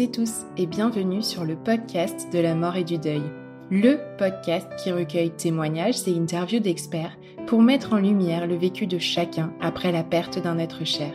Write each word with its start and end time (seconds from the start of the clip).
Et 0.00 0.10
tous 0.10 0.46
et 0.56 0.66
bienvenue 0.66 1.20
sur 1.20 1.44
le 1.44 1.56
podcast 1.56 2.32
de 2.32 2.38
la 2.38 2.54
mort 2.54 2.76
et 2.76 2.84
du 2.84 2.96
deuil. 2.96 3.20
Le 3.70 3.98
podcast 4.16 4.66
qui 4.82 4.90
recueille 4.90 5.30
témoignages 5.30 6.08
et 6.08 6.16
interviews 6.16 6.60
d'experts 6.60 7.18
pour 7.46 7.60
mettre 7.60 7.92
en 7.92 7.98
lumière 7.98 8.46
le 8.46 8.54
vécu 8.54 8.86
de 8.86 8.98
chacun 8.98 9.52
après 9.60 9.92
la 9.92 10.02
perte 10.02 10.42
d'un 10.42 10.58
être 10.58 10.86
cher. 10.86 11.12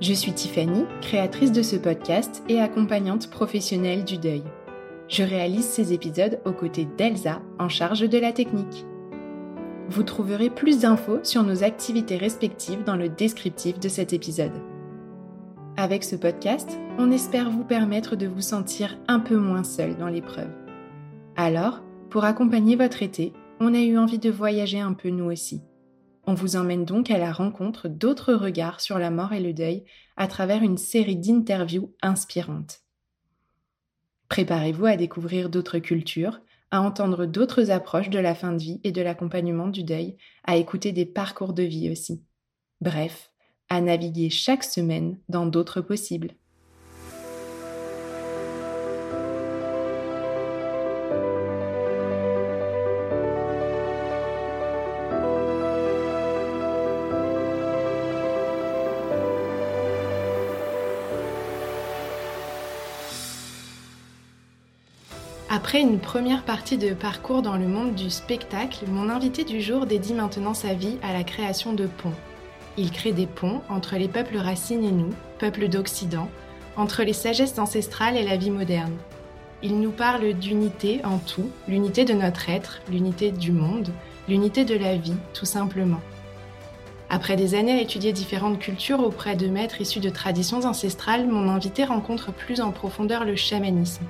Je 0.00 0.14
suis 0.14 0.32
Tiffany, 0.32 0.86
créatrice 1.02 1.52
de 1.52 1.60
ce 1.60 1.76
podcast 1.76 2.42
et 2.48 2.58
accompagnante 2.58 3.28
professionnelle 3.28 4.04
du 4.04 4.16
deuil. 4.16 4.44
Je 5.08 5.22
réalise 5.22 5.66
ces 5.66 5.92
épisodes 5.92 6.40
aux 6.46 6.52
côtés 6.52 6.88
d'Elsa 6.96 7.42
en 7.58 7.68
charge 7.68 8.08
de 8.08 8.18
la 8.18 8.32
technique. 8.32 8.86
Vous 9.90 10.04
trouverez 10.04 10.48
plus 10.48 10.80
d'infos 10.80 11.18
sur 11.22 11.42
nos 11.42 11.64
activités 11.64 12.16
respectives 12.16 12.84
dans 12.84 12.96
le 12.96 13.10
descriptif 13.10 13.78
de 13.78 13.90
cet 13.90 14.14
épisode. 14.14 14.71
Avec 15.78 16.04
ce 16.04 16.16
podcast, 16.16 16.78
on 16.98 17.10
espère 17.10 17.50
vous 17.50 17.64
permettre 17.64 18.14
de 18.14 18.26
vous 18.26 18.42
sentir 18.42 18.98
un 19.08 19.18
peu 19.18 19.38
moins 19.38 19.64
seul 19.64 19.96
dans 19.96 20.08
l'épreuve. 20.08 20.50
Alors, 21.34 21.80
pour 22.10 22.24
accompagner 22.24 22.76
votre 22.76 23.02
été, 23.02 23.32
on 23.58 23.72
a 23.72 23.80
eu 23.80 23.96
envie 23.96 24.18
de 24.18 24.30
voyager 24.30 24.80
un 24.80 24.92
peu 24.92 25.08
nous 25.08 25.24
aussi. 25.24 25.62
On 26.26 26.34
vous 26.34 26.56
emmène 26.56 26.84
donc 26.84 27.10
à 27.10 27.16
la 27.16 27.32
rencontre 27.32 27.88
d'autres 27.88 28.34
regards 28.34 28.80
sur 28.82 28.98
la 28.98 29.10
mort 29.10 29.32
et 29.32 29.40
le 29.40 29.54
deuil 29.54 29.84
à 30.18 30.28
travers 30.28 30.62
une 30.62 30.76
série 30.76 31.16
d'interviews 31.16 31.94
inspirantes. 32.02 32.80
Préparez-vous 34.28 34.86
à 34.86 34.96
découvrir 34.96 35.48
d'autres 35.48 35.78
cultures, 35.78 36.40
à 36.70 36.82
entendre 36.82 37.24
d'autres 37.24 37.70
approches 37.70 38.10
de 38.10 38.18
la 38.18 38.34
fin 38.34 38.52
de 38.52 38.62
vie 38.62 38.80
et 38.84 38.92
de 38.92 39.00
l'accompagnement 39.00 39.68
du 39.68 39.84
deuil, 39.84 40.18
à 40.44 40.56
écouter 40.56 40.92
des 40.92 41.06
parcours 41.06 41.54
de 41.54 41.62
vie 41.62 41.90
aussi. 41.90 42.22
Bref, 42.82 43.31
à 43.72 43.80
naviguer 43.80 44.28
chaque 44.28 44.64
semaine 44.64 45.16
dans 45.30 45.46
d'autres 45.46 45.80
possibles. 45.80 46.32
Après 65.48 65.80
une 65.80 65.98
première 65.98 66.44
partie 66.44 66.76
de 66.76 66.92
parcours 66.92 67.40
dans 67.40 67.56
le 67.56 67.66
monde 67.66 67.94
du 67.94 68.10
spectacle, 68.10 68.84
mon 68.88 69.08
invité 69.08 69.44
du 69.44 69.62
jour 69.62 69.86
dédie 69.86 70.12
maintenant 70.12 70.52
sa 70.52 70.74
vie 70.74 70.98
à 71.02 71.14
la 71.14 71.24
création 71.24 71.72
de 71.72 71.86
ponts. 71.86 72.12
Il 72.78 72.90
crée 72.90 73.12
des 73.12 73.26
ponts 73.26 73.60
entre 73.68 73.96
les 73.96 74.08
peuples 74.08 74.38
racines 74.38 74.84
et 74.84 74.92
nous, 74.92 75.10
peuples 75.38 75.68
d'Occident, 75.68 76.28
entre 76.76 77.02
les 77.02 77.12
sagesses 77.12 77.58
ancestrales 77.58 78.16
et 78.16 78.24
la 78.24 78.36
vie 78.36 78.50
moderne. 78.50 78.96
Il 79.62 79.78
nous 79.78 79.90
parle 79.90 80.32
d'unité 80.32 81.00
en 81.04 81.18
tout, 81.18 81.50
l'unité 81.68 82.04
de 82.04 82.14
notre 82.14 82.48
être, 82.48 82.80
l'unité 82.90 83.30
du 83.30 83.52
monde, 83.52 83.90
l'unité 84.26 84.64
de 84.64 84.74
la 84.74 84.96
vie, 84.96 85.16
tout 85.34 85.44
simplement. 85.44 86.00
Après 87.10 87.36
des 87.36 87.54
années 87.54 87.78
à 87.78 87.82
étudier 87.82 88.12
différentes 88.12 88.58
cultures 88.58 89.00
auprès 89.00 89.36
de 89.36 89.46
maîtres 89.46 89.82
issus 89.82 90.00
de 90.00 90.08
traditions 90.08 90.64
ancestrales, 90.64 91.28
mon 91.28 91.50
invité 91.50 91.84
rencontre 91.84 92.32
plus 92.32 92.62
en 92.62 92.72
profondeur 92.72 93.26
le 93.26 93.36
chamanisme, 93.36 94.04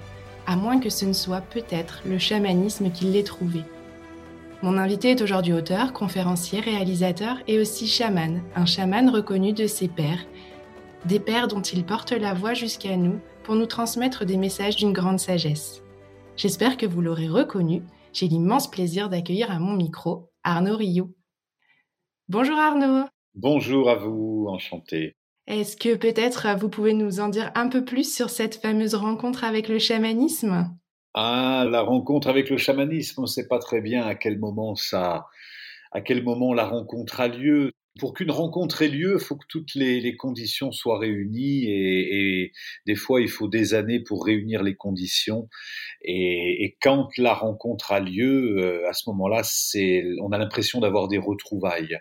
à 0.46 0.54
moins 0.54 0.78
que 0.78 0.88
ce 0.88 1.04
ne 1.04 1.12
soit 1.12 1.40
peut-être 1.40 2.00
le 2.06 2.18
chamanisme 2.18 2.92
qui 2.92 3.06
l'ait 3.06 3.24
trouvé. 3.24 3.64
Mon 4.62 4.78
invité 4.78 5.10
est 5.10 5.22
aujourd'hui 5.22 5.52
auteur, 5.52 5.92
conférencier, 5.92 6.60
réalisateur 6.60 7.38
et 7.48 7.58
aussi 7.58 7.88
chaman, 7.88 8.44
un 8.54 8.64
chaman 8.64 9.10
reconnu 9.10 9.52
de 9.52 9.66
ses 9.66 9.88
pères, 9.88 10.24
des 11.04 11.18
pères 11.18 11.48
dont 11.48 11.62
il 11.62 11.84
porte 11.84 12.12
la 12.12 12.32
voix 12.32 12.54
jusqu'à 12.54 12.96
nous 12.96 13.18
pour 13.42 13.56
nous 13.56 13.66
transmettre 13.66 14.24
des 14.24 14.36
messages 14.36 14.76
d'une 14.76 14.92
grande 14.92 15.18
sagesse. 15.18 15.82
J'espère 16.36 16.76
que 16.76 16.86
vous 16.86 17.00
l'aurez 17.00 17.26
reconnu, 17.26 17.82
j'ai 18.12 18.28
l'immense 18.28 18.70
plaisir 18.70 19.08
d'accueillir 19.08 19.50
à 19.50 19.58
mon 19.58 19.72
micro 19.72 20.30
Arnaud 20.44 20.76
Rioux. 20.76 21.12
Bonjour 22.28 22.56
Arnaud. 22.56 23.06
Bonjour 23.34 23.90
à 23.90 23.96
vous, 23.96 24.46
enchanté. 24.48 25.16
Est-ce 25.48 25.76
que 25.76 25.96
peut-être 25.96 26.46
vous 26.56 26.68
pouvez 26.68 26.94
nous 26.94 27.18
en 27.18 27.30
dire 27.30 27.50
un 27.56 27.68
peu 27.68 27.84
plus 27.84 28.14
sur 28.14 28.30
cette 28.30 28.62
fameuse 28.62 28.94
rencontre 28.94 29.42
avec 29.42 29.68
le 29.68 29.80
chamanisme? 29.80 30.72
Ah, 31.14 31.66
la 31.70 31.82
rencontre 31.82 32.28
avec 32.28 32.50
le 32.50 32.56
chamanisme, 32.58 33.20
on 33.20 33.22
ne 33.22 33.26
sait 33.26 33.48
pas 33.48 33.58
très 33.58 33.80
bien 33.80 34.04
à 34.06 34.14
quel 34.14 34.38
moment 34.38 34.74
ça, 34.76 35.26
à 35.92 36.00
quel 36.00 36.22
moment 36.22 36.54
la 36.54 36.66
rencontre 36.66 37.20
a 37.20 37.28
lieu 37.28 37.72
pour 37.98 38.14
qu'une 38.14 38.30
rencontre 38.30 38.82
ait 38.82 38.88
lieu, 38.88 39.16
il 39.18 39.24
faut 39.24 39.36
que 39.36 39.46
toutes 39.48 39.74
les, 39.74 40.16
conditions 40.16 40.72
soient 40.72 40.98
réunies 40.98 41.64
et, 41.66 42.52
des 42.86 42.94
fois 42.94 43.20
il 43.20 43.28
faut 43.28 43.48
des 43.48 43.74
années 43.74 44.00
pour 44.00 44.24
réunir 44.24 44.62
les 44.62 44.74
conditions. 44.74 45.48
Et, 46.02 46.76
quand 46.80 47.08
la 47.18 47.34
rencontre 47.34 47.92
a 47.92 48.00
lieu, 48.00 48.56
euh, 48.58 48.88
à 48.88 48.92
ce 48.92 49.08
moment-là, 49.10 49.42
on 50.20 50.32
a 50.32 50.38
l'impression 50.38 50.80
d'avoir 50.80 51.08
des 51.08 51.18
retrouvailles. 51.18 51.98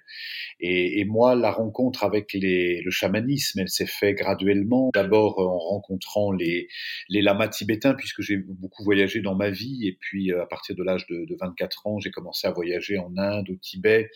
Et, 0.60 1.04
moi, 1.06 1.36
la 1.36 1.52
rencontre 1.52 2.04
avec 2.04 2.32
le 2.34 2.90
chamanisme, 2.90 3.60
elle 3.60 3.70
s'est 3.70 3.86
fait 3.86 4.14
graduellement. 4.14 4.92
D'abord 4.94 5.40
en 5.40 5.58
rencontrant 5.58 6.32
les, 6.32 6.68
les 7.10 7.22
lamas 7.22 7.48
tibétains, 7.48 7.94
puisque 7.94 8.22
j'ai 8.22 8.38
beaucoup 8.38 8.84
voyagé 8.84 9.22
dans 9.22 9.36
ma 9.36 9.50
vie. 9.50 9.88
Et 9.88 9.98
puis 10.00 10.32
euh, 10.32 10.44
à 10.44 10.46
partir 10.46 10.76
de 10.76 10.84
l'âge 10.84 11.06
de, 11.08 11.26
24 11.40 11.88
ans, 11.88 12.00
j'ai 12.00 12.12
commencé 12.12 12.48
à 12.48 12.52
voyager 12.52 12.98
en 12.98 13.18
Inde, 13.18 13.50
au 13.50 13.56
Tibet, 13.56 14.10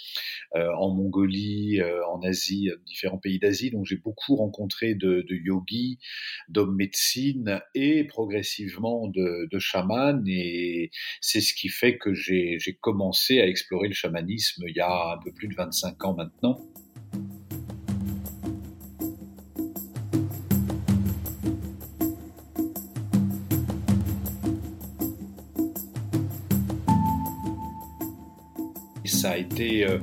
euh, 0.55 0.71
en 0.77 0.93
Mongolie 0.93 1.64
euh, 1.81 2.05
en 2.07 2.21
Asie, 2.21 2.69
euh, 2.69 2.77
différents 2.85 3.17
pays 3.17 3.39
d'Asie. 3.39 3.71
Donc 3.71 3.85
j'ai 3.85 3.97
beaucoup 3.97 4.35
rencontré 4.35 4.95
de, 4.95 5.25
yogis, 5.29 5.99
d'hommes 6.49 6.75
médecine 6.75 7.61
et 7.73 8.03
progressivement 8.05 9.07
de, 9.07 9.47
de 9.51 9.59
chamans. 9.59 10.23
Et 10.27 10.91
c'est 11.21 11.41
ce 11.41 11.53
qui 11.53 11.69
fait 11.69 11.97
que 11.97 12.13
j'ai 12.13 12.59
commencé 12.81 13.41
à 13.41 13.47
explorer 13.47 13.87
le 13.87 13.93
chamanisme 13.93 14.63
il 14.67 14.75
y 14.75 14.81
a 14.81 15.13
un 15.13 15.17
peu 15.23 15.31
plus 15.31 15.47
de 15.47 15.55
25 15.55 16.05
ans 16.05 16.15
maintenant. 16.15 16.61
ça 29.25 29.31
a 29.31 29.37
été 29.37 29.85
euh, 29.85 29.97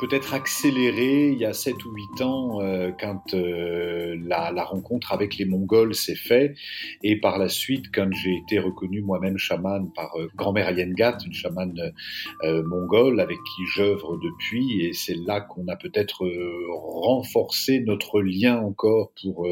peut-être 0.00 0.32
accéléré 0.32 1.28
il 1.28 1.38
y 1.38 1.44
a 1.44 1.52
7 1.52 1.84
ou 1.84 1.92
8 2.16 2.22
ans 2.22 2.62
euh, 2.62 2.90
quand 2.98 3.34
euh, 3.34 4.16
la, 4.24 4.50
la, 4.50 4.64
rencontre 4.64 5.12
avec 5.12 5.36
les 5.36 5.44
Mongols 5.44 5.94
s'est 5.94 6.16
faite 6.16 6.56
et 7.02 7.20
par 7.20 7.38
la 7.38 7.48
suite 7.48 7.86
quand 7.92 8.10
j'ai 8.10 8.34
été 8.36 8.58
reconnu 8.58 9.02
moi-même 9.02 9.36
chaman 9.36 9.92
par 9.92 10.16
euh, 10.16 10.28
grand-mère 10.34 10.70
Yengat, 10.70 11.18
une 11.26 11.34
chamane 11.34 11.92
euh, 12.44 12.62
mongole 12.66 13.20
avec 13.20 13.36
qui 13.36 13.62
j'œuvre 13.74 14.16
depuis 14.16 14.86
et 14.86 14.94
c'est 14.94 15.16
là 15.16 15.42
qu'on 15.42 15.68
a 15.68 15.76
peut-être 15.76 16.26
renforcé 16.70 17.80
notre 17.80 18.22
lien 18.22 18.58
encore 18.58 19.12
pour 19.20 19.46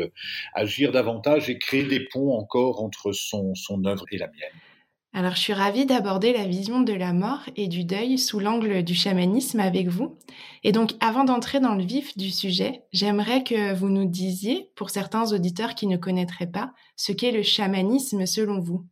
agir 0.55 0.93
davantage 0.93 1.51
et 1.51 1.59
créer 1.59 1.85
des 1.85 2.01
ponts 2.01 2.33
encore 2.33 2.83
entre 2.83 3.13
son, 3.13 3.55
son 3.55 3.85
œuvre 3.85 4.05
et 4.11 4.19
la 4.19 4.29
mienne. 4.29 4.68
Alors, 5.15 5.35
je 5.35 5.41
suis 5.41 5.53
ravie 5.53 5.87
d'aborder 5.87 6.33
la 6.33 6.45
vision 6.45 6.81
de 6.81 6.93
la 6.93 7.13
mort 7.13 7.41
et 7.57 7.67
du 7.67 7.85
deuil 7.85 8.19
sous 8.19 8.41
l'angle 8.41 8.83
du 8.83 8.95
chamanisme 8.95 9.59
avec 9.59 9.89
vous. 9.89 10.19
Et 10.65 10.73
donc, 10.73 10.93
avant 11.01 11.25
d'entrer 11.25 11.61
dans 11.61 11.75
le 11.75 11.83
vif 11.83 12.17
du 12.17 12.31
sujet, 12.31 12.83
j'aimerais 12.93 13.43
que 13.43 13.75
vous 13.75 13.89
nous 13.89 14.05
disiez, 14.05 14.71
pour 14.77 14.91
certains 14.91 15.33
auditeurs 15.33 15.75
qui 15.75 15.87
ne 15.87 15.97
connaîtraient 15.97 16.51
pas, 16.51 16.73
ce 16.95 17.13
qu'est 17.13 17.33
le 17.33 17.43
chamanisme 17.43 18.27
selon 18.27 18.61
vous. 18.61 18.87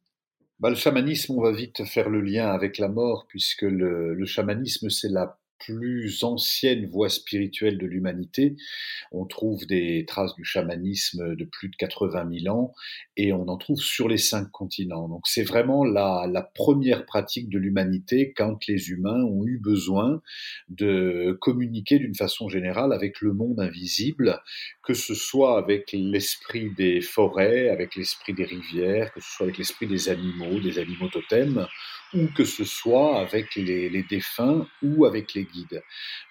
Bah, 0.59 0.71
le 0.71 0.75
chamanisme, 0.75 1.35
on 1.35 1.43
va 1.43 1.53
vite 1.53 1.85
faire 1.85 2.09
le 2.09 2.23
lien 2.23 2.49
avec 2.49 2.79
la 2.79 2.89
mort, 2.89 3.27
puisque 3.29 3.63
le, 3.63 4.15
le 4.15 4.27
chamanisme, 4.27 4.89
c'est 4.89 5.11
la 5.11 5.39
plus 5.59 6.23
ancienne 6.23 6.87
voie 6.87 7.09
spirituelle 7.09 7.79
de 7.79 7.87
l'humanité. 7.87 8.57
On 9.13 9.27
trouve 9.27 9.67
des 9.67 10.05
traces 10.07 10.35
du 10.35 10.45
chamanisme 10.45 11.35
de 11.35 11.45
plus 11.45 11.69
de 11.69 11.77
80 11.77 12.29
000 12.45 12.55
ans 12.55 12.75
et 13.17 13.33
on 13.33 13.49
en 13.49 13.57
trouve 13.57 13.81
sur 13.81 14.09
les 14.09 14.19
cinq 14.19 14.51
continents. 14.51 15.09
Donc 15.09 15.23
c'est 15.27 15.43
vraiment 15.43 15.85
la, 15.85 16.27
la, 16.31 16.43
première 16.43 17.05
pratique 17.07 17.49
de 17.49 17.59
l'humanité 17.59 18.33
quand 18.37 18.67
les 18.67 18.91
humains 18.91 19.23
ont 19.25 19.45
eu 19.47 19.59
besoin 19.59 20.21
de 20.69 21.37
communiquer 21.41 21.99
d'une 21.99 22.15
façon 22.15 22.49
générale 22.49 22.93
avec 22.93 23.21
le 23.21 23.33
monde 23.33 23.61
invisible, 23.61 24.41
que 24.83 24.95
ce 24.95 25.15
soit 25.15 25.59
avec 25.59 25.93
l'esprit 25.93 26.71
des 26.71 27.01
forêts, 27.01 27.69
avec 27.69 27.97
l'esprit 27.97 28.35
des 28.35 28.45
rivières, 28.45 29.13
que 29.13 29.21
ce 29.21 29.31
soit 29.31 29.45
avec 29.45 29.59
l'esprit 29.59 29.87
des 29.87 30.09
animaux, 30.09 30.61
des 30.61 30.79
animaux 30.79 31.09
totems, 31.09 31.67
ou 32.15 32.27
que 32.35 32.45
ce 32.45 32.65
soit 32.65 33.21
avec 33.21 33.55
les, 33.57 33.89
les, 33.89 34.03
défunts 34.03 34.67
ou 34.83 35.05
avec 35.05 35.35
les 35.35 35.45
guides. 35.45 35.83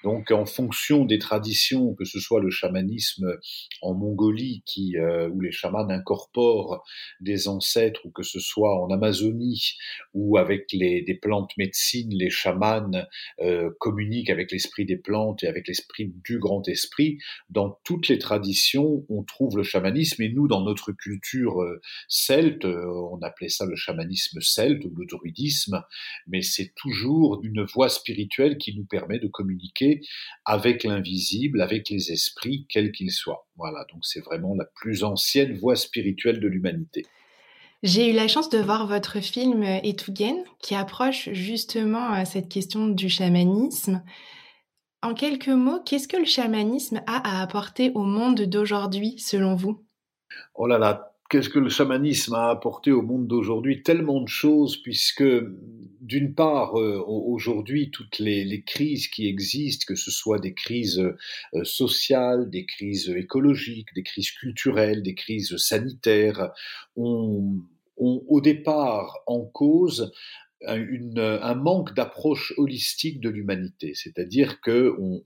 Donc 0.04 0.32
en 0.32 0.46
fonction 0.46 1.06
des 1.06 1.20
traditions, 1.20 1.94
que 1.94 2.06
ce 2.06 2.20
soit 2.20 2.40
le 2.40 2.50
chamanisme 2.50 3.38
en 3.82 3.94
Mongolie 3.94 4.64
euh, 4.96 5.30
où 5.30 5.42
les 5.42 5.52
chamans 5.52 5.88
incorporent 5.90 6.84
des 7.20 7.48
ancêtres, 7.48 8.06
ou 8.06 8.12
que 8.12 8.24
ce 8.24 8.40
soit 8.40 8.82
en 8.82 8.90
Amazonie 8.90 9.74
où 10.14 10.38
avec 10.38 10.72
les, 10.72 11.02
des 11.02 11.16
plantes 11.16 11.52
médecines, 11.58 12.14
les 12.14 12.30
chamans 12.30 12.92
euh, 13.42 13.70
communiquent 13.80 14.30
avec 14.30 14.52
l'esprit 14.52 14.86
des 14.86 14.98
plantes 14.98 15.44
et 15.44 15.48
avec 15.48 15.68
l'esprit 15.68 16.14
du 16.24 16.40
grand 16.40 16.68
esprit, 16.68 17.18
dans 17.50 17.80
toutes 17.84 18.08
les 18.08 18.20
traditions 18.20 19.06
on 19.10 19.24
trouve 19.24 19.58
le 19.58 19.64
chamanisme 19.64 20.22
et 20.22 20.30
nous 20.30 20.48
dans 20.48 20.62
notre 20.62 20.92
culture 20.92 21.62
euh, 21.62 21.82
celte, 22.08 22.66
on 22.66 23.20
appelait 23.22 23.50
ça 23.50 23.66
le 23.66 23.76
chamanisme 23.76 24.40
celte 24.42 24.86
ou 24.86 24.94
le 24.96 25.06
druidisme, 25.06 25.65
mais 26.28 26.42
c'est 26.42 26.74
toujours 26.76 27.40
une 27.44 27.64
voie 27.64 27.90
spirituelle 27.90 28.58
qui 28.58 28.76
nous 28.76 28.86
permet 28.86 29.20
de 29.20 29.28
communiquer 29.28 30.02
avec 30.46 30.84
l'invisible, 30.84 31.62
avec 31.62 31.90
les 31.90 32.12
esprits, 32.12 32.66
quels 32.70 32.92
qu'ils 32.92 33.12
soient. 33.12 33.48
Voilà, 33.58 33.86
donc 33.92 34.06
c'est 34.06 34.24
vraiment 34.24 34.56
la 34.56 34.66
plus 34.66 35.04
ancienne 35.04 35.58
voie 35.58 35.76
spirituelle 35.76 36.40
de 36.40 36.48
l'humanité. 36.48 37.06
J'ai 37.84 38.10
eu 38.10 38.14
la 38.14 38.28
chance 38.28 38.50
de 38.50 38.58
voir 38.58 38.88
votre 38.88 39.20
film 39.20 39.62
Etugen, 39.62 40.44
qui 40.60 40.74
approche 40.74 41.30
justement 41.34 42.16
euh, 42.16 42.26
cette 42.26 42.50
question 42.50 42.88
du 42.88 43.10
chamanisme. 43.10 44.04
En 45.04 45.14
quelques 45.14 45.50
mots, 45.50 45.82
qu'est-ce 45.86 46.08
que 46.08 46.18
le 46.18 46.26
chamanisme 46.26 47.04
a 47.06 47.38
à 47.38 47.44
apporter 47.44 47.92
au 47.94 48.04
monde 48.04 48.42
d'aujourd'hui, 48.42 49.20
selon 49.20 49.54
vous? 49.54 49.86
Oh 50.56 50.66
là 50.66 50.80
là, 50.80 51.15
qu'est-ce 51.36 51.50
que 51.50 51.60
le 51.60 51.68
chamanisme 51.68 52.34
a 52.34 52.50
apporté 52.50 52.94
au 52.94 53.02
monde 53.02 53.28
d'aujourd'hui? 53.28 53.84
Tellement 53.84 54.22
de 54.22 54.28
choses, 54.30 54.78
puisque 54.78 55.26
d'une 56.00 56.34
part, 56.34 56.80
euh, 56.80 57.04
aujourd'hui, 57.06 57.92
toutes 57.92 58.20
les, 58.20 58.64
crises 58.66 59.10
qui 59.10 59.28
existent, 59.28 59.84
que 59.86 59.96
ce 59.96 60.12
soit 60.12 60.40
des 60.40 60.54
crises 60.54 60.98
euh, 61.54 61.64
sociales, 61.66 62.50
des 62.50 62.66
crises 62.66 63.10
écologiques, 63.10 63.90
des 63.96 64.04
crises 64.04 64.32
culturelles, 64.32 65.04
des 65.04 65.14
crises 65.14 65.58
sanitaires, 65.58 66.54
ont, 66.96 67.60
ont 67.98 68.24
au 68.30 68.40
départ 68.40 69.18
en 69.28 69.42
cause 69.42 70.14
un 70.66 71.56
manque 71.56 71.94
d'approche 71.94 72.54
holistique 72.58 73.20
de 73.20 73.30
l'humanité, 73.30 73.94
c'est-à-dire 73.94 74.62
que 74.62 74.96
on, 75.00 75.24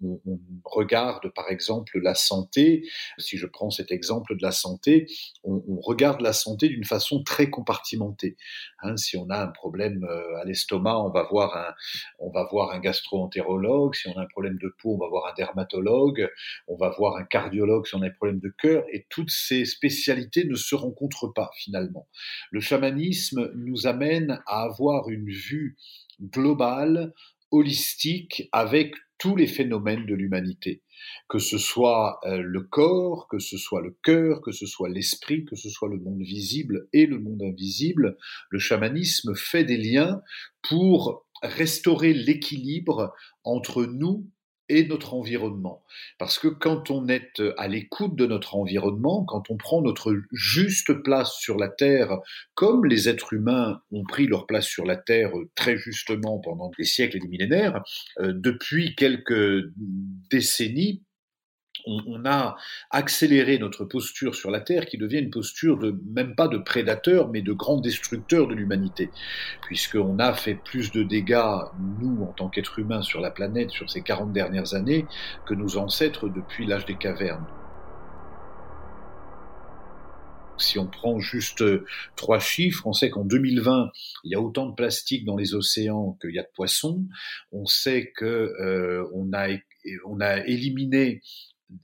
regarde 0.66 1.32
par 1.34 1.50
exemple 1.50 2.00
la 2.00 2.14
santé. 2.14 2.88
Si 3.18 3.38
je 3.38 3.46
prends 3.46 3.70
cet 3.70 3.92
exemple 3.92 4.36
de 4.36 4.42
la 4.42 4.52
santé, 4.52 5.08
on, 5.44 5.64
on 5.68 5.80
regarde 5.80 6.22
la 6.22 6.34
santé 6.34 6.70
d'une 6.70 6.84
façon 6.84 7.24
très 7.24 7.50
compartimentée. 7.50 8.38
Hein, 8.82 8.98
si 8.98 9.18
on 9.18 9.30
a 9.30 9.38
un 9.38 9.48
problème 9.48 10.04
euh, 10.04 10.42
à 10.42 10.46
l'estomac, 10.46 11.00
on 11.00 11.10
va 11.10 11.24
voir 11.24 11.56
un, 11.56 11.74
on 12.20 12.30
va 12.30 12.48
voir 12.50 12.72
un 12.72 12.80
gastro-entérologue. 12.80 13.96
Si 13.96 14.08
on 14.08 14.18
a 14.18 14.22
un 14.22 14.28
problème 14.28 14.58
de 14.58 14.74
peau, 14.82 14.96
on 14.96 14.98
va 14.98 15.08
voir 15.08 15.28
un 15.32 15.34
dermatologue. 15.36 16.30
On 16.68 16.78
va 16.78 16.90
voir 16.90 17.18
un 17.18 17.24
cardiologue 17.24 17.88
si 17.88 17.96
on 17.96 18.02
a 18.02 18.08
un 18.08 18.12
problème 18.12 18.40
de 18.40 18.50
cœur. 18.50 18.84
Et 18.92 19.06
toutes 19.10 19.32
ces 19.32 19.66
spécialités 19.66 20.46
ne 20.46 20.56
se 20.56 20.76
rencontrent 20.76 21.34
pas 21.34 21.52
finalement. 21.56 22.08
Le 22.52 22.60
chamanisme 22.60 23.52
nous 23.56 23.88
amène 23.88 24.42
à 24.48 24.64
avoir 24.64 25.10
une 25.10 25.29
vue 25.30 25.78
globale, 26.22 27.14
holistique, 27.52 28.50
avec 28.52 28.94
tous 29.18 29.36
les 29.36 29.48
phénomènes 29.48 30.06
de 30.06 30.16
l'humanité, 30.16 30.82
que 31.28 31.40
ce 31.40 31.58
soit 31.58 32.20
euh, 32.26 32.42
le 32.42 32.62
corps, 32.62 33.28
que 33.28 33.40
ce 33.40 33.58
soit 33.58 33.82
le 33.82 33.96
cœur, 34.04 34.42
que 34.42 34.52
ce 34.52 34.66
soit 34.66 34.90
l'esprit, 34.90 35.46
que 35.46 35.56
ce 35.56 35.70
soit 35.70 35.90
le 35.90 36.00
monde 36.00 36.22
visible 36.22 36.88
et 36.94 37.06
le 37.06 37.20
monde 37.20 37.44
invisible, 37.44 38.18
le 38.50 38.60
chamanisme 38.60 39.36
fait 39.36 39.66
des 39.66 39.78
liens 39.78 40.22
pour 40.62 41.28
restaurer 41.42 42.14
l'équilibre 42.14 43.14
entre 43.44 43.86
nous 43.86 44.30
et 44.70 44.88
notre 44.88 45.14
environnement. 45.14 45.84
Parce 46.18 46.40
que 46.40 46.48
quand 46.48 46.92
on 46.92 47.08
est 47.08 47.42
à 47.58 47.68
l'écoute 47.68 48.16
de 48.16 48.26
notre 48.26 48.56
environnement, 48.56 49.26
quand 49.26 49.50
on 49.50 49.58
prend 49.58 49.82
notre 49.82 50.16
juste 50.32 50.94
place 51.04 51.34
sur 51.34 51.58
la 51.58 51.70
Terre, 51.70 52.18
comme 52.54 52.86
les 52.86 53.10
êtres 53.10 53.34
humains 53.34 53.82
ont 53.92 54.04
pris 54.04 54.28
leur 54.28 54.46
place 54.46 54.66
sur 54.66 54.86
la 54.86 54.96
Terre 54.96 55.32
très 55.56 55.78
justement 55.78 56.40
pendant 56.40 56.72
des 56.78 56.84
siècles 56.84 57.18
et 57.18 57.20
des 57.20 57.28
millénaires, 57.28 57.82
euh, 58.20 58.34
depuis 58.36 58.96
quelques 58.96 59.64
décennies, 60.30 61.04
on, 61.86 62.26
a 62.26 62.56
accéléré 62.92 63.58
notre 63.58 63.86
posture 63.86 64.36
sur 64.36 64.52
la 64.52 64.60
Terre 64.60 64.86
qui 64.86 64.98
devient 64.98 65.20
une 65.20 65.30
posture 65.30 65.78
de 65.78 65.96
même 66.14 66.36
pas 66.36 66.48
de 66.48 66.58
prédateur 66.58 67.30
mais 67.30 67.42
de 67.42 67.54
grand 67.54 67.78
destructeur 67.78 68.48
de 68.48 68.56
l'humanité 68.56 69.10
puisqu'on 69.62 70.20
a 70.20 70.34
fait 70.34 70.56
plus 70.56 70.92
de 70.92 71.04
dégâts 71.04 71.62
nous 72.00 72.24
en 72.24 72.34
tant 72.34 72.50
qu'êtres 72.50 72.80
humains 72.80 73.02
sur 73.02 73.22
la 73.22 73.32
planète 73.32 73.72
sur 73.72 73.90
ces 73.90 74.02
40 74.02 74.34
dernières 74.34 74.74
années 74.74 75.06
que 75.46 75.54
nos 75.54 75.78
ancêtres 75.78 76.30
depuis 76.30 76.66
l'âge 76.66 76.86
des 76.86 76.98
cavernes. 76.98 77.46
Si 80.58 80.78
on 80.78 80.88
prend 80.88 81.20
juste 81.20 81.64
trois 82.16 82.40
chiffres, 82.40 82.86
on 82.86 82.94
sait 82.94 83.10
qu'en 83.10 83.24
2020, 83.24 83.92
il 84.26 84.32
y 84.32 84.36
a 84.36 84.42
autant 84.42 84.68
de 84.68 84.76
plastique 84.76 85.26
dans 85.26 85.38
les 85.38 85.56
océans 85.56 86.18
qu'il 86.22 86.36
y 86.36 86.40
a 86.40 86.44
de 86.44 86.50
poissons. 86.54 87.06
On 87.52 87.66
sait 87.66 88.12
que 88.16 88.26
euh, 88.26 89.08
on 89.14 89.32
a 89.34 89.48
on 90.06 90.20
a 90.20 90.46
éliminé 90.46 91.22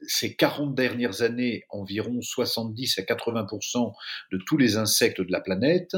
ces 0.01 0.35
40 0.35 0.75
dernières 0.75 1.21
années, 1.21 1.63
environ 1.69 2.21
70 2.21 2.99
à 2.99 3.01
80% 3.03 3.93
de 4.31 4.37
tous 4.45 4.57
les 4.57 4.77
insectes 4.77 5.21
de 5.21 5.31
la 5.31 5.41
planète, 5.41 5.95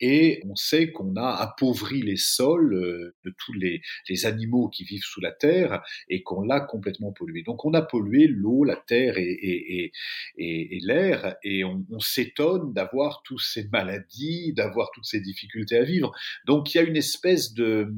et 0.00 0.40
on 0.48 0.54
sait 0.54 0.92
qu'on 0.92 1.16
a 1.16 1.30
appauvri 1.30 2.02
les 2.02 2.16
sols 2.16 2.74
euh, 2.74 3.14
de 3.24 3.34
tous 3.38 3.52
les, 3.52 3.80
animaux 4.24 4.68
qui 4.68 4.82
vivent 4.82 5.04
sous 5.04 5.20
la 5.20 5.30
terre 5.30 5.80
et 6.08 6.22
qu'on 6.24 6.42
l'a 6.42 6.60
complètement 6.60 7.12
pollué. 7.12 7.42
Donc 7.42 7.64
on 7.64 7.72
a 7.72 7.82
pollué 7.82 8.26
l'eau, 8.26 8.64
la 8.64 8.74
terre 8.74 9.14
et 9.16 9.92
l'air, 10.36 11.36
et 11.44 11.62
on, 11.62 11.84
on 11.90 12.00
s'étonne 12.00 12.72
d'avoir 12.72 13.22
toutes 13.22 13.40
ces 13.40 13.68
maladies, 13.68 14.52
d'avoir 14.54 14.90
toutes 14.92 15.04
ces 15.04 15.20
difficultés 15.20 15.78
à 15.78 15.84
vivre. 15.84 16.12
Donc 16.46 16.74
il 16.74 16.78
y 16.78 16.80
a 16.80 16.84
une 16.84 16.96
espèce 16.96 17.54
de 17.54 17.92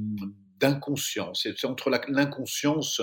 d'inconscience. 0.60 1.46
C'est 1.58 1.66
entre 1.66 1.90
l'inconscience, 1.90 3.00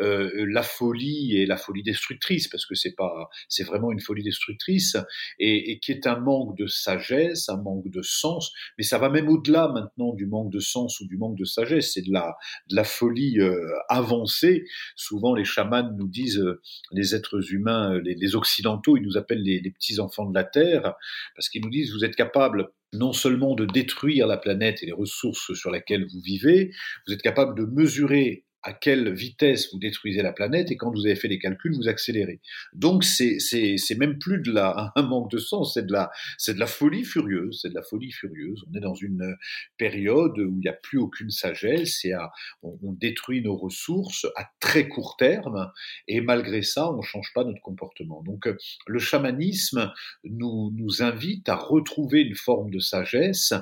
euh, 0.00 0.46
la 0.48 0.62
folie 0.62 1.36
et 1.36 1.46
la 1.46 1.56
folie 1.56 1.82
destructrice, 1.82 2.48
parce 2.48 2.66
que 2.66 2.74
c'est 2.74 2.94
pas, 2.94 3.28
c'est 3.48 3.64
vraiment 3.64 3.90
une 3.92 4.00
folie 4.00 4.22
destructrice, 4.22 4.96
et, 5.38 5.72
et, 5.72 5.78
qui 5.78 5.92
est 5.92 6.06
un 6.06 6.18
manque 6.18 6.56
de 6.56 6.66
sagesse, 6.66 7.48
un 7.48 7.56
manque 7.56 7.88
de 7.88 8.02
sens. 8.02 8.52
Mais 8.76 8.84
ça 8.84 8.98
va 8.98 9.08
même 9.08 9.28
au-delà 9.28 9.68
maintenant 9.68 10.14
du 10.14 10.26
manque 10.26 10.52
de 10.52 10.60
sens 10.60 11.00
ou 11.00 11.06
du 11.06 11.16
manque 11.16 11.36
de 11.36 11.44
sagesse. 11.44 11.92
C'est 11.94 12.02
de 12.02 12.12
la, 12.12 12.36
de 12.68 12.76
la 12.76 12.84
folie 12.84 13.40
euh, 13.40 13.68
avancée. 13.88 14.64
Souvent, 14.96 15.34
les 15.34 15.44
chamans 15.44 15.90
nous 15.96 16.08
disent, 16.08 16.38
euh, 16.38 16.60
les 16.92 17.14
êtres 17.14 17.52
humains, 17.52 17.94
euh, 17.94 18.00
les, 18.00 18.14
les, 18.14 18.36
occidentaux, 18.36 18.96
ils 18.96 19.02
nous 19.02 19.16
appellent 19.16 19.42
les, 19.42 19.60
les 19.60 19.70
petits 19.70 20.00
enfants 20.00 20.26
de 20.26 20.34
la 20.34 20.44
terre, 20.44 20.94
parce 21.34 21.48
qu'ils 21.48 21.62
nous 21.62 21.70
disent, 21.70 21.92
vous 21.92 22.04
êtes 22.04 22.16
capables 22.16 22.70
non 22.92 23.12
seulement 23.12 23.54
de 23.54 23.66
détruire 23.66 24.26
la 24.26 24.36
planète 24.36 24.82
et 24.82 24.86
les 24.86 24.92
ressources 24.92 25.52
sur 25.54 25.70
lesquelles 25.70 26.06
vous 26.06 26.20
vivez, 26.20 26.70
vous 27.06 27.12
êtes 27.12 27.22
capable 27.22 27.58
de 27.58 27.64
mesurer 27.64 28.44
à 28.62 28.72
quelle 28.72 29.12
vitesse 29.12 29.72
vous 29.72 29.78
détruisez 29.78 30.22
la 30.22 30.32
planète 30.32 30.70
et 30.70 30.76
quand 30.76 30.90
vous 30.90 31.06
avez 31.06 31.16
fait 31.16 31.28
les 31.28 31.38
calculs, 31.38 31.74
vous 31.74 31.88
accélérez. 31.88 32.40
Donc 32.72 33.04
c'est 33.04 33.38
même 33.96 34.18
plus 34.18 34.40
de 34.40 34.52
la 34.52 34.92
un 34.96 35.02
manque 35.02 35.30
de 35.30 35.38
sens, 35.38 35.74
c'est 35.74 35.86
de 35.86 35.92
la 35.92 36.10
de 36.46 36.58
la 36.58 36.66
folie 36.66 37.04
furieuse, 37.04 37.60
c'est 37.62 37.70
de 37.70 37.74
la 37.74 37.82
folie 37.82 38.10
furieuse. 38.10 38.64
On 38.70 38.76
est 38.76 38.80
dans 38.80 38.94
une 38.94 39.36
période 39.76 40.38
où 40.38 40.54
il 40.56 40.60
n'y 40.60 40.68
a 40.68 40.72
plus 40.72 40.98
aucune 40.98 41.30
sagesse 41.30 42.04
et 42.04 42.14
on, 42.62 42.78
on, 42.82 42.92
détruit 42.92 43.42
nos 43.42 43.56
ressources 43.56 44.26
à 44.34 44.48
très 44.60 44.88
court 44.88 45.16
terme 45.16 45.70
et 46.08 46.20
malgré 46.20 46.62
ça, 46.62 46.90
on 46.90 47.02
change 47.02 47.32
pas 47.34 47.44
notre 47.44 47.60
comportement. 47.60 48.22
Donc 48.22 48.48
le 48.86 48.98
chamanisme 48.98 49.92
nous 50.24 50.72
nous 50.74 51.02
invite 51.02 51.48
à 51.48 51.54
retrouver 51.54 52.22
une 52.22 52.34
forme 52.34 52.70
de 52.70 52.78
sagesse, 52.78 53.52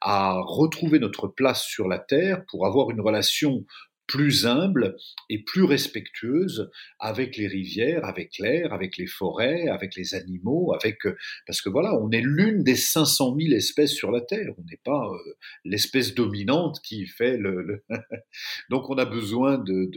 à 0.00 0.40
retrouver 0.40 0.98
notre 0.98 1.28
place 1.28 1.62
sur 1.62 1.88
la 1.88 1.98
terre 1.98 2.44
pour 2.46 2.66
avoir 2.66 2.90
une 2.90 3.00
relation 3.00 3.64
plus 4.06 4.46
humble 4.46 4.96
et 5.28 5.42
plus 5.42 5.64
respectueuse 5.64 6.70
avec 6.98 7.36
les 7.36 7.46
rivières, 7.46 8.04
avec 8.04 8.38
l'air, 8.38 8.72
avec 8.72 8.96
les 8.96 9.06
forêts, 9.06 9.68
avec 9.68 9.96
les 9.96 10.14
animaux, 10.14 10.72
avec 10.74 11.06
euh, 11.06 11.16
parce 11.46 11.60
que 11.60 11.68
voilà, 11.68 11.94
on 12.00 12.10
est 12.10 12.20
l'une 12.20 12.62
des 12.62 12.76
500 12.76 13.36
000 13.38 13.54
espèces 13.54 13.92
sur 13.92 14.10
la 14.10 14.20
Terre. 14.20 14.52
On 14.58 14.64
n'est 14.64 14.80
pas 14.84 15.08
euh, 15.08 15.34
l'espèce 15.64 16.14
dominante 16.14 16.80
qui 16.82 17.06
fait 17.06 17.36
le. 17.36 17.84
Donc 18.70 18.90
on 18.90 18.96
a 18.96 19.04
besoin 19.04 19.58
de, 19.58 19.90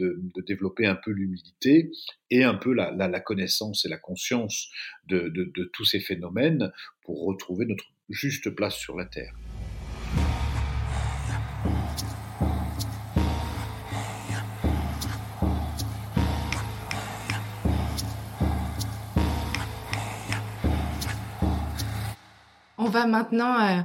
développer 0.46 0.86
un 0.86 0.96
peu 0.96 1.10
l'humilité 1.10 1.90
et 2.30 2.44
un 2.44 2.54
peu 2.54 2.72
la, 2.72 3.20
connaissance 3.20 3.84
et 3.84 3.88
la 3.88 3.98
conscience 3.98 4.70
de 5.08 5.70
tous 5.72 5.84
ces 5.84 6.00
phénomènes 6.00 6.72
pour 7.02 7.24
retrouver 7.24 7.66
notre 7.66 7.84
juste 8.08 8.50
place 8.50 8.76
sur 8.76 8.96
la 8.96 9.06
Terre. 9.06 9.34
Va 22.90 23.06
maintenant 23.06 23.58
euh, 23.60 23.80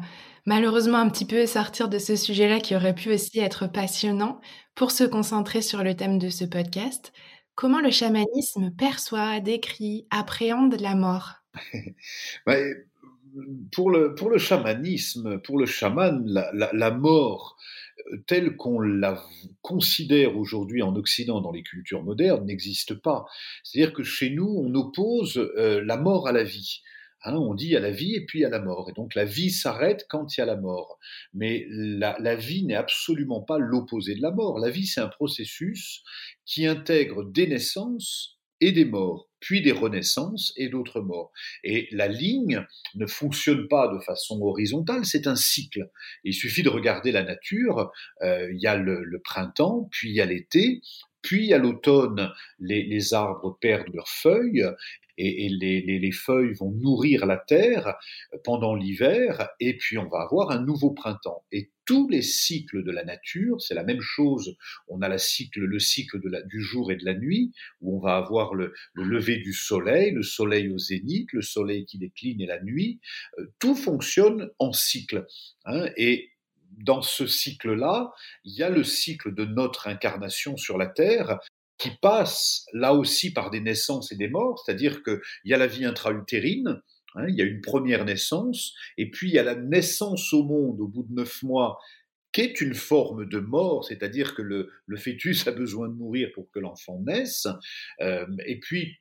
malheureusement 0.45 0.97
un 0.97 1.09
petit 1.09 1.25
peu 1.25 1.45
sortir 1.45 1.89
de 1.89 1.97
ce 1.97 2.15
sujet-là 2.15 2.59
qui 2.59 2.75
aurait 2.75 2.95
pu 2.95 3.13
aussi 3.13 3.39
être 3.39 3.67
passionnant 3.67 4.41
pour 4.75 4.91
se 4.91 5.03
concentrer 5.03 5.61
sur 5.61 5.83
le 5.83 5.95
thème 5.95 6.19
de 6.19 6.29
ce 6.29 6.43
podcast. 6.45 7.13
Comment 7.55 7.79
le 7.79 7.91
chamanisme 7.91 8.71
perçoit, 8.77 9.39
décrit, 9.39 10.07
appréhende 10.09 10.79
la 10.79 10.95
mort? 10.95 11.35
Pour, 13.73 13.91
le, 13.91 14.15
pour 14.15 14.29
le 14.29 14.37
chamanisme, 14.37 15.39
pour 15.39 15.59
le 15.59 15.65
chaman, 15.65 16.23
la, 16.25 16.49
la, 16.53 16.91
mort 16.91 17.57
euh, 18.13 18.23
telle 18.27 18.55
qu'on 18.55 18.79
la 18.79 19.21
considère 19.61 20.37
aujourd'hui 20.37 20.81
en 20.81 20.95
Occident 20.95 21.41
dans 21.41 21.51
les 21.51 21.61
cultures 21.61 22.01
modernes 22.01 22.45
n'existe 22.45 22.93
pas. 22.93 23.25
C'est-à-dire 23.61 23.91
que 23.91 24.03
chez 24.03 24.29
nous, 24.29 24.47
on 24.47 24.73
oppose 24.75 25.37
euh, 25.57 25.83
la 25.83 25.97
mort 25.97 26.29
à 26.29 26.31
la 26.31 26.45
vie. 26.45 26.81
Hein, 27.25 27.35
on 27.35 27.55
dit 27.55 27.75
à 27.75 27.79
la 27.79 27.89
vie 27.89 28.13
et 28.13 28.25
puis 28.25 28.45
à 28.45 28.49
la 28.49 28.59
mort. 28.59 28.87
Et 28.89 28.93
donc 28.93 29.15
la 29.15 29.25
vie 29.25 29.49
s'arrête 29.49 30.05
quand 30.09 30.37
il 30.37 30.39
y 30.39 30.43
a 30.43 30.45
la 30.45 30.55
mort. 30.55 30.99
Mais 31.33 31.65
la, 31.69 32.35
vie 32.35 32.63
n'est 32.63 32.75
absolument 32.75 33.41
pas 33.41 33.57
l'opposé 33.57 34.15
de 34.15 34.21
la 34.21 34.31
mort. 34.31 34.59
La 34.59 34.69
vie, 34.69 34.85
c'est 34.85 35.01
un 35.01 35.07
processus 35.07 36.03
qui 36.45 36.67
intègre 36.67 37.23
des 37.23 37.47
naissances 37.47 38.35
et 38.61 38.71
des 38.71 38.85
morts, 38.85 39.29
puis 39.39 39.61
des 39.61 39.71
renaissances 39.71 40.53
et 40.55 40.69
d'autres 40.69 41.01
morts. 41.01 41.31
Et 41.63 41.87
la 41.91 42.07
ligne 42.07 42.65
ne 42.93 43.05
fonctionne 43.05 43.67
pas 43.67 43.87
de 43.93 43.99
façon 43.99 44.39
horizontale, 44.41 45.05
c'est 45.05 45.27
un 45.27 45.35
cycle. 45.35 45.89
Il 46.23 46.33
suffit 46.33 46.63
de 46.63 46.69
regarder 46.69 47.11
la 47.11 47.23
nature, 47.23 47.91
euh, 48.21 48.49
il 48.53 48.61
y 48.61 48.67
a 48.67 48.77
le, 48.77 49.21
printemps, 49.23 49.89
puis 49.91 50.09
il 50.09 50.15
y 50.15 50.21
a 50.21 50.25
l'été, 50.25 50.81
puis 51.21 51.53
à 51.53 51.57
l'automne, 51.57 52.31
les, 52.59 53.13
arbres 53.13 53.57
perdent 53.59 53.93
leurs 53.93 54.09
feuilles 54.09 54.63
et, 55.17 55.49
les, 55.49 55.81
les, 55.81 55.99
les, 55.99 56.11
feuilles 56.11 56.53
vont 56.53 56.71
nourrir 56.71 57.25
la 57.25 57.37
terre 57.37 57.95
pendant 58.43 58.75
l'hiver, 58.75 59.49
et 59.59 59.77
puis 59.77 59.97
on 59.97 60.07
va 60.07 60.21
avoir 60.21 60.51
un 60.51 60.63
nouveau 60.63 60.91
printemps. 60.91 61.45
Et 61.51 61.71
tous 61.85 62.09
les 62.09 62.21
cycles 62.21 62.83
de 62.83 62.91
la 62.91 63.03
nature, 63.03 63.61
c'est 63.61 63.75
la 63.75 63.83
même 63.83 64.01
chose. 64.01 64.55
On 64.87 65.01
a 65.01 65.07
la 65.07 65.17
cycle, 65.17 65.61
le 65.61 65.79
cycle 65.79 66.19
du 66.47 66.61
jour 66.61 66.91
et 66.91 66.95
de 66.95 67.05
la 67.05 67.13
nuit, 67.13 67.51
où 67.81 67.97
on 67.97 67.99
va 67.99 68.17
avoir 68.17 68.55
le, 68.55 68.73
le, 68.93 69.03
lever 69.03 69.37
du 69.37 69.53
soleil, 69.53 70.11
le 70.11 70.23
soleil 70.23 70.69
au 70.69 70.77
zénith, 70.77 71.31
le 71.31 71.41
soleil 71.41 71.85
qui 71.85 71.97
décline 71.97 72.41
et 72.41 72.47
la 72.47 72.61
nuit. 72.61 72.99
Euh, 73.39 73.45
tout 73.59 73.75
fonctionne 73.75 74.49
en 74.59 74.71
cycle. 74.71 75.25
Hein, 75.65 75.89
et 75.95 76.31
dans 76.77 77.01
ce 77.01 77.27
cycle-là, 77.27 78.11
il 78.43 78.53
y 78.53 78.63
a 78.63 78.69
le 78.69 78.83
cycle 78.83 79.33
de 79.33 79.45
notre 79.45 79.87
incarnation 79.87 80.57
sur 80.57 80.77
la 80.77 80.87
Terre 80.87 81.39
qui 81.77 81.91
passe 82.01 82.65
là 82.73 82.93
aussi 82.93 83.33
par 83.33 83.51
des 83.51 83.59
naissances 83.59 84.11
et 84.11 84.15
des 84.15 84.29
morts, 84.29 84.63
c'est-à-dire 84.63 85.03
qu'il 85.03 85.19
y 85.45 85.53
a 85.53 85.57
la 85.57 85.67
vie 85.67 85.85
intra-utérine, 85.85 86.81
hein, 87.15 87.25
il 87.27 87.35
y 87.35 87.41
a 87.41 87.45
une 87.45 87.61
première 87.61 88.05
naissance, 88.05 88.73
et 88.97 89.09
puis 89.09 89.29
il 89.29 89.33
y 89.33 89.39
a 89.39 89.43
la 89.43 89.55
naissance 89.55 90.33
au 90.33 90.43
monde 90.43 90.79
au 90.81 90.87
bout 90.87 91.03
de 91.03 91.13
neuf 91.13 91.43
mois, 91.43 91.79
qui 92.31 92.41
est 92.41 92.59
une 92.59 92.73
forme 92.73 93.27
de 93.27 93.39
mort, 93.39 93.85
c'est-à-dire 93.85 94.35
que 94.35 94.41
le, 94.41 94.69
le, 94.85 94.97
fœtus 94.97 95.47
a 95.47 95.51
besoin 95.51 95.87
de 95.87 95.93
mourir 95.93 96.29
pour 96.33 96.51
que 96.51 96.59
l'enfant 96.59 96.99
naisse, 96.99 97.47
euh, 98.01 98.25
et 98.45 98.59
puis 98.59 98.97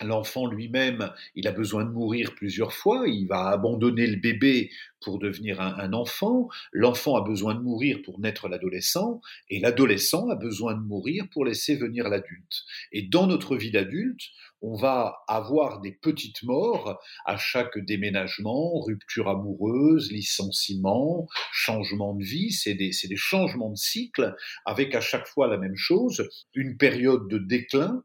L'enfant 0.00 0.46
lui-même, 0.46 1.12
il 1.34 1.48
a 1.48 1.52
besoin 1.52 1.84
de 1.84 1.90
mourir 1.90 2.34
plusieurs 2.36 2.72
fois, 2.72 3.08
il 3.08 3.26
va 3.26 3.48
abandonner 3.48 4.06
le 4.06 4.16
bébé 4.16 4.70
pour 5.00 5.18
devenir 5.18 5.60
un, 5.60 5.92
enfant, 5.92 6.48
l'enfant 6.72 7.16
a 7.16 7.20
besoin 7.22 7.54
de 7.54 7.60
mourir 7.60 7.98
pour 8.04 8.20
naître 8.20 8.48
l'adolescent, 8.48 9.20
et 9.48 9.58
l'adolescent 9.60 10.28
a 10.28 10.36
besoin 10.36 10.74
de 10.74 10.80
mourir 10.80 11.26
pour 11.32 11.44
laisser 11.44 11.76
venir 11.76 12.08
l'adulte. 12.08 12.64
Et 12.92 13.02
dans 13.02 13.26
notre 13.26 13.56
vie 13.56 13.70
d'adulte, 13.70 14.22
on 14.60 14.76
va 14.76 15.18
avoir 15.28 15.80
des 15.80 15.92
petites 15.92 16.42
morts 16.42 17.00
à 17.24 17.36
chaque 17.36 17.78
déménagement, 17.78 18.80
rupture 18.80 19.28
amoureuse, 19.28 20.10
licenciement, 20.10 21.28
changement 21.52 22.14
de 22.14 22.24
vie, 22.24 22.52
c'est 22.52 22.74
des, 22.74 22.90
des 22.90 23.16
changements 23.16 23.70
de 23.70 23.76
cycle, 23.76 24.34
avec 24.64 24.94
à 24.94 25.00
chaque 25.00 25.26
fois 25.26 25.48
la 25.48 25.58
même 25.58 25.76
chose, 25.76 26.28
une 26.54 26.76
période 26.76 27.28
de 27.28 27.38
déclin, 27.38 28.02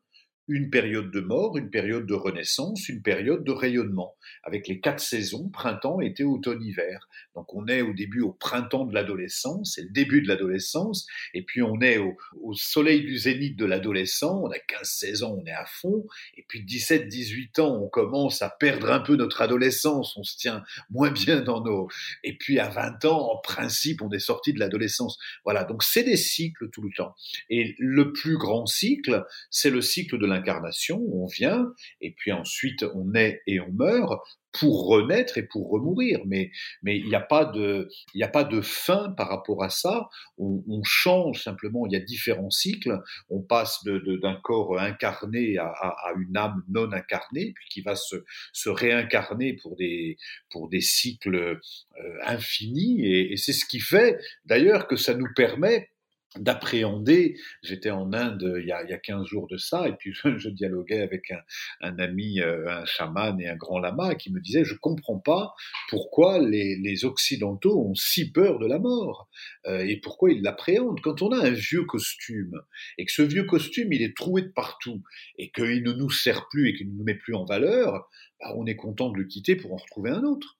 une 0.47 0.69
période 0.69 1.11
de 1.11 1.19
mort, 1.19 1.57
une 1.57 1.69
période 1.69 2.05
de 2.05 2.13
renaissance, 2.13 2.89
une 2.89 3.01
période 3.01 3.43
de 3.43 3.51
rayonnement, 3.51 4.15
avec 4.43 4.67
les 4.67 4.79
quatre 4.79 4.99
saisons, 4.99 5.49
printemps, 5.49 6.01
été, 6.01 6.23
automne, 6.23 6.61
hiver. 6.61 7.07
Donc 7.35 7.53
on 7.53 7.67
est 7.67 7.81
au 7.81 7.93
début 7.93 8.21
au 8.21 8.33
printemps 8.33 8.85
de 8.85 8.93
l'adolescence, 8.93 9.73
c'est 9.75 9.83
le 9.83 9.89
début 9.89 10.21
de 10.21 10.27
l'adolescence, 10.27 11.07
et 11.33 11.43
puis 11.43 11.61
on 11.61 11.79
est 11.81 11.97
au, 11.97 12.17
au 12.41 12.53
soleil 12.53 13.01
du 13.01 13.17
zénith 13.17 13.57
de 13.57 13.65
l'adolescent, 13.65 14.41
on 14.43 14.51
a 14.51 14.57
15-16 14.57 15.23
ans, 15.23 15.37
on 15.41 15.45
est 15.45 15.51
à 15.51 15.65
fond, 15.65 16.05
et 16.35 16.45
puis 16.47 16.63
17-18 16.65 17.61
ans, 17.61 17.79
on 17.81 17.87
commence 17.87 18.41
à 18.41 18.49
perdre 18.49 18.91
un 18.91 18.99
peu 18.99 19.15
notre 19.15 19.41
adolescence, 19.41 20.17
on 20.17 20.23
se 20.23 20.37
tient 20.37 20.63
moins 20.89 21.11
bien 21.11 21.41
dans 21.41 21.61
nos... 21.61 21.87
Et 22.23 22.37
puis 22.37 22.59
à 22.59 22.69
20 22.69 23.05
ans, 23.05 23.31
en 23.31 23.37
principe, 23.37 24.01
on 24.01 24.09
est 24.11 24.19
sorti 24.19 24.53
de 24.53 24.59
l'adolescence. 24.59 25.17
Voilà, 25.45 25.63
donc 25.63 25.83
c'est 25.83 26.03
des 26.03 26.17
cycles 26.17 26.69
tout 26.69 26.81
le 26.81 26.91
temps. 26.95 27.15
Et 27.49 27.75
le 27.79 28.11
plus 28.11 28.37
grand 28.37 28.65
cycle, 28.65 29.25
c'est 29.49 29.69
le 29.69 29.81
cycle 29.81 30.17
de 30.17 30.25
l'incarnation, 30.33 31.01
on 31.11 31.27
vient, 31.27 31.73
et 32.01 32.13
puis 32.17 32.31
ensuite 32.31 32.83
on 32.93 33.05
naît 33.05 33.41
et 33.47 33.59
on 33.59 33.71
meurt 33.71 34.21
pour 34.53 34.87
renaître 34.87 35.37
et 35.37 35.43
pour 35.43 35.69
remourir. 35.69 36.19
Mais 36.25 36.51
mais 36.83 36.97
il 36.97 37.07
n'y 37.07 37.15
a 37.15 37.19
pas 37.19 37.45
de 37.45 37.89
il 38.13 38.23
a 38.23 38.27
pas 38.27 38.43
de 38.43 38.61
fin 38.61 39.11
par 39.17 39.27
rapport 39.27 39.63
à 39.63 39.69
ça. 39.69 40.07
On, 40.37 40.61
change 40.85 41.43
simplement. 41.43 41.85
Il 41.87 41.93
y 41.93 41.95
a 41.95 41.99
différents 41.99 42.49
cycles. 42.49 42.99
On 43.29 43.41
passe 43.41 43.83
d'un 43.85 44.35
corps 44.43 44.79
incarné 44.79 45.57
à, 45.57 45.95
une 46.17 46.35
âme 46.37 46.61
non 46.69 46.91
incarnée, 46.91 47.53
puis 47.55 47.65
qui 47.69 47.81
va 47.81 47.95
se, 47.95 48.17
se 48.51 48.69
réincarner 48.69 49.53
pour 49.61 49.75
des 49.75 50.17
pour 50.49 50.69
des 50.69 50.81
cycles 50.81 51.35
euh, 51.35 52.17
infinis. 52.25 53.05
Et 53.05 53.37
c'est 53.37 53.53
ce 53.53 53.65
qui 53.65 53.79
fait 53.79 54.19
d'ailleurs 54.45 54.87
que 54.87 54.97
ça 54.97 55.15
nous 55.15 55.33
permet 55.35 55.89
d'appréhender. 56.37 57.37
J'étais 57.61 57.91
en 57.91 58.13
Inde 58.13 58.55
il 58.59 58.67
y, 58.67 58.71
a, 58.71 58.83
il 58.83 58.89
y 58.89 58.93
a 58.93 58.97
15 58.97 59.25
jours 59.25 59.47
de 59.47 59.57
ça, 59.57 59.87
et 59.87 59.93
puis 59.93 60.13
je, 60.23 60.37
je 60.37 60.49
dialoguais 60.49 61.01
avec 61.01 61.31
un, 61.31 61.41
un, 61.81 61.99
ami, 61.99 62.39
euh, 62.39 62.67
un 62.69 62.85
chaman 62.85 63.39
et 63.39 63.47
un 63.47 63.55
grand 63.55 63.79
lama, 63.79 64.15
qui 64.15 64.31
me 64.31 64.39
disait, 64.39 64.63
je 64.63 64.75
comprends 64.75 65.19
pas 65.19 65.53
pourquoi 65.89 66.39
les, 66.39 66.77
les 66.77 67.05
Occidentaux 67.05 67.87
ont 67.87 67.95
si 67.95 68.31
peur 68.31 68.59
de 68.59 68.65
la 68.65 68.79
mort, 68.79 69.29
euh, 69.67 69.85
et 69.85 69.97
pourquoi 69.97 70.31
ils 70.31 70.41
l'appréhendent. 70.41 71.01
Quand 71.01 71.21
on 71.21 71.31
a 71.31 71.45
un 71.45 71.51
vieux 71.51 71.83
costume, 71.83 72.61
et 72.97 73.05
que 73.05 73.11
ce 73.11 73.21
vieux 73.21 73.45
costume, 73.45 73.93
il 73.93 74.01
est 74.01 74.15
troué 74.15 74.41
de 74.41 74.49
partout, 74.49 75.03
et 75.37 75.51
qu'il 75.51 75.83
ne 75.83 75.93
nous 75.93 76.09
sert 76.09 76.47
plus 76.49 76.69
et 76.69 76.73
qu'il 76.73 76.91
ne 76.91 76.97
nous 76.97 77.03
met 77.03 77.15
plus 77.15 77.35
en 77.35 77.45
valeur, 77.45 78.09
bah, 78.39 78.53
on 78.55 78.65
est 78.65 78.75
content 78.75 79.09
de 79.09 79.17
le 79.17 79.25
quitter 79.25 79.55
pour 79.55 79.73
en 79.73 79.77
retrouver 79.77 80.09
un 80.09 80.23
autre. 80.23 80.57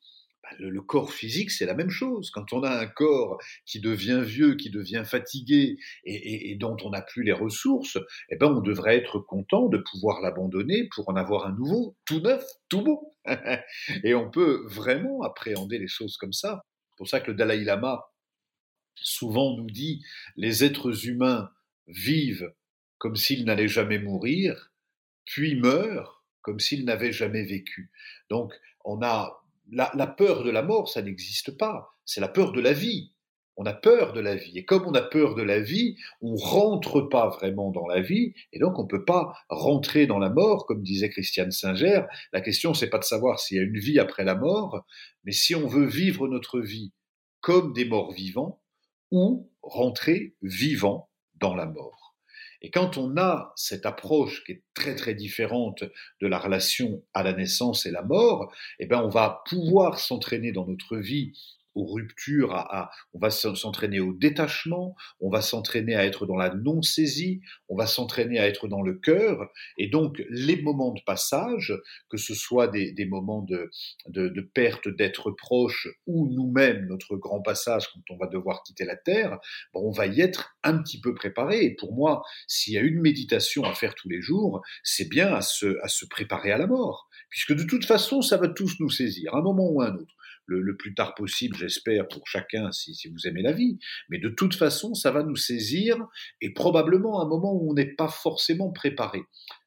Le, 0.59 0.81
corps 0.81 1.11
physique, 1.11 1.51
c'est 1.51 1.65
la 1.65 1.73
même 1.73 1.89
chose. 1.89 2.29
Quand 2.31 2.53
on 2.53 2.63
a 2.63 2.69
un 2.69 2.87
corps 2.87 3.37
qui 3.65 3.79
devient 3.79 4.21
vieux, 4.23 4.55
qui 4.55 4.69
devient 4.69 5.03
fatigué 5.05 5.77
et, 6.05 6.55
dont 6.55 6.77
on 6.83 6.91
n'a 6.91 7.01
plus 7.01 7.23
les 7.23 7.31
ressources, 7.31 7.97
eh 8.29 8.35
ben, 8.35 8.47
on 8.47 8.61
devrait 8.61 8.97
être 8.97 9.19
content 9.19 9.67
de 9.67 9.77
pouvoir 9.77 10.21
l'abandonner 10.21 10.87
pour 10.95 11.09
en 11.09 11.15
avoir 11.15 11.47
un 11.47 11.53
nouveau, 11.53 11.95
tout 12.05 12.19
neuf, 12.19 12.43
tout 12.69 12.81
beau. 12.81 13.13
et 14.03 14.13
on 14.13 14.29
peut 14.29 14.65
vraiment 14.67 15.21
appréhender 15.21 15.79
les 15.79 15.87
choses 15.87 16.17
comme 16.17 16.33
ça. 16.33 16.63
C'est 16.91 16.97
pour 16.97 17.07
ça 17.07 17.19
que 17.19 17.31
le 17.31 17.37
Dalai 17.37 17.63
Lama 17.63 18.03
souvent 18.95 19.55
nous 19.57 19.69
dit 19.69 20.03
les 20.35 20.63
êtres 20.63 21.07
humains 21.07 21.49
vive 21.87 22.53
comme 22.97 23.15
s'il 23.15 23.43
n'allait 23.45 23.67
jamais 23.67 23.99
mourir, 23.99 24.71
puis 25.25 25.55
meurt 25.55 26.23
comme 26.41 26.59
s'il 26.59 26.85
n'avait 26.85 27.11
jamais 27.11 27.43
vécu. 27.43 27.89
Donc, 28.29 28.53
on 28.83 29.01
a 29.01 29.42
la, 29.71 30.07
peur 30.07 30.43
de 30.43 30.49
la 30.49 30.61
mort, 30.61 30.89
ça 30.89 31.01
n'existe 31.01 31.57
pas. 31.57 31.95
C'est 32.05 32.21
la 32.21 32.27
peur 32.27 32.51
de 32.51 32.61
la 32.61 32.73
vie. 32.73 33.11
On 33.55 33.65
a 33.65 33.73
peur 33.73 34.13
de 34.13 34.19
la 34.19 34.35
vie. 34.35 34.57
Et 34.57 34.65
comme 34.65 34.85
on 34.85 34.93
a 34.93 35.01
peur 35.01 35.35
de 35.35 35.43
la 35.43 35.59
vie, 35.59 35.95
on 36.21 36.35
rentre 36.35 37.01
pas 37.01 37.29
vraiment 37.29 37.71
dans 37.71 37.85
la 37.85 38.01
vie. 38.01 38.33
Et 38.51 38.59
donc, 38.59 38.79
on 38.79 38.87
peut 38.87 39.05
pas 39.05 39.33
rentrer 39.49 40.07
dans 40.07 40.17
la 40.17 40.29
mort, 40.29 40.65
comme 40.65 40.81
disait 40.81 41.09
Christiane 41.09 41.51
Singer. 41.51 42.01
La 42.31 42.41
question, 42.41 42.73
c'est 42.73 42.89
pas 42.89 42.97
de 42.97 43.03
savoir 43.03 43.39
s'il 43.39 43.57
y 43.57 43.59
a 43.59 43.63
une 43.63 43.77
vie 43.77 43.99
après 43.99 44.23
la 44.23 44.35
mort, 44.35 44.85
mais 45.23 45.31
si 45.31 45.53
on 45.53 45.67
veut 45.67 45.85
vivre 45.85 46.27
notre 46.27 46.59
vie 46.59 46.91
comme 47.41 47.73
des 47.73 47.85
morts 47.85 48.11
vivants 48.11 48.61
ou 49.11 49.51
rentrer 49.61 50.35
vivant 50.41 51.09
dans 51.35 51.55
la 51.55 51.67
mort. 51.67 52.02
Et 52.63 52.71
quand 52.71 52.97
on 52.97 53.17
a 53.17 53.51
cette 53.57 53.85
approche 53.85 54.43
qui 54.45 54.53
est 54.53 54.63
très 54.73 54.95
très 54.95 55.13
différente 55.13 55.83
de 56.21 56.27
la 56.27 56.39
relation 56.39 57.03
à 57.13 57.21
la 57.21 57.33
naissance 57.33 57.85
et 57.85 57.91
la 57.91 58.03
mort, 58.03 58.53
eh 58.79 58.85
ben 58.85 59.01
on 59.01 59.09
va 59.09 59.43
pouvoir 59.47 59.99
s'entraîner 59.99 60.53
dans 60.53 60.65
notre 60.65 60.97
vie 60.97 61.33
aux 61.75 61.85
ruptures, 61.85 62.53
à, 62.53 62.91
on 63.13 63.19
va 63.19 63.29
s'entraîner 63.29 63.99
au 63.99 64.13
détachement, 64.13 64.95
on 65.19 65.29
va 65.29 65.41
s'entraîner 65.41 65.95
à 65.95 66.05
être 66.05 66.25
dans 66.25 66.35
la 66.35 66.53
non-saisie, 66.53 67.41
on 67.69 67.75
va 67.75 67.87
s'entraîner 67.87 68.39
à 68.39 68.47
être 68.47 68.67
dans 68.67 68.81
le 68.81 68.93
cœur, 68.93 69.51
et 69.77 69.87
donc 69.87 70.23
les 70.29 70.61
moments 70.61 70.93
de 70.93 71.01
passage, 71.05 71.73
que 72.09 72.17
ce 72.17 72.33
soit 72.33 72.67
des, 72.67 73.05
moments 73.05 73.41
de, 73.41 73.69
de, 74.07 74.41
perte 74.41 74.87
d'être 74.87 75.31
proche 75.31 75.87
ou 76.05 76.29
nous-mêmes 76.33 76.85
notre 76.87 77.15
grand 77.15 77.41
passage 77.41 77.87
quand 77.93 78.01
on 78.13 78.17
va 78.17 78.27
devoir 78.27 78.63
quitter 78.63 78.85
la 78.85 78.95
terre, 78.95 79.39
bon, 79.73 79.81
on 79.87 79.91
va 79.91 80.07
y 80.07 80.21
être 80.21 80.55
un 80.63 80.77
petit 80.77 80.99
peu 80.99 81.13
préparé. 81.13 81.63
Et 81.63 81.75
pour 81.75 81.93
moi, 81.93 82.23
s'il 82.47 82.73
y 82.73 82.77
a 82.77 82.81
une 82.81 83.01
méditation 83.01 83.63
à 83.63 83.73
faire 83.73 83.95
tous 83.95 84.09
les 84.09 84.21
jours, 84.21 84.61
c'est 84.83 85.09
bien 85.09 85.33
à 85.33 85.41
se, 85.41 85.79
à 85.81 85.87
se 85.87 86.05
préparer 86.05 86.51
à 86.51 86.57
la 86.57 86.67
mort, 86.67 87.09
puisque 87.29 87.53
de 87.53 87.63
toute 87.63 87.85
façon, 87.85 88.21
ça 88.21 88.37
va 88.37 88.47
tous 88.47 88.79
nous 88.79 88.89
saisir, 88.89 89.35
un 89.35 89.41
moment 89.41 89.69
ou 89.69 89.81
un 89.81 89.95
autre 89.95 90.15
le, 90.45 90.75
plus 90.75 90.93
tard 90.93 91.15
possible, 91.15 91.55
j'espère, 91.55 92.07
pour 92.07 92.27
chacun, 92.27 92.71
si, 92.71 92.95
vous 93.09 93.27
aimez 93.27 93.41
la 93.41 93.51
vie. 93.51 93.79
Mais 94.09 94.19
de 94.19 94.29
toute 94.29 94.55
façon, 94.55 94.93
ça 94.93 95.11
va 95.11 95.23
nous 95.23 95.35
saisir 95.35 95.97
et 96.41 96.53
probablement 96.53 97.19
à 97.19 97.25
un 97.25 97.27
moment 97.27 97.53
où 97.53 97.71
on 97.71 97.73
n'est 97.73 97.93
pas 97.93 98.07
forcément 98.07 98.71
préparé. 98.71 99.21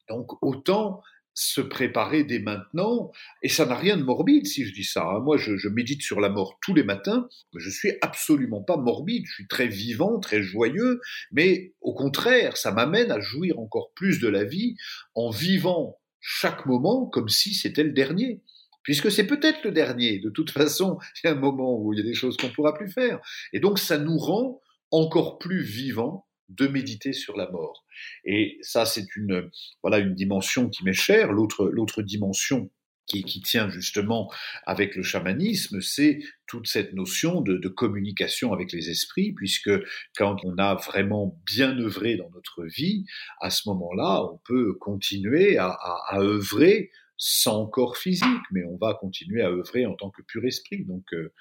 Donc 0.08 0.42
autant 0.42 1.02
se 1.38 1.60
préparer 1.60 2.24
dès 2.24 2.38
maintenant, 2.38 3.12
et 3.42 3.50
ça 3.50 3.66
n'a 3.66 3.76
rien 3.76 3.98
de 3.98 4.02
morbide 4.02 4.46
si 4.46 4.64
je 4.64 4.72
dis 4.72 4.84
ça. 4.84 5.04
Hein. 5.06 5.20
Moi, 5.20 5.36
je, 5.36 5.58
je, 5.58 5.68
médite 5.68 6.00
sur 6.00 6.18
la 6.18 6.30
mort 6.30 6.58
tous 6.62 6.72
les 6.72 6.82
matins, 6.82 7.28
mais 7.52 7.60
je 7.60 7.68
suis 7.68 7.92
absolument 8.00 8.62
pas 8.62 8.78
morbide, 8.78 9.26
je 9.26 9.34
suis 9.34 9.46
très 9.46 9.68
vivant, 9.68 10.18
très 10.18 10.42
joyeux, 10.42 10.98
mais 11.32 11.74
au 11.82 11.92
contraire, 11.92 12.56
ça 12.56 12.72
m'amène 12.72 13.10
à 13.10 13.20
jouir 13.20 13.58
encore 13.58 13.92
plus 13.94 14.18
de 14.18 14.28
la 14.28 14.44
vie 14.44 14.76
en 15.14 15.28
vivant 15.28 15.98
chaque 16.20 16.64
moment 16.64 17.04
comme 17.04 17.28
si 17.28 17.54
c'était 17.54 17.84
le 17.84 17.92
dernier 17.92 18.40
puisque 18.86 19.10
c'est 19.10 19.26
peut-être 19.26 19.64
le 19.64 19.72
dernier. 19.72 20.20
De 20.20 20.30
toute 20.30 20.52
façon, 20.52 20.98
il 21.24 21.26
y 21.26 21.30
a 21.30 21.32
un 21.32 21.40
moment 21.40 21.76
où 21.76 21.92
il 21.92 21.98
y 21.98 22.00
a 22.00 22.04
des 22.04 22.14
choses 22.14 22.36
qu'on 22.36 22.46
ne 22.46 22.52
pourra 22.52 22.72
plus 22.72 22.88
faire. 22.88 23.18
Et 23.52 23.58
donc, 23.58 23.80
ça 23.80 23.98
nous 23.98 24.16
rend 24.16 24.60
encore 24.92 25.38
plus 25.38 25.60
vivants 25.60 26.26
de 26.48 26.68
méditer 26.68 27.12
sur 27.12 27.36
la 27.36 27.50
mort. 27.50 27.84
Et 28.24 28.58
ça, 28.62 28.86
c'est 28.86 29.16
une, 29.16 29.50
voilà, 29.82 29.98
une 29.98 30.14
dimension 30.14 30.68
qui 30.68 30.84
m'est 30.84 30.92
chère. 30.92 31.32
L'autre, 31.32 31.66
l'autre 31.66 32.00
dimension 32.00 32.70
qui, 33.06 33.24
qui, 33.24 33.40
tient 33.40 33.68
justement 33.68 34.32
avec 34.66 34.94
le 34.94 35.02
chamanisme, 35.02 35.80
c'est 35.80 36.20
toute 36.46 36.68
cette 36.68 36.92
notion 36.92 37.40
de, 37.40 37.56
de, 37.56 37.68
communication 37.68 38.52
avec 38.52 38.72
les 38.72 38.88
esprits, 38.88 39.32
puisque 39.32 39.70
quand 40.16 40.36
on 40.44 40.56
a 40.58 40.76
vraiment 40.76 41.36
bien 41.44 41.76
œuvré 41.76 42.16
dans 42.16 42.30
notre 42.30 42.64
vie, 42.64 43.04
à 43.40 43.50
ce 43.50 43.68
moment-là, 43.68 44.24
on 44.32 44.38
peut 44.44 44.74
continuer 44.74 45.58
à, 45.58 45.70
à, 45.70 46.16
à 46.16 46.20
œuvrer 46.20 46.90
sans 47.16 47.66
corps 47.66 47.96
physique, 47.96 48.26
mais 48.50 48.64
on 48.64 48.76
va 48.76 48.94
continuer 48.94 49.42
à 49.42 49.50
œuvrer 49.50 49.86
en 49.86 49.94
tant 49.94 50.10
que 50.10 50.22
pur 50.22 50.44
esprit. 50.44 50.84
Donc 50.84 51.04
euh, 51.12 51.32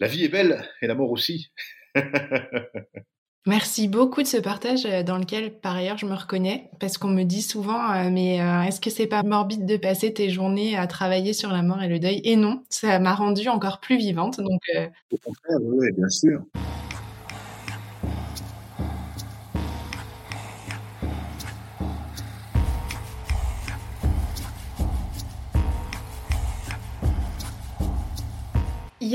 la 0.00 0.08
vie 0.08 0.24
est 0.24 0.28
belle 0.28 0.64
et 0.82 0.86
la 0.86 0.94
mort 0.94 1.10
aussi. 1.10 1.52
Merci 3.46 3.88
beaucoup 3.88 4.22
de 4.22 4.26
ce 4.26 4.38
partage 4.38 4.86
euh, 4.86 5.02
dans 5.02 5.18
lequel, 5.18 5.60
par 5.60 5.76
ailleurs, 5.76 5.98
je 5.98 6.06
me 6.06 6.14
reconnais, 6.14 6.70
parce 6.80 6.96
qu'on 6.96 7.08
me 7.08 7.24
dit 7.24 7.42
souvent, 7.42 7.92
euh, 7.92 8.08
mais 8.10 8.36
est-ce 8.66 8.80
que 8.80 8.88
c'est 8.88 9.06
pas 9.06 9.22
morbide 9.22 9.66
de 9.66 9.76
passer 9.76 10.14
tes 10.14 10.30
journées 10.30 10.78
à 10.78 10.86
travailler 10.86 11.34
sur 11.34 11.50
la 11.50 11.62
mort 11.62 11.82
et 11.82 11.88
le 11.88 11.98
deuil? 11.98 12.22
Et 12.24 12.36
non, 12.36 12.64
ça 12.70 12.98
m'a 12.98 13.14
rendue 13.14 13.48
encore 13.48 13.80
plus 13.80 13.98
vivante. 13.98 14.40
Donc, 14.40 14.62
au 15.12 15.18
contraire, 15.18 15.58
oui, 15.62 15.92
bien 15.92 16.08
sûr. 16.08 16.42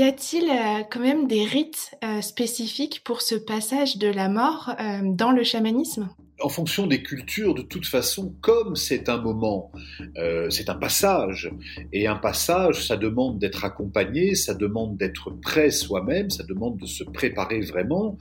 Y 0.00 0.04
a-t-il 0.04 0.48
euh, 0.48 0.82
quand 0.90 1.00
même 1.00 1.28
des 1.28 1.44
rites 1.44 1.94
euh, 2.02 2.22
spécifiques 2.22 3.02
pour 3.04 3.20
ce 3.20 3.34
passage 3.34 3.98
de 3.98 4.08
la 4.08 4.30
mort 4.30 4.74
euh, 4.80 5.00
dans 5.04 5.30
le 5.30 5.44
chamanisme? 5.44 6.08
En 6.40 6.48
fonction 6.48 6.86
des 6.86 7.02
cultures, 7.02 7.54
de 7.54 7.60
toute 7.60 7.84
façon, 7.84 8.34
comme 8.40 8.76
c'est 8.76 9.10
un 9.10 9.18
moment, 9.18 9.70
c'est 10.48 10.70
un 10.70 10.74
passage, 10.74 11.50
et 11.92 12.06
un 12.06 12.16
passage, 12.16 12.86
ça 12.86 12.96
demande 12.96 13.38
d'être 13.38 13.62
accompagné, 13.62 14.34
ça 14.34 14.54
demande 14.54 14.96
d'être 14.96 15.28
prêt 15.42 15.70
soi-même, 15.70 16.30
ça 16.30 16.42
demande 16.44 16.78
de 16.78 16.86
se 16.86 17.04
préparer 17.04 17.60
vraiment 17.60 18.16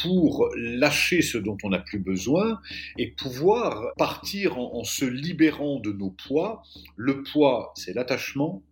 pour 0.00 0.48
lâcher 0.56 1.20
ce 1.20 1.36
dont 1.36 1.56
on 1.64 1.70
n'a 1.70 1.80
plus 1.80 1.98
besoin 1.98 2.60
et 2.96 3.08
pouvoir 3.10 3.92
partir 3.96 4.56
en 4.56 4.84
se 4.84 5.04
libérant 5.04 5.80
de 5.80 5.90
nos 5.90 6.10
poids. 6.10 6.62
Le 6.94 7.24
poids, 7.24 7.72
c'est 7.74 7.92
l'attachement, 7.92 8.62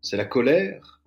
c'est 0.00 0.16
la 0.16 0.24
colère, 0.24 0.97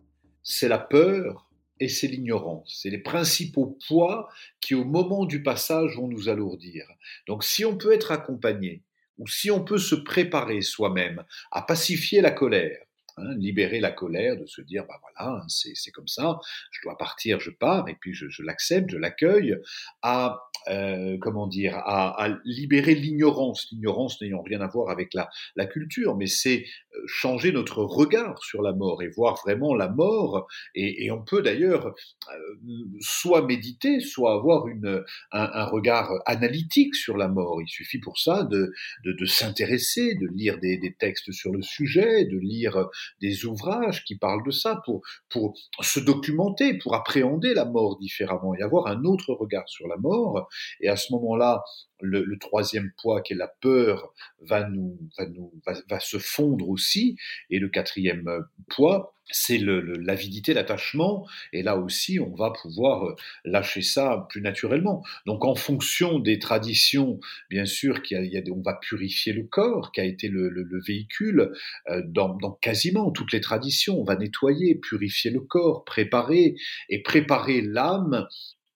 c'est 0.44 0.68
la 0.68 0.80
peur 0.80 1.50
et 1.80 1.90
c'est 1.90 2.08
l'ignorance. 2.08 2.80
C'est 2.82 2.90
les 2.90 3.00
principaux 3.00 3.78
poids 3.88 4.30
qui, 4.60 4.76
au 4.76 4.86
moment 4.86 5.26
du 5.26 5.42
passage, 5.44 5.96
vont 5.98 6.08
nous 6.08 6.30
alourdir. 6.30 6.86
Donc 7.28 7.44
si 7.44 7.66
on 7.66 7.78
peut 7.78 7.94
être 7.94 8.12
accompagné, 8.12 8.84
ou 9.18 9.28
si 9.28 9.52
on 9.52 9.64
peut 9.64 9.78
se 9.78 9.96
préparer 9.96 10.62
soi-même 10.62 11.24
à 11.52 11.62
pacifier 11.62 12.22
la 12.22 12.32
colère, 12.32 12.78
hein, 13.18 13.36
libérer 13.36 13.80
la 13.80 13.92
colère, 13.92 14.38
de 14.38 14.46
se 14.46 14.62
dire, 14.62 14.86
bah 14.88 15.00
voilà, 15.02 15.34
hein, 15.34 15.46
c'est 15.48 15.92
comme 15.92 16.08
ça, 16.08 16.40
je 16.72 16.82
dois 16.84 16.98
partir, 16.98 17.40
je 17.40 17.52
pars, 17.52 17.88
et 17.90 17.96
puis 18.00 18.14
je, 18.14 18.26
l'accepte, 18.44 18.90
je 18.90 18.98
l'accueille, 18.98 19.56
à 20.02 20.40
euh, 20.70 21.18
comment 21.20 21.48
dire, 21.48 21.76
à, 21.78 22.30
libérer 22.46 22.94
l'ignorance, 22.94 23.68
l'ignorance 23.72 24.22
n'ayant 24.22 24.44
rien 24.44 24.62
à 24.62 24.68
voir 24.68 24.90
avec 24.90 25.14
la, 25.14 25.30
la 25.56 25.66
culture, 25.66 26.16
mais 26.16 26.28
c'est 26.28 26.66
euh, 26.94 27.00
changer 27.08 27.52
notre 27.52 27.84
regard 27.84 28.44
sur 28.44 28.62
la 28.62 28.74
mort 28.74 29.02
et 29.02 29.08
voir 29.08 29.40
vraiment 29.44 29.74
la 29.74 29.90
mort. 29.90 30.48
Et, 30.76 31.10
on 31.12 31.24
peut 31.24 31.42
d'ailleurs 31.42 31.88
euh, 31.88 32.56
soit 33.00 33.46
méditer, 33.46 34.00
soit 34.00 34.34
avoir 34.34 34.68
une, 34.68 35.04
un, 35.32 35.66
regard 35.66 36.12
analytique 36.26 36.96
sur 36.96 37.18
la 37.18 37.28
mort. 37.28 37.62
Il 37.62 37.68
suffit 37.68 38.00
pour 38.00 38.20
ça 38.20 38.44
de, 38.44 38.72
de, 39.04 39.26
s'intéresser, 39.26 40.16
de 40.16 40.28
lire 40.28 40.58
des, 40.60 40.96
textes 41.00 41.32
sur 41.32 41.52
le 41.52 41.62
sujet, 41.62 42.26
de 42.26 42.38
lire 42.38 42.88
des 43.22 43.46
ouvrages 43.46 44.04
qui 44.04 44.18
parlent 44.18 44.46
de 44.46 44.52
ça 44.52 44.82
pour, 44.86 45.02
pour 45.30 45.54
se 45.82 46.00
documenter, 46.00 46.78
pour 46.78 46.96
appréhender 46.96 47.54
la 47.54 47.66
mort 47.66 47.98
différemment 48.00 48.54
et 48.56 48.62
avoir 48.62 48.88
un 48.88 49.04
autre 49.04 49.34
regard 49.34 49.68
sur 49.68 49.88
la 49.88 49.98
mort. 49.98 50.48
Et 50.82 50.90
à 50.90 50.96
ce 50.96 51.12
moment-là, 51.14 51.64
le, 52.02 52.38
troisième 52.40 52.92
poids, 52.98 53.22
qui 53.22 53.34
est 53.34 53.38
la 53.38 53.48
peur, 53.48 54.14
va 54.40 54.68
nous, 54.68 54.98
va 55.18 55.26
nous, 55.28 55.54
va, 55.66 55.74
va 55.90 56.00
se 56.00 56.18
fondre 56.18 56.70
aussi. 56.70 57.18
Et 57.50 57.60
le 57.60 57.70
quatrième 57.70 58.28
euh, 58.28 58.42
poids, 58.70 59.14
c'est 59.32 59.58
l'avidité, 59.58 60.54
l'attachement. 60.54 61.28
Et 61.54 61.64
là 61.64 61.78
aussi, 61.78 62.20
on 62.20 62.34
va 62.36 62.52
pouvoir 62.52 63.06
euh, 63.06 63.16
lâcher 63.46 63.82
ça 63.82 64.28
plus 64.30 64.42
naturellement. 64.42 65.04
Donc, 65.26 65.46
en 65.46 65.56
fonction 65.56 66.20
des 66.20 66.40
traditions, 66.40 67.20
bien 67.50 67.66
sûr, 67.66 68.02
qu'il 68.02 68.26
y 68.26 68.38
a, 68.38 68.42
on 68.52 68.62
va 68.62 68.74
purifier 68.74 69.34
le 69.34 69.44
corps, 69.44 69.92
qui 69.92 70.02
a 70.02 70.06
été 70.06 70.28
le, 70.28 70.50
le, 70.50 70.64
le 70.64 70.82
véhicule 70.82 71.52
euh, 71.90 72.02
dans, 72.06 72.36
dans, 72.36 72.52
quasiment 72.52 73.12
toutes 73.12 73.32
les 73.32 73.42
traditions. 73.42 74.00
On 74.00 74.04
va 74.04 74.16
nettoyer, 74.16 74.76
purifier 74.76 75.32
le 75.32 75.42
corps, 75.42 75.86
préparer 75.86 76.56
et 76.90 77.02
préparer 77.02 77.62
l'âme 77.62 78.28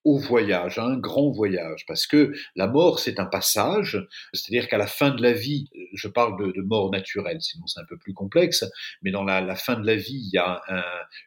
au 0.05 0.19
voyage, 0.19 0.77
à 0.77 0.85
un 0.85 0.97
grand 0.97 1.31
voyage, 1.31 1.85
parce 1.87 2.05
que 2.05 2.31
la 2.55 2.67
mort, 2.67 2.99
c'est 2.99 3.19
un 3.19 3.25
passage, 3.25 3.99
c'est-à-dire 4.33 4.69
qu'à 4.69 4.77
la 4.77 4.87
fin 4.87 5.09
de 5.09 5.21
la 5.21 5.33
vie, 5.33 5.69
je 5.93 6.07
parle 6.07 6.37
de, 6.53 6.61
mort 6.61 6.91
naturelle, 6.91 7.41
sinon 7.41 7.65
c'est 7.65 7.79
un 7.79 7.85
peu 7.85 7.97
plus 7.97 8.13
complexe, 8.13 8.63
mais 9.01 9.11
dans 9.11 9.23
la, 9.23 9.55
fin 9.55 9.79
de 9.79 9.85
la 9.85 9.95
vie, 9.95 10.21
il 10.27 10.29
y 10.31 10.37
a 10.37 10.61
un, 10.67 10.83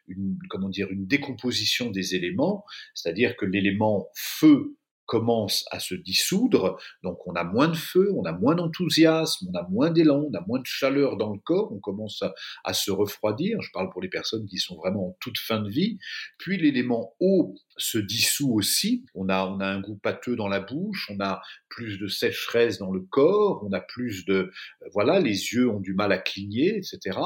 une, 0.07 0.37
comment 0.49 0.69
dire, 0.69 0.87
une 0.89 1.05
décomposition 1.05 1.91
des 1.91 2.15
éléments, 2.15 2.65
c'est-à-dire 2.93 3.35
que 3.35 3.45
l'élément 3.45 4.07
feu 4.15 4.78
commence 5.09 5.65
à 5.71 5.79
se 5.79 5.95
dissoudre, 5.95 6.77
donc 7.01 7.25
on 7.25 7.33
a 7.33 7.43
moins 7.43 7.67
de 7.67 7.75
feu, 7.75 8.11
on 8.15 8.25
a 8.25 8.31
moins 8.31 8.53
d'enthousiasme, 8.53 9.47
on 9.51 9.57
a 9.57 9.67
moins 9.67 9.89
d'élan, 9.89 10.29
on 10.31 10.37
a 10.37 10.45
moins 10.45 10.59
de 10.59 10.67
chaleur 10.67 11.17
dans 11.17 11.33
le 11.33 11.39
corps, 11.39 11.73
on 11.73 11.79
commence 11.79 12.23
à, 12.63 12.73
se 12.75 12.91
refroidir, 12.91 13.59
je 13.59 13.71
parle 13.73 13.89
pour 13.89 14.03
les 14.03 14.07
personnes 14.07 14.45
qui 14.45 14.59
sont 14.59 14.77
vraiment 14.77 15.07
en 15.07 15.17
toute 15.19 15.39
fin 15.39 15.61
de 15.61 15.69
vie, 15.69 15.97
puis 16.37 16.59
l'élément 16.59 17.15
eau 17.19 17.55
se 17.77 17.97
dissout 17.97 18.53
aussi, 18.53 19.03
on 19.15 19.29
a, 19.29 19.47
on 19.47 19.59
a 19.61 19.65
un 19.65 19.81
goût 19.81 19.97
pâteux 19.97 20.35
dans 20.35 20.47
la 20.47 20.59
bouche, 20.59 21.09
on 21.09 21.19
a 21.19 21.41
plus 21.69 21.97
de 21.97 22.07
sécheresse 22.07 22.77
dans 22.77 22.91
le 22.91 23.01
corps, 23.01 23.65
on 23.65 23.73
a 23.73 23.81
plus 23.81 24.25
de... 24.25 24.51
Voilà, 24.93 25.19
les 25.19 25.53
yeux 25.53 25.67
ont 25.69 25.79
du 25.79 25.95
mal 25.95 26.11
à 26.11 26.19
cligner, 26.19 26.77
etc. 26.77 27.17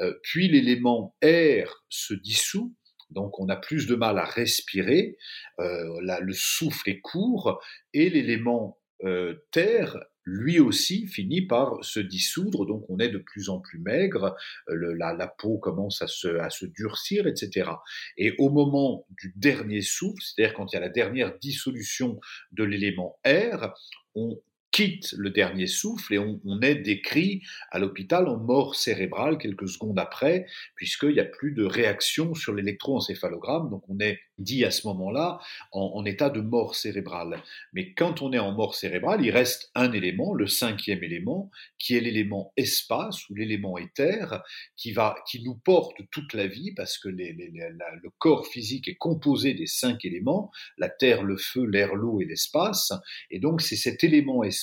Euh, 0.00 0.14
puis 0.22 0.48
l'élément 0.48 1.14
air 1.20 1.84
se 1.90 2.14
dissout, 2.14 2.74
donc 3.10 3.38
on 3.40 3.48
a 3.48 3.56
plus 3.56 3.86
de 3.86 3.94
mal 3.94 4.18
à 4.18 4.24
respirer, 4.24 5.16
euh, 5.60 6.00
le 6.20 6.32
souffle 6.32 6.90
est 6.90 7.00
court, 7.00 7.60
et 7.94 8.10
l'élément 8.10 8.78
euh, 9.04 9.34
terre, 9.52 9.98
lui 10.24 10.60
aussi, 10.60 11.06
finit 11.06 11.46
par 11.46 11.82
se 11.82 12.00
dissoudre, 12.00 12.66
donc 12.66 12.84
on 12.90 12.98
est 12.98 13.08
de 13.08 13.18
plus 13.18 13.48
en 13.48 13.60
plus 13.60 13.78
maigre, 13.78 14.36
euh, 14.68 14.94
la, 14.98 15.34
peau 15.38 15.58
commence 15.58 16.02
à 16.02 16.06
se, 16.06 16.28
à 16.38 16.50
se 16.50 16.66
durcir, 16.66 17.26
etc. 17.26 17.70
Et 18.18 18.34
au 18.38 18.50
moment 18.50 19.06
du 19.10 19.32
dernier 19.36 19.80
souffle, 19.80 20.20
c'est-à-dire 20.20 20.54
quand 20.54 20.70
il 20.72 20.76
y 20.76 20.78
a 20.78 20.80
la 20.80 20.90
dernière 20.90 21.38
dissolution 21.38 22.20
de 22.52 22.64
l'élément 22.64 23.18
air, 23.24 23.72
on 24.14 24.38
quitte 24.70 25.14
le 25.16 25.30
dernier 25.30 25.66
souffle 25.66 26.14
et 26.14 26.18
on, 26.18 26.60
est 26.60 26.74
décrit 26.74 27.42
à 27.70 27.78
l'hôpital 27.78 28.28
en 28.28 28.36
mort 28.36 28.74
cérébrale 28.74 29.38
quelques 29.38 29.68
secondes 29.68 29.98
après, 29.98 30.46
puisqu'il 30.74 31.12
n'y 31.12 31.20
a 31.20 31.24
plus 31.24 31.52
de 31.52 31.64
réaction 31.64 32.34
sur 32.34 32.54
l'électroencéphalogramme, 32.54 33.70
donc 33.70 33.82
on 33.88 33.98
est 34.00 34.20
dit 34.38 34.64
à 34.64 34.70
ce 34.70 34.86
moment-là 34.88 35.40
en, 35.72 36.04
état 36.04 36.30
de 36.30 36.40
mort 36.40 36.76
cérébrale. 36.76 37.42
Mais 37.72 37.92
quand 37.92 38.22
on 38.22 38.32
est 38.32 38.38
en 38.38 38.52
mort 38.52 38.74
cérébrale, 38.74 39.24
il 39.24 39.30
reste 39.30 39.70
un 39.74 39.92
élément, 39.92 40.34
le 40.34 40.46
cinquième 40.46 41.02
élément, 41.02 41.50
qui 41.78 41.96
est 41.96 42.00
l'élément 42.00 42.52
espace 42.56 43.28
ou 43.28 43.34
l'élément 43.34 43.78
éther, 43.78 44.42
qui, 44.76 44.92
va, 44.92 45.16
qui 45.26 45.42
nous 45.42 45.56
porte 45.56 45.96
toute 46.10 46.34
la 46.34 46.46
vie, 46.46 46.72
parce 46.72 46.98
que 46.98 47.08
le 47.08 48.10
corps 48.18 48.46
physique 48.46 48.86
est 48.86 48.96
composé 48.96 49.54
des 49.54 49.66
cinq 49.66 50.04
éléments, 50.04 50.50
la 50.76 50.88
terre, 50.88 51.22
le 51.22 51.36
feu, 51.36 51.64
l'air, 51.64 51.94
l'eau 51.94 52.20
et 52.20 52.24
l'espace, 52.24 52.92
et 53.30 53.40
donc 53.40 53.60
c'est 53.60 53.76
cet 53.76 54.04
élément 54.04 54.44
espace 54.44 54.57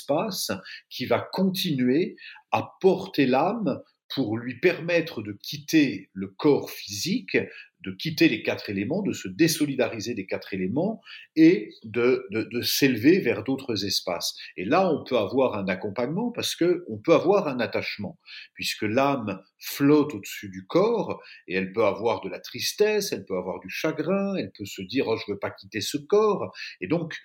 qui 0.89 1.05
va 1.05 1.19
continuer 1.19 2.15
à 2.51 2.75
porter 2.81 3.25
l'âme 3.25 3.81
pour 4.13 4.37
lui 4.37 4.59
permettre 4.59 5.21
de 5.21 5.31
quitter 5.31 6.09
le 6.13 6.27
corps 6.27 6.69
physique, 6.69 7.37
de 7.81 7.91
quitter 7.91 8.29
les 8.29 8.43
quatre 8.43 8.69
éléments, 8.69 9.01
de 9.01 9.13
se 9.13 9.27
désolidariser 9.27 10.13
des 10.13 10.25
quatre 10.25 10.53
éléments 10.53 11.01
et 11.35 11.71
de, 11.83 12.27
s'élever 12.61 13.19
vers 13.19 13.43
d'autres 13.43 13.85
espaces. 13.85 14.35
Et 14.57 14.65
là, 14.65 14.89
on 14.91 15.03
peut 15.03 15.17
avoir 15.17 15.55
un 15.55 15.67
accompagnement 15.67 16.31
parce 16.31 16.55
que 16.55 16.85
on 16.87 16.97
peut 16.97 17.13
avoir 17.13 17.47
un 17.47 17.59
attachement, 17.59 18.17
puisque 18.53 18.83
l'âme 18.83 19.41
flotte 19.59 20.13
au-dessus 20.13 20.49
du 20.49 20.65
corps 20.65 21.21
et 21.47 21.55
elle 21.55 21.73
peut 21.73 21.85
avoir 21.85 22.21
de 22.21 22.29
la 22.29 22.39
tristesse, 22.39 23.11
elle 23.11 23.25
peut 23.25 23.37
avoir 23.37 23.59
du 23.59 23.69
chagrin, 23.69 24.35
elle 24.35 24.51
peut 24.51 24.65
se 24.65 24.81
dire 24.81 25.07
oh 25.07 25.17
je 25.17 25.31
veux 25.31 25.39
pas 25.39 25.51
quitter 25.51 25.81
ce 25.81 25.97
corps. 25.97 26.55
Et 26.79 26.87
donc 26.87 27.15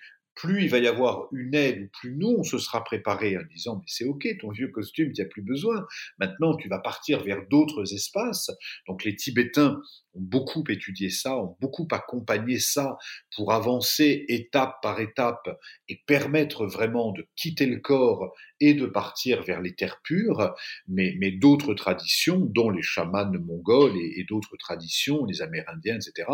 plus 0.41 0.63
il 0.63 0.69
va 0.71 0.79
y 0.79 0.87
avoir 0.87 1.27
une 1.31 1.53
aide, 1.53 1.91
plus 1.91 2.15
nous, 2.15 2.35
on 2.39 2.43
se 2.43 2.57
sera 2.57 2.83
préparé 2.83 3.37
en 3.37 3.43
disant, 3.53 3.75
mais 3.75 3.85
c'est 3.85 4.05
ok, 4.05 4.27
ton 4.39 4.49
vieux 4.49 4.69
costume, 4.69 5.13
tu 5.13 5.21
n'as 5.21 5.27
plus 5.27 5.43
besoin. 5.43 5.85
Maintenant, 6.17 6.55
tu 6.55 6.67
vas 6.67 6.79
partir 6.79 7.23
vers 7.23 7.47
d'autres 7.47 7.93
espaces. 7.93 8.49
Donc 8.87 9.03
les 9.03 9.15
Tibétains 9.15 9.79
ont 10.15 10.19
beaucoup 10.19 10.63
étudié 10.67 11.11
ça, 11.11 11.37
ont 11.37 11.55
beaucoup 11.61 11.87
accompagné 11.91 12.57
ça 12.57 12.97
pour 13.35 13.53
avancer 13.53 14.25
étape 14.29 14.77
par 14.81 14.99
étape 14.99 15.47
et 15.87 16.01
permettre 16.07 16.65
vraiment 16.65 17.11
de 17.11 17.27
quitter 17.35 17.67
le 17.67 17.77
corps 17.77 18.33
et 18.59 18.73
de 18.73 18.87
partir 18.87 19.43
vers 19.43 19.61
les 19.61 19.75
terres 19.75 20.01
pures. 20.03 20.55
Mais, 20.87 21.13
mais 21.19 21.29
d'autres 21.29 21.75
traditions, 21.75 22.39
dont 22.39 22.71
les 22.71 22.81
chamans 22.81 23.31
mongols 23.31 23.95
et 23.95 24.25
d'autres 24.27 24.57
traditions, 24.57 25.23
les 25.25 25.43
Amérindiens, 25.43 25.97
etc., 25.97 26.27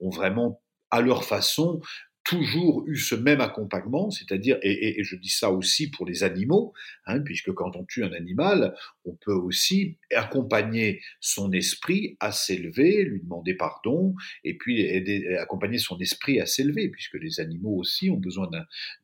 ont 0.00 0.10
vraiment 0.10 0.60
à 0.90 1.00
leur 1.00 1.24
façon 1.24 1.80
toujours 2.24 2.84
eu 2.86 2.96
ce 2.96 3.14
même 3.14 3.40
accompagnement, 3.40 4.10
c'est-à-dire, 4.10 4.58
et, 4.62 5.02
je 5.04 5.16
dis 5.16 5.28
ça 5.28 5.50
aussi 5.50 5.90
pour 5.90 6.06
les 6.06 6.24
animaux, 6.24 6.72
hein, 7.06 7.20
puisque 7.20 7.52
quand 7.52 7.76
on 7.76 7.84
tue 7.84 8.02
un 8.04 8.12
animal, 8.12 8.74
on 9.04 9.14
peut 9.16 9.32
aussi 9.32 9.98
accompagner 10.14 11.00
son 11.20 11.52
esprit 11.52 12.16
à 12.20 12.32
s'élever, 12.32 13.04
lui 13.04 13.20
demander 13.20 13.54
pardon, 13.54 14.14
et 14.44 14.56
puis 14.56 14.82
aider, 14.82 15.36
accompagner 15.36 15.78
son 15.78 15.98
esprit 15.98 16.40
à 16.40 16.46
s'élever, 16.46 16.88
puisque 16.88 17.14
les 17.14 17.40
animaux 17.40 17.76
aussi 17.76 18.10
ont 18.10 18.16
besoin 18.16 18.48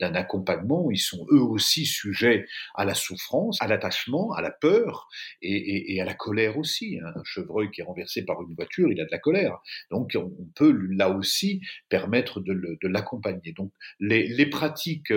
d'un 0.00 0.14
accompagnement, 0.14 0.90
ils 0.90 0.98
sont 0.98 1.26
eux 1.30 1.42
aussi 1.42 1.86
sujets 1.86 2.46
à 2.74 2.84
la 2.84 2.94
souffrance, 2.94 3.60
à 3.60 3.66
l'attachement, 3.66 4.32
à 4.32 4.42
la 4.42 4.50
peur 4.50 5.08
et, 5.42 6.00
à 6.00 6.04
la 6.04 6.14
colère 6.14 6.58
aussi. 6.58 6.98
Hein. 6.98 7.12
Un 7.14 7.24
chevreuil 7.24 7.70
qui 7.70 7.80
est 7.80 7.84
renversé 7.84 8.24
par 8.24 8.42
une 8.42 8.54
voiture, 8.54 8.90
il 8.90 9.00
a 9.00 9.04
de 9.04 9.10
la 9.10 9.18
colère. 9.18 9.58
Donc 9.90 10.16
on 10.16 10.46
peut 10.54 10.72
là 10.90 11.10
aussi 11.10 11.60
permettre 11.88 12.40
de 12.40 12.88
l'accompagner 12.88 13.52
donc 13.52 13.72
les, 13.98 14.46
pratiques 14.46 15.12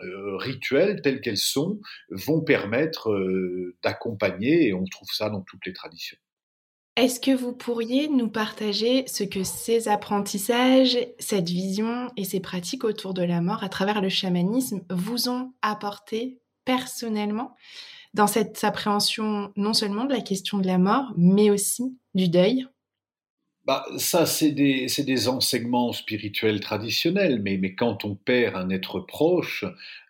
euh, 0.00 0.36
rituelles 0.36 1.00
telles 1.02 1.20
qu'elles 1.20 1.36
sont 1.36 1.80
vont 2.10 2.40
permettre 2.40 3.10
euh, 3.10 3.76
d'accompagner 3.82 4.66
et 4.66 4.74
on 4.74 4.84
trouve 4.84 5.08
ça 5.12 5.30
dans 5.30 5.40
toutes 5.42 5.64
les 5.66 5.72
traditions. 5.72 6.18
Est-ce 6.96 7.18
que 7.18 7.34
vous 7.34 7.52
pourriez 7.52 8.08
nous 8.08 8.28
partager 8.28 9.04
ce 9.08 9.24
que 9.24 9.42
ces 9.42 9.88
apprentissages, 9.88 10.96
cette 11.18 11.48
vision 11.48 12.10
et 12.16 12.24
ces 12.24 12.40
pratiques 12.40 12.84
autour 12.84 13.14
de 13.14 13.22
la 13.22 13.40
mort 13.40 13.64
à 13.64 13.68
travers 13.68 14.00
le 14.00 14.08
chamanisme 14.08 14.82
vous 14.90 15.28
ont 15.28 15.52
apporté 15.60 16.40
personnellement 16.64 17.56
dans 18.14 18.28
cette 18.28 18.62
appréhension 18.62 19.52
non 19.56 19.74
seulement 19.74 20.04
de 20.04 20.12
la 20.12 20.20
question 20.20 20.58
de 20.58 20.66
la 20.66 20.78
mort, 20.78 21.12
mais 21.16 21.50
aussi 21.50 21.98
du 22.14 22.28
deuil? 22.28 22.66
Bah, 23.66 23.86
ça, 23.96 24.26
c'est 24.26 24.50
des, 24.50 24.86
des, 25.06 25.28
enseignements 25.28 25.92
spirituels 25.92 26.60
traditionnels, 26.60 27.40
mais, 27.42 27.56
mais, 27.56 27.74
quand 27.74 28.04
on 28.04 28.14
perd 28.14 28.56
un 28.56 28.68
être 28.68 29.00
proche, 29.00 29.64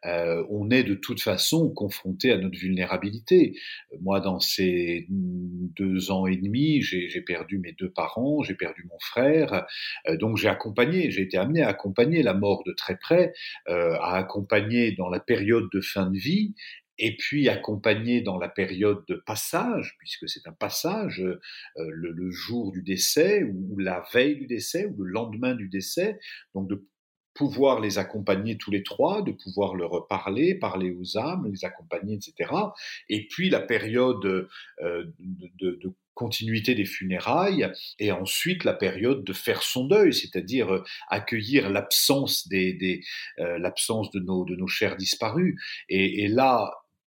euh, 0.05 0.45
on 0.51 0.71
est 0.71 0.83
de 0.83 0.95
toute 0.95 1.21
façon 1.21 1.71
confronté 1.71 2.33
à 2.33 2.39
notre 2.39 2.59
vulnérabilité. 2.59 3.57
Moi, 4.01 4.19
dans 4.19 4.41
ces 4.41 5.07
deux 5.09 6.11
ans 6.11 6.27
et 6.27 6.37
demi, 6.37 6.83
j'ai 6.83 7.21
perdu 7.21 7.59
mes 7.59 7.73
deux 7.73 7.91
parents, 7.91 8.43
j'ai 8.43 8.55
perdu 8.55 8.87
mon 8.91 8.99
frère, 8.99 9.67
euh, 10.09 10.17
donc 10.17 10.37
j'ai 10.37 10.49
accompagné, 10.49 11.13
j'ai 11.13 11.23
été 11.23 11.39
amené 11.39 11.63
à 11.63 11.69
accompagner 11.69 12.25
la 12.25 12.35
mort 12.35 12.65
de 12.67 12.73
très 12.73 12.97
près, 12.97 13.33
euh, 13.69 13.95
à 14.01 14.17
accompagner 14.17 14.93
dans 14.93 15.09
la 15.09 15.21
période 15.21 15.69
de 15.73 15.81
fin 15.81 16.11
de 16.11 16.19
vie, 16.19 16.55
et 16.99 17.17
puis 17.17 17.49
accompagné 17.49 18.21
dans 18.21 18.39
la 18.39 18.49
période 18.49 19.05
de 19.09 19.15
passage, 19.15 19.97
puisque 19.99 20.29
c'est 20.29 20.47
un 20.47 20.53
passage, 20.53 21.21
euh, 21.21 21.41
le, 21.77 22.31
jour 22.31 22.73
du 22.73 22.83
décès, 22.83 23.43
ou, 23.45 23.79
la 23.79 24.05
veille 24.13 24.37
du 24.37 24.47
décès, 24.47 24.87
ou 24.87 25.03
le 25.03 25.13
lendemain 25.13 25.55
du 25.55 25.69
décès, 25.69 26.19
donc 26.55 26.69
de 26.69 26.87
pouvoir 27.35 27.81
les 27.81 27.99
accompagner 27.99 28.57
tous 28.57 28.71
les 28.71 28.85
trois, 28.85 29.23
de 29.23 29.33
pouvoir 29.33 29.75
leur 29.75 30.07
parler, 30.07 30.55
parler 30.55 30.93
aux 30.93 31.19
âmes, 31.19 31.51
les 31.51 31.65
accompagner, 31.65 32.15
etc. 32.15 32.53
Et 33.09 33.27
puis 33.27 33.51
la 33.51 33.61
période 33.61 34.49
euh, 34.83 35.05
de, 35.59 35.95
continuité 36.15 36.77
des 36.77 36.85
funérailles, 36.85 37.69
et 37.99 38.13
ensuite 38.13 38.63
la 38.63 38.73
période 38.73 39.25
de 39.25 39.33
faire 39.33 39.65
son 39.65 39.89
deuil, 39.89 40.15
c'est-à-dire 40.15 40.73
euh, 40.73 40.85
accueillir 41.09 41.71
l'absence 41.71 42.47
des, 42.47 43.03
l'absence 43.37 44.13
de 44.13 44.21
nos 44.21 44.45
de 44.45 44.55
nos 44.55 44.69
chers 44.69 44.97
disparus. 44.97 45.61
Et, 45.89 46.23
et 46.23 46.29
là, 46.29 46.71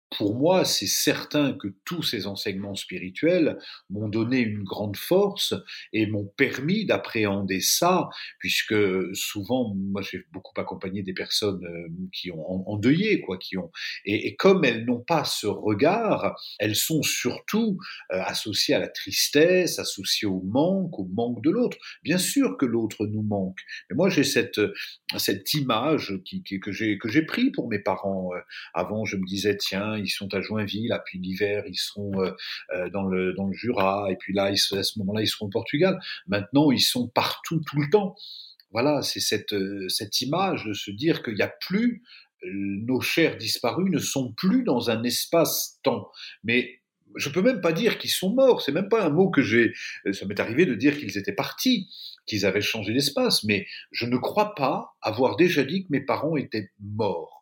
pour 0.10 0.36
moi, 0.36 0.63
c'est 0.63 0.88
certain 0.88 1.54
que 1.54 1.67
tous 1.84 2.02
ces 2.02 2.28
enseignements 2.28 2.76
spirituels 2.76 3.58
m'ont 3.89 4.08
donné 4.08 4.39
une 4.39 4.63
grande 4.63 4.96
force 4.96 5.54
et 5.91 6.06
m'ont 6.06 6.32
permis 6.38 6.86
d'appréhender 6.86 7.60
ça, 7.60 8.08
puisque 8.39 8.76
souvent, 9.13 9.74
moi, 9.76 10.02
j'ai 10.02 10.24
beaucoup 10.32 10.60
accompagné 10.60 11.04
des 11.04 11.13
personnes 11.13 11.63
euh, 11.65 11.89
qui 12.13 12.32
ont 12.32 12.70
endeuillé, 12.70 13.20
quoi, 13.22 13.38
qui 13.38 13.58
ont, 13.58 13.70
et, 14.06 14.36
comme 14.38 14.63
elles 14.63 14.86
n'ont 14.86 15.02
pas 15.02 15.26
ce 15.26 15.48
regard, 15.48 16.36
elles 16.60 16.76
sont 16.76 17.02
surtout 17.04 17.78
euh, 18.13 18.22
associées 18.22 18.76
à 18.76 18.80
la 18.80 18.88
tristesse, 18.88 19.78
associées 19.78 20.28
au 20.28 20.41
manque, 20.41 20.98
au 21.00 21.06
manque 21.06 21.43
de 21.43 21.50
l'autre. 21.50 21.78
Bien 22.04 22.17
sûr 22.17 22.58
que 22.58 22.65
l'autre 22.65 23.06
nous 23.08 23.24
manque, 23.24 23.60
mais 23.89 23.96
moi, 23.96 24.10
j'ai 24.10 24.24
cette 24.24 25.54
image 25.54 26.13
que 26.62 26.72
j'ai 26.72 26.98
que 26.98 27.10
j'ai 27.10 27.24
pris 27.24 27.52
pour 27.52 27.67
mes 27.67 27.80
parents. 27.80 28.30
Euh, 28.34 28.39
avant, 28.74 29.06
je 29.06 29.17
me 29.17 29.26
disais 29.26 29.58
tiens 29.58 29.97
ils 29.98 30.10
sont 30.10 30.34
à 30.34 30.42
Joinville, 30.42 30.98
puis 31.06 31.20
l'hiver, 31.20 31.64
ils 31.68 31.78
seront 31.78 32.22
euh, 32.22 32.32
euh, 32.74 32.90
dans, 32.90 33.04
le, 33.04 33.36
Jura, 33.52 34.08
et 34.12 34.16
puis 34.16 34.34
là, 34.34 34.46
à 34.46 34.56
ce 34.56 35.00
moment-là, 35.00 35.22
ils 35.22 35.28
seront 35.28 35.48
au 35.48 35.50
Portugal. 35.50 36.00
Maintenant, 36.28 36.72
ils 36.72 36.82
sont 36.82 37.08
partout, 37.08 37.62
tout 37.66 37.80
le 37.80 37.90
temps. 37.90 38.16
Voilà, 38.72 39.02
c'est 39.02 39.20
cette, 39.20 39.54
euh, 39.54 39.88
cette 39.90 40.22
image 40.22 40.66
de 40.66 40.74
se 40.74 40.92
dire 40.92 41.24
qu'il 41.24 41.36
n'y 41.36 41.42
a 41.42 41.54
plus, 41.62 42.04
nos 42.44 43.02
chers 43.02 43.38
disparus 43.38 43.90
ne 43.92 43.98
sont 43.98 44.32
plus 44.34 44.64
dans 44.64 44.92
un 44.92 45.02
espace-temps, 45.04 46.12
mais 46.44 46.82
je 47.16 47.30
peux 47.30 47.42
même 47.42 47.62
pas 47.62 47.74
dire 47.74 47.98
qu'ils 47.98 48.12
sont 48.12 48.32
morts. 48.32 48.62
C'est 48.62 48.72
même 48.72 48.90
pas 48.90 49.04
un 49.04 49.10
mot 49.10 49.32
que 49.32 49.42
j'ai. 49.42 49.74
Ça 50.12 50.26
m'est 50.28 50.40
arrivé 50.40 50.68
de 50.68 50.76
dire 50.76 50.98
qu'ils 50.98 51.18
étaient 51.18 51.34
partis, 51.34 51.90
qu'ils 52.28 52.46
avaient 52.46 52.62
changé 52.62 52.94
d'espace, 52.94 53.44
mais 53.44 53.66
je 53.92 54.06
ne 54.06 54.18
crois 54.18 54.54
pas 54.54 54.96
avoir 55.02 55.36
déjà 55.36 55.64
dit 55.64 55.84
que 55.84 55.88
mes 55.90 56.02
parents 56.02 56.36
étaient 56.36 56.70
morts 56.80 57.37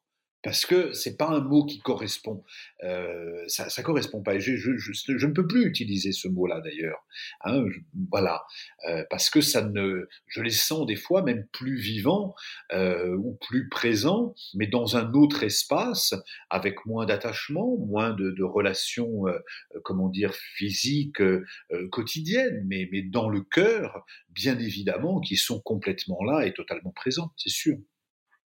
parce 0.46 0.68
que 0.68 0.94
c'est 0.94 1.18
pas 1.18 1.28
un 1.28 1.40
mot 1.40 1.66
qui 1.66 1.80
correspond. 1.80 2.44
Euh, 2.84 3.44
ça, 3.48 3.68
ça 3.68 3.82
correspond 3.82 4.22
pas. 4.22 4.38
Je, 4.38 4.56
je, 4.58 4.78
je, 4.78 4.92
je, 4.94 5.26
ne 5.26 5.34
peux 5.34 5.48
plus 5.48 5.66
utiliser 5.66 6.12
ce 6.12 6.28
mot-là 6.28 6.62
d'ailleurs. 6.62 7.04
Hein, 7.46 7.66
voilà, 8.12 8.44
euh, 8.88 9.04
parce 9.10 9.32
que 9.32 9.42
ça 9.42 9.64
ne, 9.64 10.08
je 10.28 10.44
les 10.44 10.52
sens 10.52 10.86
des 10.86 10.96
fois 10.96 11.24
même 11.24 11.48
plus 11.52 11.78
vivants 11.78 12.36
euh, 12.74 13.16
ou 13.18 13.40
plus 13.42 13.70
présents, 13.70 14.36
mais 14.54 14.68
dans 14.68 14.98
un 14.98 15.12
autre 15.14 15.42
espace, 15.42 16.14
avec 16.52 16.86
moins 16.86 17.08
d'attachement, 17.08 17.78
moins 17.80 18.14
de, 18.14 18.30
de 18.30 18.44
relations, 18.44 19.28
euh, 19.28 19.40
comment 19.84 20.10
dire, 20.10 20.36
physiques 20.36 21.22
euh, 21.22 21.44
quotidiennes, 21.92 22.64
mais, 22.68 22.88
mais 22.92 23.02
dans 23.02 23.30
le 23.30 23.42
cœur, 23.42 24.06
bien 24.30 24.60
évidemment, 24.60 25.22
qui 25.22 25.38
sont 25.38 25.60
complètement 25.60 26.24
là 26.24 26.46
et 26.46 26.54
totalement 26.54 26.92
présents, 26.92 27.32
c'est 27.36 27.50
sûr. 27.50 27.78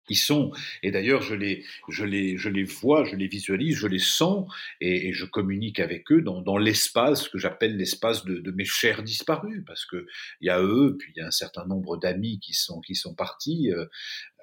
Ils 0.08 0.16
sont, 0.16 0.52
et 0.82 0.90
d'ailleurs 0.90 1.22
je 1.22 1.34
les, 1.34 1.64
je, 1.88 2.04
les, 2.04 2.36
je 2.36 2.48
les 2.48 2.64
vois, 2.64 3.04
je 3.04 3.16
les 3.16 3.26
visualise, 3.26 3.76
je 3.76 3.86
les 3.86 3.98
sens, 3.98 4.50
et, 4.80 5.08
et 5.08 5.12
je 5.12 5.24
communique 5.24 5.80
avec 5.80 6.10
eux 6.12 6.22
dans, 6.22 6.40
dans 6.40 6.58
l'espace 6.58 7.28
que 7.28 7.38
j'appelle 7.38 7.76
l'espace 7.76 8.24
de, 8.24 8.38
de, 8.38 8.50
mes 8.50 8.64
chers 8.64 9.02
disparus, 9.02 9.62
parce 9.66 9.84
que 9.84 10.06
il 10.40 10.46
y 10.46 10.50
a 10.50 10.60
eux, 10.62 10.96
puis 10.98 11.12
il 11.16 11.20
y 11.20 11.22
a 11.22 11.26
un 11.26 11.32
certain 11.32 11.66
nombre 11.66 11.96
d'amis 11.96 12.38
qui 12.40 12.54
sont, 12.54 12.80
qui 12.80 12.94
sont 12.94 13.14
partis. 13.14 13.70
Euh, 13.72 13.86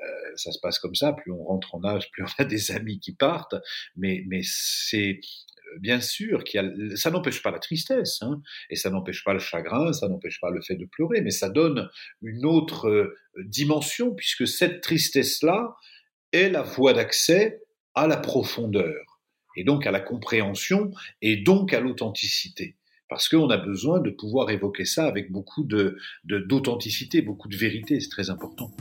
euh, 0.03 0.33
ça 0.35 0.51
se 0.51 0.59
passe 0.59 0.79
comme 0.79 0.95
ça. 0.95 1.13
Plus 1.13 1.31
on 1.31 1.43
rentre 1.43 1.75
en 1.75 1.83
âge, 1.83 2.11
plus 2.11 2.23
on 2.23 2.41
a 2.41 2.45
des 2.45 2.71
amis 2.71 2.99
qui 2.99 3.13
partent. 3.13 3.55
Mais, 3.95 4.23
mais 4.27 4.41
c'est 4.43 5.19
bien 5.79 5.99
sûr, 5.99 6.43
ça 6.95 7.11
n'empêche 7.11 7.41
pas 7.41 7.51
la 7.51 7.59
tristesse, 7.59 8.21
hein, 8.21 8.41
et 8.69 8.75
ça 8.75 8.89
n'empêche 8.89 9.23
pas 9.23 9.33
le 9.33 9.39
chagrin, 9.39 9.93
ça 9.93 10.07
n'empêche 10.07 10.39
pas 10.39 10.49
le 10.49 10.61
fait 10.61 10.75
de 10.75 10.85
pleurer, 10.85 11.21
mais 11.21 11.31
ça 11.31 11.49
donne 11.49 11.89
une 12.21 12.45
autre 12.45 12.87
euh, 12.89 13.15
dimension, 13.45 14.13
puisque 14.13 14.47
cette 14.47 14.81
tristesse-là 14.81 15.75
est 16.31 16.49
la 16.49 16.63
voie 16.63 16.93
d'accès 16.93 17.61
à 17.95 18.07
la 18.07 18.17
profondeur, 18.17 19.21
et 19.55 19.63
donc 19.63 19.85
à 19.85 19.91
la 19.91 19.99
compréhension, 19.99 20.91
et 21.21 21.37
donc 21.37 21.73
à 21.73 21.79
l'authenticité. 21.79 22.75
Parce 23.09 23.29
qu'on 23.29 23.49
a 23.49 23.57
besoin 23.57 23.99
de 23.99 24.09
pouvoir 24.09 24.49
évoquer 24.49 24.85
ça 24.85 25.05
avec 25.05 25.31
beaucoup 25.31 25.67
d'authenticité, 26.23 27.21
beaucoup 27.21 27.47
de 27.47 27.57
vérité, 27.57 27.99
c'est 27.99 28.09
très 28.09 28.31
important. 28.31 28.71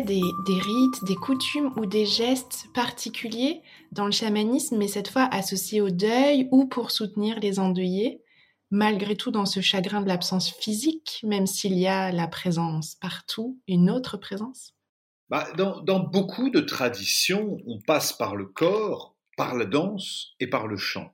Des, 0.00 0.22
rites, 0.46 1.04
des 1.04 1.14
coutumes 1.14 1.72
ou 1.76 1.86
des 1.86 2.06
gestes 2.06 2.66
particuliers 2.74 3.62
dans 3.92 4.06
le 4.06 4.12
chamanisme, 4.12 4.76
mais 4.78 4.88
cette 4.88 5.08
fois 5.08 5.28
associés 5.30 5.80
au 5.80 5.90
deuil 5.90 6.48
ou 6.50 6.66
pour 6.66 6.90
soutenir 6.90 7.38
les 7.40 7.58
endeuillés, 7.58 8.22
malgré 8.70 9.16
tout 9.16 9.30
dans 9.30 9.46
ce 9.46 9.60
chagrin 9.60 10.00
de 10.00 10.08
l'absence 10.08 10.50
physique, 10.50 11.20
même 11.22 11.46
s'il 11.46 11.78
y 11.78 11.86
a 11.86 12.10
la 12.10 12.26
présence 12.26 12.94
partout, 12.94 13.60
une 13.68 13.90
autre 13.90 14.16
présence 14.16 14.74
bah, 15.28 15.48
dans 15.56 16.00
beaucoup 16.00 16.50
de 16.50 16.60
traditions, 16.60 17.56
on 17.66 17.80
passe 17.80 18.12
par 18.12 18.36
le 18.36 18.44
corps, 18.44 19.16
par 19.38 19.54
la 19.54 19.64
danse 19.64 20.34
et 20.40 20.46
par 20.46 20.66
le 20.66 20.76
chant. 20.76 21.10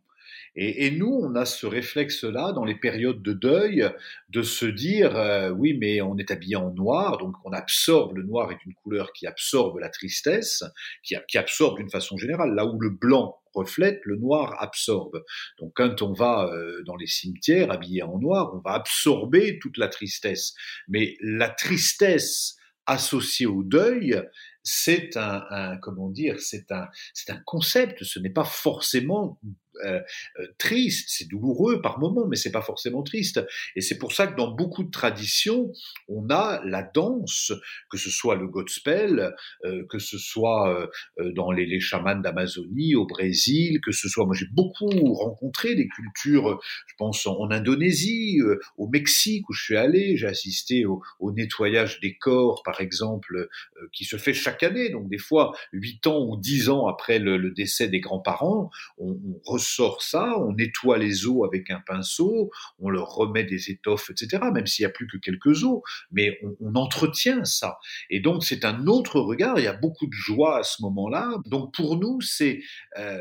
Et, 0.61 0.87
et, 0.87 0.91
nous, 0.91 1.21
on 1.23 1.37
a 1.37 1.45
ce 1.45 1.67
réflexe-là 1.67 2.51
dans 2.51 2.65
les 2.65 2.75
périodes 2.75 3.23
de 3.23 3.33
deuil 3.33 3.89
de 4.29 4.43
se 4.43 4.67
dire, 4.67 5.17
euh, 5.17 5.51
oui, 5.51 5.79
mais 5.79 6.01
on 6.01 6.19
est 6.19 6.33
habillé 6.33 6.57
en 6.57 6.73
noir, 6.73 7.17
donc 7.19 7.37
on 7.45 7.53
absorbe, 7.53 8.17
le 8.17 8.25
noir 8.25 8.51
est 8.51 8.65
une 8.67 8.75
couleur 8.75 9.13
qui 9.13 9.29
absorbe 9.29 9.79
la 9.79 9.89
tristesse, 9.89 10.65
qui, 11.05 11.15
absorbe 11.39 11.79
d'une 11.79 11.91
façon 11.91 12.17
générale, 12.17 12.57
là 12.57 12.67
où 12.67 12.81
le 12.81 12.91
blanc 12.91 13.39
reflète, 13.55 14.01
le 14.03 14.17
noir 14.17 14.61
absorbe. 14.61 15.23
Donc 15.61 15.75
quand 15.77 16.03
on 16.03 16.13
va 16.13 16.51
euh, 16.53 16.83
dans 16.83 16.97
les 16.97 17.07
cimetières 17.07 17.71
habillé 17.71 18.03
en 18.03 18.19
noir, 18.19 18.53
on 18.53 18.59
va 18.59 18.75
absorber 18.75 19.61
toute 19.61 19.77
la 19.79 19.87
tristesse. 19.87 20.55
Mais 20.89 21.17
la 21.21 21.51
tristesse 21.51 22.57
associée 22.87 23.47
au 23.47 23.63
deuil, 23.63 24.21
c'est 24.65 25.17
un, 25.17 25.45
un, 25.51 25.77
comment 25.77 26.09
dire, 26.09 26.41
c'est 26.41 26.73
un, 26.73 26.89
c'est 27.15 27.31
un 27.31 27.41
concept. 27.47 28.03
Ce 28.03 28.19
n'est 28.19 28.29
pas 28.31 28.45
forcément 28.45 29.39
euh, 29.85 30.01
euh, 30.39 30.47
triste, 30.59 31.09
c'est 31.11 31.29
douloureux 31.29 31.81
par 31.81 31.99
moments, 31.99 32.27
mais 32.27 32.37
c'est 32.37 32.51
pas 32.51 32.63
forcément 32.63 33.03
triste. 33.03 33.45
Et 33.77 33.81
c'est 33.81 33.99
pour 33.99 34.13
ça 34.13 34.27
que 34.27 34.37
dans 34.37 34.51
beaucoup 34.51 34.85
de 34.85 34.91
traditions, 34.91 35.73
on 36.09 36.29
a 36.31 36.61
la 36.65 36.83
danse, 36.83 37.53
que 37.91 37.99
ce 37.99 38.11
soit 38.11 38.37
le 38.37 38.49
gospel, 38.49 39.35
euh, 39.65 39.85
que 39.89 39.99
ce 39.99 40.19
soit 40.19 40.91
euh, 41.19 41.33
dans 41.33 41.51
les, 41.51 41.81
chamans 41.81 42.17
d'Amazonie, 42.17 42.95
au 42.95 43.07
Brésil, 43.07 43.81
que 43.81 43.93
ce 43.93 44.09
soit, 44.09 44.27
moi 44.27 44.35
j'ai 44.35 44.49
beaucoup 44.53 45.15
rencontré 45.15 45.75
des 45.75 45.87
cultures, 45.87 46.59
je 46.87 46.95
pense 46.99 47.27
en, 47.27 47.51
Indonésie, 47.51 48.41
au 48.77 48.89
Mexique 48.89 49.49
où 49.49 49.53
je 49.53 49.63
suis 49.63 49.77
allé, 49.77 50.17
j'ai 50.17 50.27
assisté 50.27 50.85
au, 50.87 51.03
nettoyage 51.33 52.01
des 52.01 52.17
corps, 52.17 52.63
par 52.65 52.81
exemple, 52.81 53.49
qui 53.93 54.05
se 54.05 54.17
fait 54.17 54.35
chaque 54.35 54.63
année. 54.63 54.91
Donc 54.91 55.09
des 55.09 55.19
fois, 55.19 55.55
huit 55.73 56.07
ans 56.07 56.27
ou 56.27 56.37
dix 56.37 56.69
ans 56.69 56.87
après 56.87 57.19
le, 57.19 57.51
décès 57.51 57.89
des 57.89 58.01
grands-parents, 58.01 58.71
on, 58.99 59.19
on 59.47 59.59
sort 59.75 60.03
ça, 60.03 60.39
on 60.39 60.53
nettoie 60.53 60.99
les 60.99 61.27
os 61.27 61.47
avec 61.47 61.71
un 61.71 61.81
pinceau, 61.81 62.51
on 62.79 62.91
leur 62.91 63.09
remet 63.09 63.45
des 63.45 63.71
étoffes, 63.71 64.11
etc., 64.11 64.43
même 64.53 64.67
s'il 64.67 64.85
n'y 64.85 64.91
a 64.91 64.93
plus 64.93 65.07
que 65.07 65.17
quelques 65.19 65.65
os, 65.65 65.81
mais 66.11 66.39
on, 66.61 66.75
entretient 66.75 67.45
ça. 67.45 67.79
Et 68.09 68.21
donc 68.21 68.45
c'est 68.45 68.65
un 68.65 68.87
autre 68.87 69.21
regard, 69.21 69.59
il 69.59 69.65
y 69.65 69.69
a 69.69 69.73
beaucoup 69.73 70.07
de 70.07 70.13
joie 70.13 70.59
à 70.59 70.63
ce 70.63 70.83
moment-là. 70.83 71.35
Donc 71.47 71.75
pour 71.75 71.99
nous, 71.99 72.21
c'est... 72.21 72.61
Euh, 72.99 73.21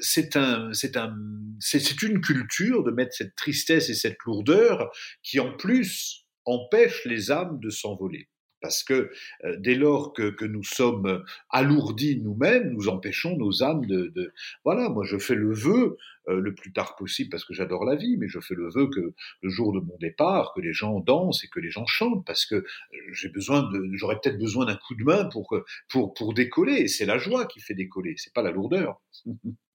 c'est 0.00 0.36
un, 0.36 0.74
c'est 0.74 0.98
un, 0.98 1.16
c'est 1.58 2.02
une 2.02 2.20
culture 2.20 2.84
de 2.84 2.90
mettre 2.90 3.14
cette 3.14 3.34
tristesse 3.34 3.88
et 3.88 3.94
cette 3.94 4.18
lourdeur 4.26 4.90
qui 5.22 5.40
en 5.40 5.56
plus 5.56 6.26
empêche 6.44 7.06
les 7.06 7.30
âmes 7.30 7.58
de 7.60 7.70
s'envoler. 7.70 8.28
Parce 8.60 8.82
que 8.82 9.10
euh, 9.44 9.56
dès 9.58 9.74
lors 9.74 10.12
que, 10.12 10.30
que, 10.30 10.44
nous 10.44 10.62
sommes 10.62 11.24
alourdis 11.50 12.20
nous-mêmes, 12.20 12.70
nous 12.70 12.88
empêchons 12.88 13.36
nos 13.36 13.62
âmes 13.62 13.86
de, 13.86 14.12
de, 14.14 14.32
Voilà, 14.64 14.88
moi 14.88 15.04
je 15.04 15.18
fais 15.18 15.34
le 15.34 15.52
vœu 15.52 15.96
euh, 16.28 16.40
le 16.40 16.54
plus 16.54 16.72
tard 16.72 16.96
possible 16.96 17.30
parce 17.30 17.44
que 17.44 17.54
j'adore 17.54 17.84
la 17.84 17.96
vie, 17.96 18.16
mais 18.16 18.28
je 18.28 18.40
fais 18.40 18.54
le 18.54 18.68
vœu 18.70 18.88
que 18.88 19.12
le 19.42 19.48
jour 19.48 19.72
de 19.72 19.80
mon 19.80 19.96
départ, 19.98 20.52
que 20.54 20.60
les 20.60 20.72
gens 20.72 21.00
dansent 21.00 21.44
et 21.44 21.48
que 21.48 21.60
les 21.60 21.70
gens 21.70 21.86
chantent, 21.86 22.24
parce 22.26 22.46
que 22.46 22.64
j'ai 23.12 23.28
besoin 23.28 23.62
de, 23.70 23.90
j'aurais 23.92 24.18
peut-être 24.22 24.38
besoin 24.38 24.64
d'un 24.66 24.76
coup 24.76 24.94
de 24.94 25.04
main 25.04 25.26
pour 25.26 25.54
pour 25.88 26.14
pour 26.14 26.34
décoller. 26.34 26.74
Et 26.74 26.88
c'est 26.88 27.06
la 27.06 27.18
joie 27.18 27.46
qui 27.46 27.60
fait 27.60 27.74
décoller, 27.74 28.14
c'est 28.16 28.32
pas 28.32 28.42
la 28.42 28.50
lourdeur. 28.50 29.00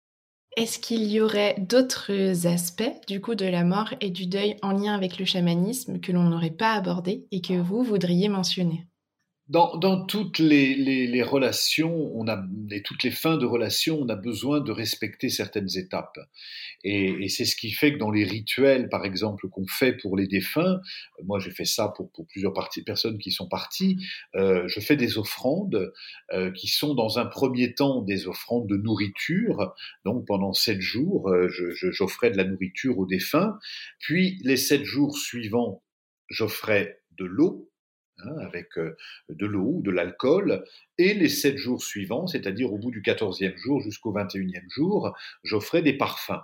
Est-ce 0.56 0.80
qu'il 0.80 1.04
y 1.12 1.20
aurait 1.20 1.56
d'autres 1.60 2.48
aspects 2.48 2.90
du 3.06 3.20
coup 3.20 3.36
de 3.36 3.46
la 3.46 3.66
mort 3.66 3.94
et 4.00 4.10
du 4.10 4.28
deuil 4.28 4.56
en 4.62 4.72
lien 4.72 4.94
avec 4.94 5.20
le 5.20 5.26
chamanisme 5.26 6.00
que 6.00 6.14
l'on 6.14 6.24
n'aurait 6.24 6.52
pas 6.52 6.72
abordé 6.72 7.28
et 7.32 7.42
que 7.42 7.60
vous 7.60 7.84
voudriez 7.84 8.30
mentionner? 8.30 8.88
Dans, 9.52 9.76
dans, 9.76 10.06
toutes 10.06 10.40
les, 10.40 10.76
les, 10.76 11.08
les, 11.08 11.24
relations, 11.24 12.10
on 12.16 12.26
a, 12.30 12.42
et 12.72 12.82
toutes 12.84 13.04
les 13.04 13.12
fins 13.12 13.36
de 13.36 13.46
relations, 13.46 14.00
on 14.00 14.08
a 14.08 14.16
besoin 14.16 14.62
de 14.62 14.72
respecter 14.72 15.28
certaines 15.28 15.68
étapes. 15.78 16.18
Et, 16.86 17.10
et 17.20 17.28
c'est 17.28 17.44
ce 17.44 17.58
qui 17.58 17.72
fait 17.72 17.92
que 17.92 17.98
dans 17.98 18.12
les 18.12 18.24
rituels, 18.24 18.88
par 18.88 19.04
exemple, 19.04 19.50
qu'on 19.50 19.68
fait 19.68 19.92
pour 19.92 20.16
les 20.16 20.26
défunts, 20.26 20.80
moi 21.26 21.40
j'ai 21.40 21.52
fait 21.52 21.66
ça 21.66 21.90
pour, 21.90 22.10
pour 22.14 22.26
plusieurs 22.28 22.54
parties, 22.54 22.82
personnes 22.82 23.18
qui 23.18 23.32
sont 23.32 23.50
parties, 23.50 23.98
euh, 24.36 24.64
je 24.68 24.80
fais 24.80 24.96
des 24.96 25.18
offrandes 25.18 25.92
euh, 26.32 26.52
qui 26.54 26.68
sont 26.68 26.94
dans 26.94 27.20
un 27.20 27.26
premier 27.26 27.74
temps 27.74 28.02
des 28.02 28.28
offrandes 28.28 28.68
de 28.68 28.78
nourriture. 28.78 29.74
Donc 30.06 30.26
pendant 30.28 30.54
sept 30.54 30.80
jours, 30.80 31.30
euh, 31.30 31.50
j'offrais 31.50 32.32
de 32.32 32.38
la 32.38 32.46
nourriture 32.46 32.98
aux 32.98 33.06
défunts. 33.06 33.58
Puis 34.00 34.40
les 34.46 34.56
sept 34.56 34.86
jours 34.86 35.18
suivants, 35.18 35.84
j'offrais 36.30 37.02
de 37.18 37.26
l'eau 37.26 37.71
Hein, 38.24 38.38
avec 38.40 38.78
euh, 38.78 38.96
de 39.30 39.46
l'eau 39.46 39.78
ou 39.78 39.82
de 39.82 39.92
l'alcool, 39.92 40.64
et 40.98 41.14
les 41.14 41.30
sept 41.30 41.58
jours 41.58 41.82
suivants, 41.82 42.28
c'est-à-dire 42.28 42.72
au 42.72 42.78
bout 42.78 42.92
du 42.92 43.02
quatorzième 43.02 43.58
jour 43.58 43.82
jusqu'au 43.82 44.12
vingt-et-unième 44.12 44.70
jour, 44.70 45.16
j'offrais 45.44 45.82
des 45.82 45.98
parfums, 45.98 46.42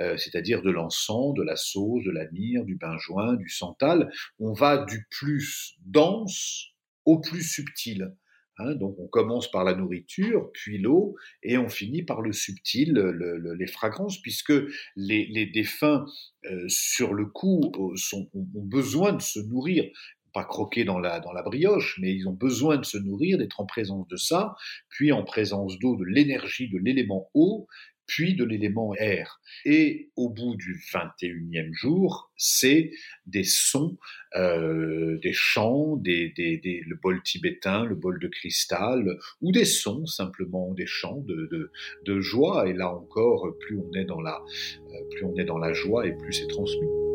euh, 0.00 0.16
c'est-à-dire 0.16 0.62
de 0.62 0.70
l'encens, 0.70 1.34
de 1.34 1.42
la 1.42 1.56
sauce, 1.56 2.04
de 2.04 2.10
la 2.10 2.28
myrrhe, 2.30 2.64
du 2.64 2.76
benjoin, 2.76 3.34
du 3.34 3.48
santal. 3.48 4.10
On 4.38 4.52
va 4.52 4.78
du 4.78 5.06
plus 5.10 5.76
dense 5.84 6.68
au 7.04 7.20
plus 7.20 7.42
subtil. 7.42 8.12
Hein, 8.58 8.74
donc 8.74 8.98
on 8.98 9.06
commence 9.06 9.50
par 9.50 9.64
la 9.64 9.74
nourriture, 9.74 10.50
puis 10.52 10.78
l'eau, 10.78 11.16
et 11.42 11.56
on 11.56 11.68
finit 11.68 12.02
par 12.02 12.20
le 12.20 12.32
subtil, 12.32 12.92
les 12.92 13.66
fragrances, 13.66 14.20
puisque 14.20 14.52
les, 14.96 15.46
défunts, 15.46 16.04
euh, 16.44 16.68
sur 16.68 17.14
le 17.14 17.26
coup, 17.26 17.72
ont 17.74 18.64
besoin 18.64 19.12
de 19.12 19.22
se 19.22 19.40
nourrir 19.40 19.84
pas 20.32 20.44
croquer 20.44 20.84
dans 20.84 20.98
la, 20.98 21.20
dans 21.20 21.32
la 21.32 21.42
brioche, 21.42 21.98
mais 22.00 22.14
ils 22.14 22.28
ont 22.28 22.32
besoin 22.32 22.76
de 22.76 22.84
se 22.84 22.98
nourrir, 22.98 23.38
d'être 23.38 23.60
en 23.60 23.66
présence 23.66 24.06
de 24.08 24.16
ça, 24.16 24.54
puis 24.88 25.12
en 25.12 25.24
présence 25.24 25.78
d'eau, 25.78 25.96
de 25.96 26.04
l'énergie 26.04 26.68
de 26.68 26.78
l'élément 26.78 27.30
eau, 27.34 27.66
puis 28.10 28.34
de 28.34 28.44
l'élément 28.44 28.92
air. 28.96 29.40
Et 29.64 30.10
au 30.16 30.30
bout 30.30 30.56
du 30.56 30.82
21e 30.92 31.72
jour, 31.72 32.32
c'est 32.36 32.90
des 33.24 33.44
sons, 33.44 33.98
euh, 34.34 35.16
des 35.22 35.32
chants, 35.32 35.96
des, 35.96 36.30
des, 36.30 36.82
le 36.84 36.96
bol 36.96 37.22
tibétain, 37.22 37.84
le 37.84 37.94
bol 37.94 38.18
de 38.18 38.26
cristal, 38.26 39.16
ou 39.40 39.52
des 39.52 39.64
sons, 39.64 40.06
simplement 40.06 40.74
des 40.74 40.86
chants 40.86 41.20
de, 41.20 41.48
de, 41.52 41.70
de 42.04 42.20
joie. 42.20 42.68
Et 42.68 42.72
là 42.72 42.92
encore, 42.92 43.46
plus 43.60 43.78
on 43.78 43.92
est 43.92 44.06
dans 44.06 44.20
la, 44.20 44.40
euh, 44.40 45.08
plus 45.12 45.24
on 45.24 45.36
est 45.36 45.44
dans 45.44 45.58
la 45.58 45.72
joie 45.72 46.04
et 46.04 46.12
plus 46.12 46.32
c'est 46.32 46.48
transmis. 46.48 47.09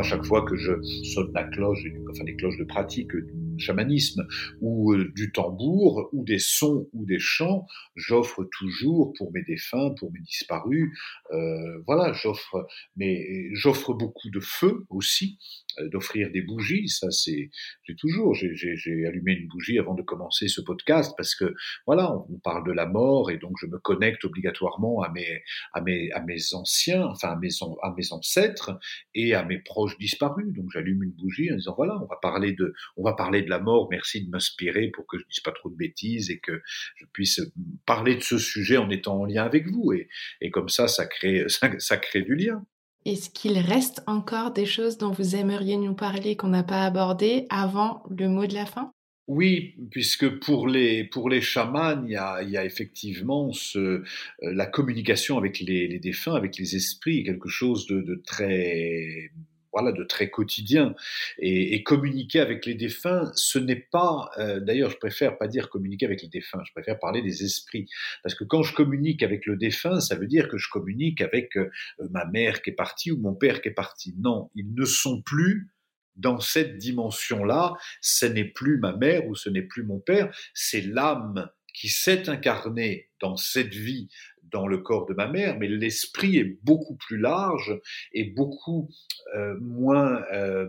À 0.00 0.02
chaque 0.02 0.24
fois 0.24 0.42
que 0.42 0.56
je 0.56 0.72
sonne 0.82 1.30
la 1.34 1.44
cloche, 1.44 1.84
enfin 2.10 2.24
les 2.24 2.34
cloches 2.34 2.56
de 2.56 2.64
pratique 2.64 3.12
chamanisme, 3.58 4.26
ou 4.60 4.92
euh, 4.92 5.12
du 5.14 5.32
tambour, 5.32 6.08
ou 6.12 6.24
des 6.24 6.38
sons, 6.38 6.88
ou 6.92 7.06
des 7.06 7.18
chants, 7.18 7.66
j'offre 7.96 8.48
toujours 8.58 9.12
pour 9.16 9.32
mes 9.32 9.42
défunts, 9.42 9.90
pour 9.98 10.12
mes 10.12 10.20
disparus, 10.20 10.90
euh, 11.32 11.82
voilà, 11.86 12.12
j'offre, 12.12 12.66
mais 12.96 13.48
j'offre 13.52 13.94
beaucoup 13.94 14.30
de 14.30 14.40
feu 14.40 14.84
aussi, 14.88 15.38
euh, 15.78 15.88
d'offrir 15.88 16.30
des 16.30 16.42
bougies, 16.42 16.88
ça 16.88 17.10
c'est, 17.10 17.50
toujours, 17.98 18.34
j'ai 18.34 19.06
allumé 19.06 19.32
une 19.32 19.48
bougie 19.48 19.78
avant 19.78 19.94
de 19.94 20.02
commencer 20.02 20.48
ce 20.48 20.60
podcast 20.60 21.12
parce 21.16 21.34
que 21.34 21.54
voilà, 21.86 22.12
on, 22.12 22.38
parle 22.38 22.66
de 22.66 22.72
la 22.72 22.86
mort 22.86 23.30
et 23.30 23.36
donc 23.36 23.56
je 23.60 23.66
me 23.66 23.78
connecte 23.78 24.24
obligatoirement 24.24 25.02
à 25.02 25.10
mes, 25.10 25.42
à 25.74 25.80
mes, 25.80 26.10
à 26.12 26.22
mes 26.22 26.54
anciens, 26.54 27.04
enfin 27.06 27.30
à 27.32 27.36
mes, 27.36 27.48
à 27.82 27.92
mes 27.96 28.12
ancêtres 28.12 28.78
et 29.14 29.34
à 29.34 29.44
mes 29.44 29.58
proches 29.58 29.98
disparus. 29.98 30.52
Donc 30.54 30.70
j'allume 30.72 31.02
une 31.02 31.12
bougie 31.12 31.52
en 31.52 31.56
disant 31.56 31.74
voilà, 31.76 32.00
on 32.00 32.06
va 32.06 32.16
parler 32.22 32.52
de, 32.52 32.72
on 32.96 33.02
va 33.02 33.12
parler 33.12 33.42
de 33.42 33.49
la 33.50 33.58
mort. 33.58 33.88
Merci 33.90 34.24
de 34.24 34.30
m'inspirer 34.30 34.88
pour 34.88 35.06
que 35.06 35.18
je 35.18 35.24
dise 35.28 35.40
pas 35.40 35.52
trop 35.52 35.68
de 35.68 35.76
bêtises 35.76 36.30
et 36.30 36.38
que 36.38 36.62
je 36.96 37.04
puisse 37.12 37.40
parler 37.86 38.16
de 38.16 38.22
ce 38.22 38.38
sujet 38.38 38.78
en 38.78 38.88
étant 38.90 39.20
en 39.20 39.24
lien 39.26 39.44
avec 39.44 39.68
vous 39.68 39.92
et, 39.92 40.08
et 40.40 40.50
comme 40.50 40.68
ça, 40.68 40.88
ça 40.88 41.06
crée, 41.06 41.44
ça 41.78 41.96
crée 41.98 42.22
du 42.22 42.34
lien. 42.34 42.64
Est-ce 43.06 43.30
qu'il 43.30 43.58
reste 43.58 44.02
encore 44.06 44.52
des 44.52 44.66
choses 44.66 44.98
dont 44.98 45.10
vous 45.10 45.34
aimeriez 45.34 45.78
nous 45.78 45.94
parler 45.94 46.36
qu'on 46.36 46.48
n'a 46.48 46.62
pas 46.62 46.84
abordées 46.84 47.46
avant 47.48 48.02
le 48.10 48.28
mot 48.28 48.46
de 48.46 48.54
la 48.54 48.66
fin? 48.66 48.92
Oui, 49.26 49.76
puisque 49.92 50.40
pour 50.40 50.66
les, 50.66 51.04
pour 51.04 51.30
les 51.30 51.40
chamans, 51.40 52.02
il 52.04 52.10
y 52.10 52.16
a, 52.16 52.42
il 52.42 52.50
y 52.50 52.56
a 52.56 52.64
effectivement 52.64 53.52
ce, 53.52 53.78
euh, 53.78 54.02
la 54.40 54.66
communication 54.66 55.38
avec 55.38 55.60
les, 55.60 55.86
les, 55.86 56.00
défunts, 56.00 56.34
avec 56.34 56.58
les 56.58 56.74
esprits, 56.74 57.22
quelque 57.22 57.48
chose 57.48 57.86
de, 57.86 58.00
de 58.00 58.20
très 58.26 59.30
voilà, 59.72 59.92
de 59.92 60.04
très 60.04 60.30
quotidien. 60.30 60.94
Et, 61.38 61.82
communiquer 61.82 62.40
avec 62.40 62.66
les 62.66 62.74
défunts, 62.74 63.30
ce 63.34 63.58
n'est 63.58 63.76
pas, 63.90 64.30
euh, 64.38 64.60
d'ailleurs, 64.60 64.90
je 64.90 64.96
préfère 64.96 65.38
pas 65.38 65.48
dire 65.48 65.68
communiquer 65.70 66.06
avec 66.06 66.22
les 66.22 66.28
défunts, 66.28 66.60
je 66.66 66.72
préfère 66.72 66.98
parler 66.98 67.22
des 67.22 67.42
esprits. 67.42 67.86
Parce 68.22 68.34
que 68.34 68.44
quand 68.44 68.62
je 68.62 68.74
communique 68.74 69.22
avec 69.22 69.46
le 69.46 69.56
défunt, 69.56 70.00
ça 70.00 70.16
veut 70.16 70.26
dire 70.26 70.48
que 70.48 70.58
je 70.58 70.68
communique 70.68 71.20
avec 71.20 71.56
euh, 71.56 71.70
ma 72.10 72.24
mère 72.26 72.62
qui 72.62 72.70
est 72.70 72.74
partie 72.74 73.10
ou 73.10 73.18
mon 73.18 73.34
père 73.34 73.62
qui 73.62 73.68
est 73.68 73.74
parti. 73.74 74.14
Non, 74.18 74.50
ils 74.54 74.74
ne 74.74 74.84
sont 74.84 75.22
plus 75.22 75.70
dans 76.16 76.38
cette 76.38 76.76
dimension-là. 76.78 77.74
Ce 78.00 78.26
n'est 78.26 78.44
plus 78.44 78.78
ma 78.78 78.94
mère 78.96 79.26
ou 79.26 79.34
ce 79.34 79.48
n'est 79.48 79.62
plus 79.62 79.82
mon 79.82 79.98
père, 79.98 80.34
c'est 80.54 80.82
l'âme 80.82 81.50
qui 81.72 81.88
s'est 81.88 82.28
incarnée 82.28 83.08
dans 83.20 83.36
cette 83.36 83.74
vie 83.74 84.08
dans 84.50 84.66
le 84.66 84.78
corps 84.78 85.06
de 85.06 85.14
ma 85.14 85.28
mère, 85.28 85.58
mais 85.58 85.68
l'esprit 85.68 86.36
est 86.38 86.58
beaucoup 86.62 86.96
plus 86.96 87.18
large 87.18 87.78
et 88.12 88.24
beaucoup 88.24 88.88
euh, 89.34 89.56
moins 89.60 90.22
euh, 90.32 90.68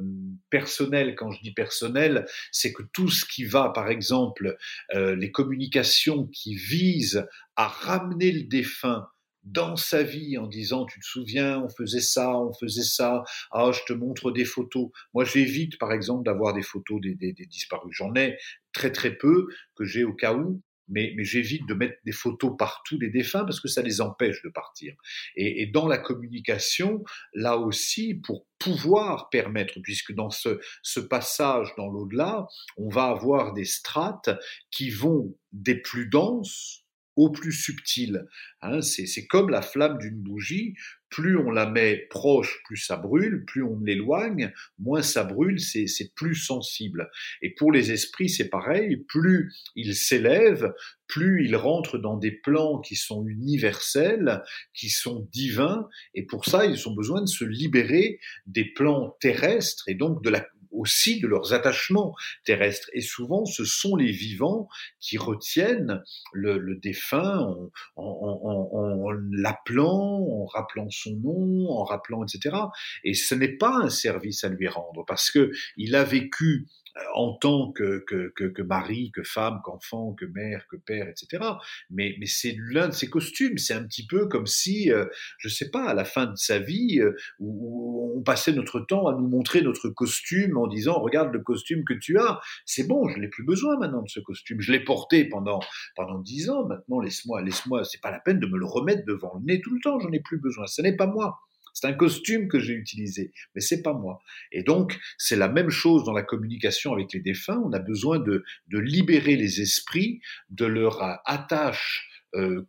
personnel. 0.50 1.16
Quand 1.16 1.32
je 1.32 1.42
dis 1.42 1.54
personnel, 1.54 2.26
c'est 2.52 2.74
que 2.74 2.84
tout 2.94 3.10
ce 3.10 3.26
qui 3.26 3.46
va, 3.46 3.70
par 3.70 3.90
exemple, 3.90 4.58
euh, 4.94 5.16
les 5.16 5.32
communications 5.32 6.28
qui 6.28 6.56
visent 6.56 7.28
à 7.56 7.68
ramener 7.68 8.32
le 8.32 8.44
défunt 8.44 9.08
dans 9.44 9.76
sa 9.76 10.04
vie 10.04 10.38
en 10.38 10.46
disant 10.46 10.86
tu 10.86 11.00
te 11.00 11.06
souviens 11.06 11.64
on 11.64 11.70
faisait 11.70 12.00
ça 12.00 12.38
on 12.38 12.54
faisait 12.54 12.84
ça 12.84 13.24
ah 13.50 13.72
je 13.74 13.80
te 13.88 13.94
montre 13.94 14.32
des 14.32 14.46
photos. 14.46 14.90
Moi 15.16 15.26
j'évite 15.26 15.80
par 15.80 15.92
exemple 15.92 16.24
d'avoir 16.24 16.54
des 16.54 16.62
photos 16.62 17.02
des, 17.02 17.16
des 17.16 17.46
disparus. 17.48 17.92
J'en 17.92 18.14
ai 18.16 18.38
très 18.72 18.92
très 18.92 19.16
peu 19.16 19.48
que 19.76 19.84
j'ai 19.84 20.04
au 20.04 20.14
cas 20.14 20.36
où 20.36 20.62
mais, 20.88 21.14
j'évite 21.20 21.68
de 21.68 21.74
mettre 21.74 21.98
des 22.06 22.12
photos 22.12 22.56
partout 22.58 22.98
des 22.98 23.10
défunts 23.10 23.46
parce 23.46 23.60
que 23.60 23.68
ça 23.68 23.82
les 23.82 24.02
empêche 24.02 24.42
de 24.44 24.50
partir. 24.50 24.94
Et, 25.36 25.66
dans 25.68 25.88
la 25.88 25.98
communication, 25.98 27.04
là 27.34 27.58
aussi, 27.58 28.16
pour 28.16 28.46
pouvoir 28.60 29.30
permettre, 29.30 29.80
puisque 29.82 30.14
dans 30.14 30.30
ce, 30.30 30.60
ce 30.84 31.00
passage 31.00 31.74
dans 31.78 31.88
l'au-delà, 31.88 32.48
on 32.78 32.90
va 32.90 33.06
avoir 33.06 33.54
des 33.54 33.66
strates 33.66 34.30
qui 34.70 34.90
vont 34.90 35.36
des 35.52 35.76
plus 35.76 36.08
denses 36.08 36.81
au 37.16 37.32
plus 37.32 37.52
subtil. 37.52 38.26
Hein, 38.62 38.82
c'est 38.82 39.28
comme 39.28 39.50
la 39.50 39.62
flamme 39.62 39.98
d'une 39.98 40.22
bougie, 40.22 40.76
plus 41.10 41.38
on 41.38 41.52
la 41.52 41.70
met 41.70 42.08
proche, 42.10 42.62
plus 42.66 42.78
ça 42.78 42.96
brûle, 42.96 43.44
plus 43.46 43.64
on 43.64 43.80
l'éloigne, 43.82 44.54
moins 44.80 45.02
ça 45.02 45.24
brûle, 45.24 45.60
c'est 45.60 46.16
plus 46.16 46.36
sensible. 46.36 47.10
Et 47.42 47.54
pour 47.54 47.72
les 47.72 47.92
esprits, 47.92 48.30
c'est 48.30 48.50
pareil, 48.50 48.98
plus 49.10 49.54
ils 49.76 49.96
s'élèvent, 49.96 50.74
plus 51.08 51.46
ils 51.46 51.58
rentrent 51.58 51.98
dans 51.98 52.18
des 52.18 52.32
plans 52.32 52.80
qui 52.80 52.96
sont 52.96 53.26
universels, 53.28 54.42
qui 54.74 54.90
sont 54.90 55.28
divins, 55.34 55.88
et 56.16 56.26
pour 56.26 56.46
ça, 56.46 56.66
ils 56.66 56.88
ont 56.88 56.96
besoin 56.96 57.22
de 57.22 57.28
se 57.28 57.44
libérer 57.44 58.20
des 58.46 58.72
plans 58.74 59.18
terrestres 59.20 59.84
et 59.90 59.96
donc 59.96 60.24
de 60.24 60.30
la 60.30 60.46
aussi 60.72 61.20
de 61.20 61.28
leurs 61.28 61.54
attachements 61.54 62.16
terrestres. 62.46 62.90
Et 62.94 63.02
souvent, 63.02 63.46
ce 63.46 63.66
sont 63.66 63.96
les 63.96 64.12
vivants 64.12 64.68
qui 65.00 65.18
retiennent 65.18 66.02
le, 66.34 66.76
défunt 66.82 67.56
en, 67.96 68.70
en 68.74 69.12
l'appelant, 69.32 70.26
en 70.30 70.46
rappelant 70.46 70.90
son 70.90 71.16
nom, 71.18 71.70
en 71.70 71.84
rappelant, 71.84 72.24
etc. 72.24 72.56
Et 73.04 73.14
ce 73.14 73.36
n'est 73.36 73.58
pas 73.58 73.76
un 73.82 73.90
service 73.90 74.44
à 74.44 74.50
lui 74.50 74.68
rendre 74.68 75.06
parce 75.06 75.32
que 75.32 75.52
il 75.78 75.96
a 75.96 76.04
vécu 76.04 76.68
en 77.16 77.34
tant 77.34 77.72
que, 77.72 78.04
que, 78.08 78.32
que, 78.36 78.46
que 78.46 78.62
mari, 78.62 79.12
que 79.12 79.24
femme, 79.24 79.62
qu'enfant, 79.64 80.14
que 80.14 80.26
mère, 80.26 80.66
que 80.70 80.76
père, 80.76 81.08
etc. 81.08 81.44
Mais, 81.90 82.16
mais 82.20 82.26
c'est 82.26 82.56
l'un 82.58 82.90
de 82.90 82.94
ses 82.94 83.10
costumes. 83.10 83.58
C'est 83.58 83.74
un 83.74 83.84
petit 83.84 84.06
peu 84.06 84.28
comme 84.28 84.48
si, 84.48 84.92
euh, 84.92 85.06
je 85.38 85.48
sais 85.50 85.70
pas, 85.70 85.86
à 85.86 85.94
la 85.94 86.06
fin 86.06 86.26
de 86.26 86.36
sa 86.36 86.60
vie, 86.60 87.00
euh, 87.00 87.16
où, 87.40 88.14
on 88.18 88.22
passait 88.24 88.54
notre 88.54 88.80
temps 88.80 89.08
à 89.08 89.14
nous 89.14 89.28
montrer 89.28 89.62
notre 89.62 89.90
costume 89.90 90.58
en 90.58 90.68
disant, 90.68 91.00
regarde 91.00 91.34
le 91.34 91.40
costume 91.40 91.84
que 91.86 91.94
tu 91.94 92.20
as. 92.20 92.40
C'est 92.66 92.88
bon, 92.88 93.08
je 93.08 93.20
n'ai 93.20 93.30
plus 93.30 93.44
besoin 93.44 93.78
maintenant 93.78 94.02
de 94.02 94.10
ce 94.10 94.20
costume. 94.20 94.62
Je 94.62 94.72
l'ai 94.72 94.84
porté 94.84 95.26
pendant 95.26 95.60
pendant 95.96 96.20
dix 96.20 96.50
ans. 96.50 96.66
Maintenant, 96.68 97.00
laisse-moi, 97.00 97.42
laisse-moi. 97.42 97.84
C'est 97.84 98.02
pas 98.02 98.12
la 98.12 98.20
peine 98.20 98.40
de 98.40 98.48
me 98.48 98.58
le 98.58 98.66
remettre 98.66 99.06
devant 99.06 99.34
le 99.36 99.46
nez 99.46 99.62
tout 99.62 99.74
le 99.74 99.80
temps. 99.82 100.00
J'en 100.00 100.12
ai 100.12 100.20
plus 100.20 100.38
besoin. 100.38 100.68
Ce 100.68 100.82
n'est 100.82 100.96
pas 100.96 101.08
moi. 101.08 101.40
C'est 101.74 101.88
un 101.88 101.94
costume 101.94 102.48
que 102.48 102.60
j'ai 102.60 102.74
utilisé, 102.74 103.32
mais 103.56 103.62
c'est 103.62 103.82
pas 103.82 103.94
moi. 103.94 104.20
Et 104.52 104.64
donc, 104.64 105.00
c'est 105.18 105.36
la 105.36 105.48
même 105.48 105.70
chose 105.70 106.04
dans 106.04 106.14
la 106.14 106.24
communication 106.24 106.94
avec 106.94 107.14
les 107.14 107.20
défunts. 107.20 107.62
On 107.66 107.74
a 107.74 107.80
besoin 107.80 108.20
de, 108.20 108.44
libérer 108.72 109.36
les 109.36 109.62
esprits 109.62 110.22
de 110.50 110.66
leur 110.66 111.02
attache 111.26 112.10
euh, 112.36 112.68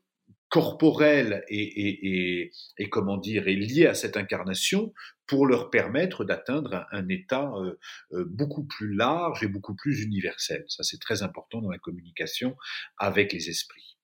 corporelle 0.52 1.44
et, 1.48 2.50
comment 2.90 3.16
dire, 3.16 3.48
et 3.48 3.56
liée 3.56 3.86
à 3.86 3.94
cette 3.94 4.18
incarnation 4.18 4.92
pour 5.26 5.46
leur 5.46 5.70
permettre 5.70 6.24
d'atteindre 6.24 6.86
un, 6.92 7.08
état 7.08 7.50
euh, 7.56 7.78
euh, 8.12 8.26
beaucoup 8.28 8.64
plus 8.64 8.94
large 8.94 9.42
et 9.42 9.48
beaucoup 9.48 9.74
plus 9.74 10.02
universel. 10.02 10.62
Ça, 10.68 10.82
c'est 10.82 11.00
très 11.00 11.22
important 11.22 11.62
dans 11.62 11.70
la 11.70 11.78
communication 11.78 12.54
avec 12.98 13.32
les 13.32 13.48
esprits. 13.48 13.96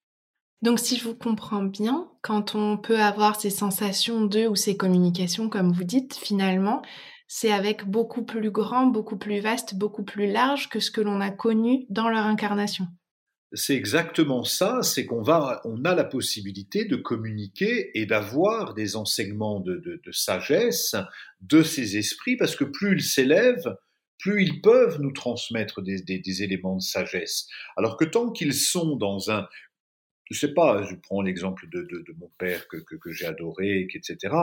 Donc 0.61 0.81
si 0.81 0.97
je 0.97 1.05
vous 1.05 1.15
comprends 1.15 1.63
bien, 1.63 2.09
quand 2.23 2.55
on 2.55 2.79
peut 2.79 2.99
avoir 2.99 3.41
ces 3.41 3.51
sensations 3.51 4.25
de 4.25 4.47
ou 4.49 4.57
ces 4.57 4.77
communications, 4.77 5.49
comme 5.49 5.73
vous 5.73 5.85
dites, 5.85 6.17
finalement, 6.17 6.83
c'est 7.29 7.53
avec 7.53 7.85
beaucoup 7.85 8.25
plus 8.25 8.51
grand, 8.51 8.87
beaucoup 8.87 9.19
plus 9.19 9.41
vaste, 9.41 9.77
beaucoup 9.77 10.03
plus 10.03 10.31
large 10.31 10.69
que 10.69 10.81
ce 10.81 10.91
que 10.91 11.01
l'on 11.01 11.21
a 11.21 11.31
connu 11.31 11.87
dans 11.91 12.09
leur 12.09 12.27
incarnation. 12.27 12.87
C'est 13.53 13.77
exactement 13.77 14.45
ça, 14.45 14.83
c'est 14.83 15.07
qu'on 15.07 15.23
va, 15.23 15.63
on 15.65 15.85
a 15.85 15.95
la 15.95 16.05
possibilité 16.05 16.85
de 16.85 16.97
communiquer 16.97 17.91
et 17.99 18.05
d'avoir 18.05 18.75
des 18.75 18.97
enseignements 18.97 19.61
de, 19.61 19.77
de 19.77 20.13
sagesse 20.13 20.97
de 21.41 21.63
ces 21.63 21.97
esprits, 21.97 22.37
parce 22.37 22.57
que 22.57 22.65
plus 22.65 22.97
ils 22.97 23.03
s'élèvent, 23.03 23.75
plus 24.19 24.43
ils 24.43 24.61
peuvent 24.61 25.01
nous 25.01 25.13
transmettre 25.13 25.81
des, 25.81 26.03
des 26.03 26.43
éléments 26.43 26.77
de 26.77 26.83
sagesse. 26.83 27.47
Alors 27.77 27.97
que 27.97 28.05
tant 28.05 28.31
qu'ils 28.33 28.53
sont 28.53 28.97
dans 28.97 29.31
un, 29.31 29.47
je 30.31 30.39
sais 30.39 30.55
pas, 30.55 30.83
je 30.83 30.95
prends 30.95 31.23
l'exemple 31.23 31.69
de, 31.71 31.83
de, 31.83 32.05
de, 32.07 32.13
mon 32.19 32.31
père 32.39 32.67
que, 32.69 32.77
que, 32.77 32.97
que 32.97 33.11
j'ai 33.11 33.27
adoré, 33.27 33.87
etc., 33.93 34.35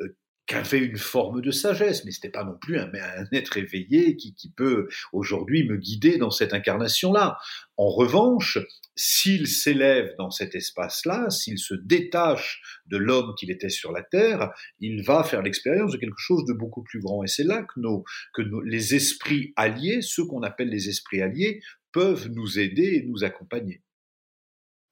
euh, 0.00 0.08
qu'avait 0.46 0.80
une 0.80 0.98
forme 0.98 1.40
de 1.40 1.50
sagesse, 1.50 2.04
mais 2.04 2.10
c'était 2.10 2.30
pas 2.30 2.44
non 2.44 2.56
plus 2.60 2.78
un, 2.78 2.90
un 2.92 3.26
être 3.32 3.56
éveillé 3.56 4.16
qui, 4.16 4.34
qui 4.34 4.50
peut 4.50 4.88
aujourd'hui 5.12 5.66
me 5.68 5.76
guider 5.76 6.18
dans 6.18 6.30
cette 6.30 6.52
incarnation-là. 6.52 7.38
En 7.76 7.88
revanche, 7.88 8.58
s'il 8.96 9.46
s'élève 9.46 10.14
dans 10.18 10.30
cet 10.30 10.54
espace-là, 10.54 11.30
s'il 11.30 11.58
se 11.58 11.74
détache 11.74 12.60
de 12.86 12.96
l'homme 12.96 13.34
qu'il 13.36 13.50
était 13.50 13.68
sur 13.68 13.92
la 13.92 14.02
terre, 14.02 14.50
il 14.80 15.02
va 15.04 15.22
faire 15.22 15.42
l'expérience 15.42 15.92
de 15.92 15.98
quelque 15.98 16.18
chose 16.18 16.44
de 16.44 16.52
beaucoup 16.52 16.82
plus 16.82 17.00
grand. 17.00 17.22
Et 17.22 17.28
c'est 17.28 17.44
là 17.44 17.62
que, 17.62 17.80
nos, 17.80 18.04
que 18.34 18.42
nos, 18.42 18.60
les 18.60 18.94
esprits 18.94 19.52
alliés, 19.56 20.02
ceux 20.02 20.26
qu'on 20.26 20.42
appelle 20.42 20.68
les 20.68 20.88
esprits 20.88 21.22
alliés, 21.22 21.60
peuvent 21.92 22.28
nous 22.28 22.58
aider 22.58 22.96
et 22.96 23.06
nous 23.06 23.22
accompagner. 23.22 23.82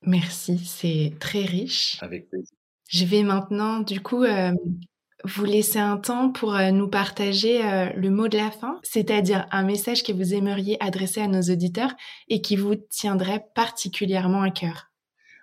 Merci, 0.03 0.59
c'est 0.59 1.13
très 1.21 1.45
riche. 1.45 1.99
Avec 2.01 2.29
plaisir. 2.29 2.55
Je 2.89 3.05
vais 3.05 3.23
maintenant, 3.23 3.81
du 3.81 4.01
coup, 4.01 4.25
euh, 4.25 4.53
vous 5.25 5.45
laisser 5.45 5.79
un 5.79 5.97
temps 5.97 6.31
pour 6.31 6.55
euh, 6.55 6.71
nous 6.71 6.89
partager 6.89 7.65
euh, 7.65 7.91
le 7.95 8.11
mot 8.11 8.29
de 8.29 8.37
la 8.37 8.51
fin, 8.51 8.81
c'est-à-dire 8.83 9.47
un 9.53 9.63
message 9.63 10.03
que 10.03 10.13
vous 10.13 10.35
aimeriez 10.35 10.77
adresser 10.83 11.21
à 11.21 11.29
nos 11.29 11.43
auditeurs 11.43 11.95
et 12.29 12.41
qui 12.41 12.57
vous 12.57 12.75
tiendrait 12.75 13.45
particulièrement 13.55 14.43
à 14.43 14.51
cœur. 14.51 14.90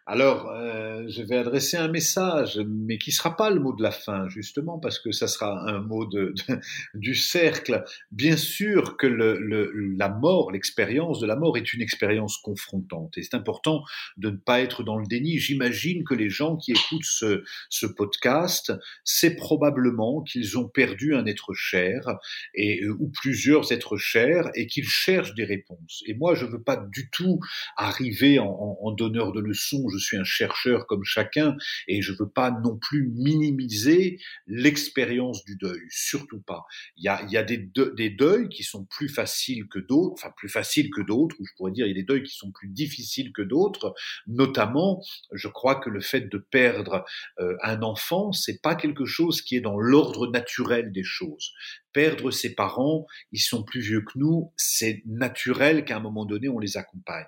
Alors, 0.10 0.50
euh, 0.52 1.04
je 1.10 1.22
vais 1.22 1.36
adresser 1.36 1.76
un 1.76 1.90
message, 1.90 2.62
mais 2.66 2.98
qui 2.98 3.12
sera 3.12 3.36
pas 3.36 3.50
le 3.50 3.60
mot 3.60 3.76
de 3.76 3.84
la 3.84 3.92
fin, 3.92 4.30
justement, 4.30 4.80
parce 4.80 5.00
que 5.00 5.12
ça 5.12 5.28
sera 5.28 5.70
un 5.70 5.82
mot 5.82 6.06
de, 6.06 6.34
de 6.48 6.60
du 6.94 7.14
cercle. 7.14 7.84
Bien 8.12 8.38
sûr 8.38 8.96
que 8.96 9.06
le, 9.06 9.38
le, 9.38 9.70
la 9.98 10.08
mort, 10.08 10.54
l'expérience 10.54 11.20
de 11.20 11.28
la 11.28 11.36
mort 11.36 11.58
est 11.58 11.74
une 11.74 11.82
expérience 11.82 12.38
confrontante, 12.38 13.18
et 13.18 13.24
c'est 13.24 13.36
important 13.36 13.84
de 14.16 14.30
ne 14.30 14.38
pas 14.38 14.62
être 14.62 14.82
dans 14.82 14.98
le 14.98 15.06
déni. 15.06 15.40
J'imagine 15.40 16.06
que 16.06 16.14
les 16.14 16.30
gens 16.30 16.56
qui 16.56 16.72
écoutent 16.72 17.04
ce, 17.04 17.44
ce 17.70 17.86
podcast, 17.86 18.72
c'est 19.04 19.36
probablement 19.36 20.24
qu'ils 20.24 20.58
ont 20.58 20.70
perdu 20.70 21.16
un 21.16 21.26
être 21.26 21.54
cher, 21.54 22.16
et, 22.56 22.82
euh, 22.82 22.96
ou 22.98 23.10
plusieurs 23.10 23.74
êtres 23.74 23.98
chers, 23.98 24.52
et 24.56 24.68
qu'ils 24.68 24.88
cherchent 24.88 25.36
des 25.36 25.44
réponses. 25.44 26.02
Et 26.08 26.14
moi, 26.14 26.34
je 26.34 26.46
veux 26.46 26.64
pas 26.64 26.78
du 26.78 27.10
tout 27.10 27.42
arriver 27.76 28.40
en, 28.40 28.46
en, 28.46 28.78
en 28.82 28.92
donneur 28.94 29.34
de 29.34 29.42
leçons 29.42 29.84
suis 29.98 30.18
un 30.18 30.24
chercheur 30.24 30.88
comme 30.88 31.04
chacun 31.04 31.56
et 31.88 32.02
je 32.02 32.14
veux 32.14 32.30
pas 32.30 32.52
non 32.52 32.78
plus 32.78 33.08
minimiser 33.10 34.20
l'expérience 34.48 35.44
du 35.46 35.56
deuil, 35.56 35.82
surtout 35.90 36.42
pas. 36.42 36.66
Il 36.98 37.04
y 37.04 37.38
a, 37.38 37.44
des 37.44 38.10
deuils 38.10 38.50
qui 38.50 38.64
sont 38.64 38.86
plus 38.86 39.10
faciles 39.10 39.68
que 39.68 39.80
d'autres, 39.80 40.14
enfin 40.14 40.34
plus 40.36 40.50
faciles 40.50 40.90
que 40.90 41.02
d'autres, 41.02 41.36
ou 41.40 41.46
je 41.46 41.52
pourrais 41.58 41.72
dire 41.72 41.86
il 41.86 41.90
y 41.90 41.94
a 41.94 42.02
des 42.02 42.04
deuils 42.04 42.24
qui 42.24 42.36
sont 42.36 42.52
plus 42.52 42.70
difficiles 42.70 43.32
que 43.34 43.42
d'autres. 43.42 43.94
Notamment, 44.28 45.02
je 45.32 45.48
crois 45.48 45.76
que 45.76 45.90
le 45.90 46.02
fait 46.02 46.30
de 46.30 46.38
perdre 46.38 47.06
euh, 47.40 47.56
un 47.64 47.82
enfant, 47.82 48.32
c'est 48.32 48.62
pas 48.62 48.76
quelque 48.76 49.06
chose 49.06 49.42
qui 49.42 49.56
est 49.56 49.62
dans 49.62 49.78
l'ordre 49.78 50.28
naturel 50.28 50.92
des 50.92 51.04
choses 51.04 51.54
perdre 51.98 52.30
ses 52.30 52.54
parents, 52.54 53.08
ils 53.32 53.42
sont 53.42 53.64
plus 53.64 53.82
vieux 53.82 54.02
que 54.02 54.20
nous, 54.20 54.54
c'est 54.56 55.02
naturel 55.08 55.84
qu'à 55.84 55.98
un 55.98 56.00
moment 56.00 56.26
donné, 56.26 56.48
on 56.48 56.60
les 56.60 56.78
accompagne 56.78 57.26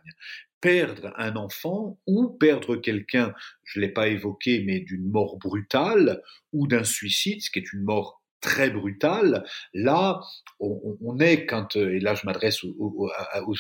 perdre 0.62 1.14
un 1.18 1.36
enfant 1.36 2.00
ou 2.08 2.30
perdre 2.30 2.76
quelqu'un, 2.76 3.34
je 3.64 3.80
ne 3.80 3.86
l'ai 3.86 3.92
pas 3.92 4.08
évoqué, 4.08 4.64
mais 4.66 4.80
d'une 4.80 5.10
mort 5.10 5.38
brutale 5.38 6.22
ou 6.54 6.68
d'un 6.68 6.84
suicide, 6.84 7.42
ce 7.42 7.50
qui 7.50 7.60
est 7.60 7.74
une 7.74 7.84
mort 7.84 8.22
très 8.42 8.70
brutale, 8.70 9.46
là, 9.74 10.22
on, 10.60 11.20
est 11.20 11.46
quand, 11.46 11.76
et 11.76 12.00
là 12.00 12.16
je 12.16 12.26
m'adresse 12.26 12.64
aux, 12.64 13.10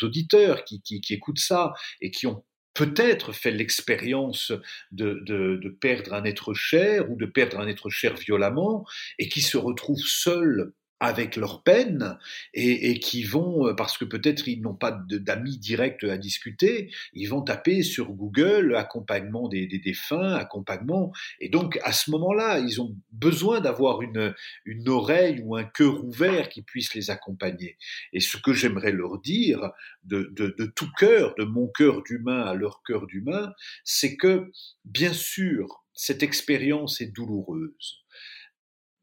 auditeurs 0.03 0.63
qui, 0.63 0.81
qui, 0.81 1.13
écoutent 1.13 1.39
ça 1.39 1.73
et 2.01 2.11
qui 2.11 2.27
ont 2.27 2.45
peut-être 2.73 3.33
fait 3.33 3.51
l'expérience 3.51 4.53
de, 4.91 5.21
de, 5.25 5.69
perdre 5.81 6.13
un 6.13 6.23
être 6.23 6.53
cher 6.53 7.11
ou 7.11 7.17
de 7.17 7.25
perdre 7.25 7.59
un 7.59 7.67
être 7.67 7.89
cher 7.89 8.15
violemment 8.15 8.85
et 9.17 9.27
qui 9.27 9.41
se 9.41 9.57
retrouvent 9.57 9.97
seuls 9.97 10.73
avec 10.99 11.35
leur 11.35 11.63
peine 11.63 12.17
et, 12.53 12.91
et, 12.91 12.99
qui 12.99 13.23
vont, 13.23 13.67
euh, 13.67 13.73
parce 13.73 13.97
que 13.97 14.05
peut-être 14.05 14.47
ils 14.47 14.61
n'ont 14.61 14.75
pas 14.75 14.91
d'amis 14.91 15.57
directs 15.57 16.03
à 16.03 16.17
discuter, 16.17 16.91
ils 17.13 17.27
vont 17.27 17.41
taper 17.41 17.83
sur 17.83 18.11
Google 18.11 18.75
accompagnement 18.75 19.47
des, 19.47 19.65
des 19.67 19.79
défunts, 19.79 20.33
accompagnement, 20.33 21.11
et 21.39 21.49
donc 21.49 21.79
à 21.83 21.93
ce 21.93 22.11
moment-là, 22.11 22.59
ils 22.59 22.81
ont 22.81 22.95
besoin 23.11 23.61
d'avoir 23.61 24.01
une, 24.01 24.33
une 24.65 24.89
oreille 24.89 25.41
ou 25.43 25.55
un 25.55 25.63
cœur 25.63 26.03
ouvert 26.03 26.49
qui 26.49 26.61
puisse 26.61 26.93
les 26.93 27.09
accompagner. 27.09 27.77
Et 28.13 28.19
ce 28.19 28.37
que 28.37 28.53
j'aimerais 28.53 28.91
leur 28.91 29.19
dire 29.19 29.71
de, 30.03 30.31
de, 30.35 30.55
de 30.57 30.65
tout 30.65 30.89
cœur, 30.97 31.35
de 31.37 31.43
mon 31.43 31.67
cœur 31.67 32.03
d'humain 32.03 32.41
à 32.41 32.53
leur 32.53 32.83
cœur 32.83 33.07
d'humain, 33.07 33.53
c'est 33.83 34.17
que, 34.17 34.51
bien 34.85 35.13
sûr, 35.13 35.83
cette 35.93 36.23
expérience 36.23 37.01
est 37.01 37.07
douloureuse 37.13 38.05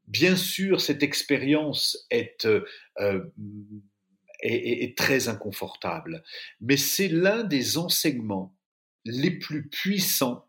Bien 0.07 0.35
sûr, 0.35 0.79
cette 0.79 1.03
expérience 1.03 2.05
est, 2.09 2.45
euh, 2.45 2.65
euh, 2.99 3.23
est, 4.41 4.97
très 4.97 5.27
inconfortable, 5.27 6.23
mais 6.61 6.77
c'est 6.77 7.09
l'un 7.09 7.43
des 7.43 7.77
enseignements 7.77 8.55
les 9.03 9.31
plus 9.31 9.67
puissants 9.67 10.47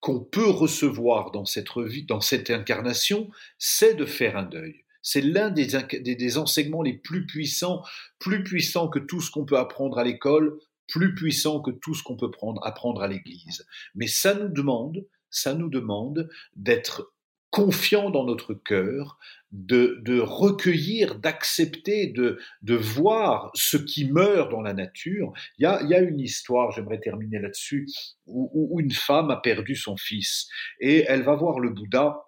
qu'on 0.00 0.20
peut 0.20 0.48
recevoir 0.48 1.30
dans 1.30 1.44
cette 1.44 1.68
dans 2.06 2.20
cette 2.20 2.50
incarnation, 2.50 3.30
c'est 3.58 3.94
de 3.94 4.06
faire 4.06 4.36
un 4.36 4.44
deuil. 4.44 4.84
C'est 5.02 5.20
l'un 5.20 5.50
des, 5.50 6.38
enseignements 6.38 6.82
les 6.82 6.94
plus 6.94 7.26
puissants, 7.26 7.82
plus 8.18 8.42
puissants 8.42 8.88
que 8.88 8.98
tout 8.98 9.20
ce 9.20 9.30
qu'on 9.30 9.44
peut 9.44 9.58
apprendre 9.58 9.98
à 9.98 10.04
l'école, 10.04 10.58
plus 10.88 11.14
puissant 11.14 11.60
que 11.60 11.70
tout 11.70 11.94
ce 11.94 12.02
qu'on 12.02 12.16
peut 12.16 12.30
prendre, 12.30 12.64
apprendre 12.66 13.02
à 13.02 13.08
l'église. 13.08 13.66
Mais 13.94 14.08
ça 14.08 14.34
nous 14.34 14.48
demande, 14.48 15.06
ça 15.30 15.54
nous 15.54 15.68
demande 15.68 16.28
d'être 16.56 17.12
confiant 17.56 18.10
dans 18.10 18.26
notre 18.26 18.52
cœur, 18.52 19.18
de, 19.50 20.20
recueillir, 20.20 21.18
d'accepter, 21.18 22.06
de, 22.06 22.38
voir 22.74 23.50
ce 23.54 23.78
qui 23.78 24.04
meurt 24.12 24.50
dans 24.50 24.60
la 24.60 24.74
nature. 24.74 25.32
Il 25.58 25.62
y 25.62 25.66
a, 25.66 25.82
y 25.84 25.94
a 25.94 26.00
une 26.00 26.20
histoire, 26.20 26.70
j'aimerais 26.72 27.00
terminer 27.00 27.38
là-dessus, 27.38 27.86
où, 28.26 28.78
une 28.78 28.90
femme 28.90 29.30
a 29.30 29.38
perdu 29.38 29.74
son 29.74 29.96
fils 29.96 30.48
et 30.80 31.06
elle 31.08 31.22
va 31.22 31.34
voir 31.34 31.58
le 31.58 31.70
Bouddha 31.70 32.24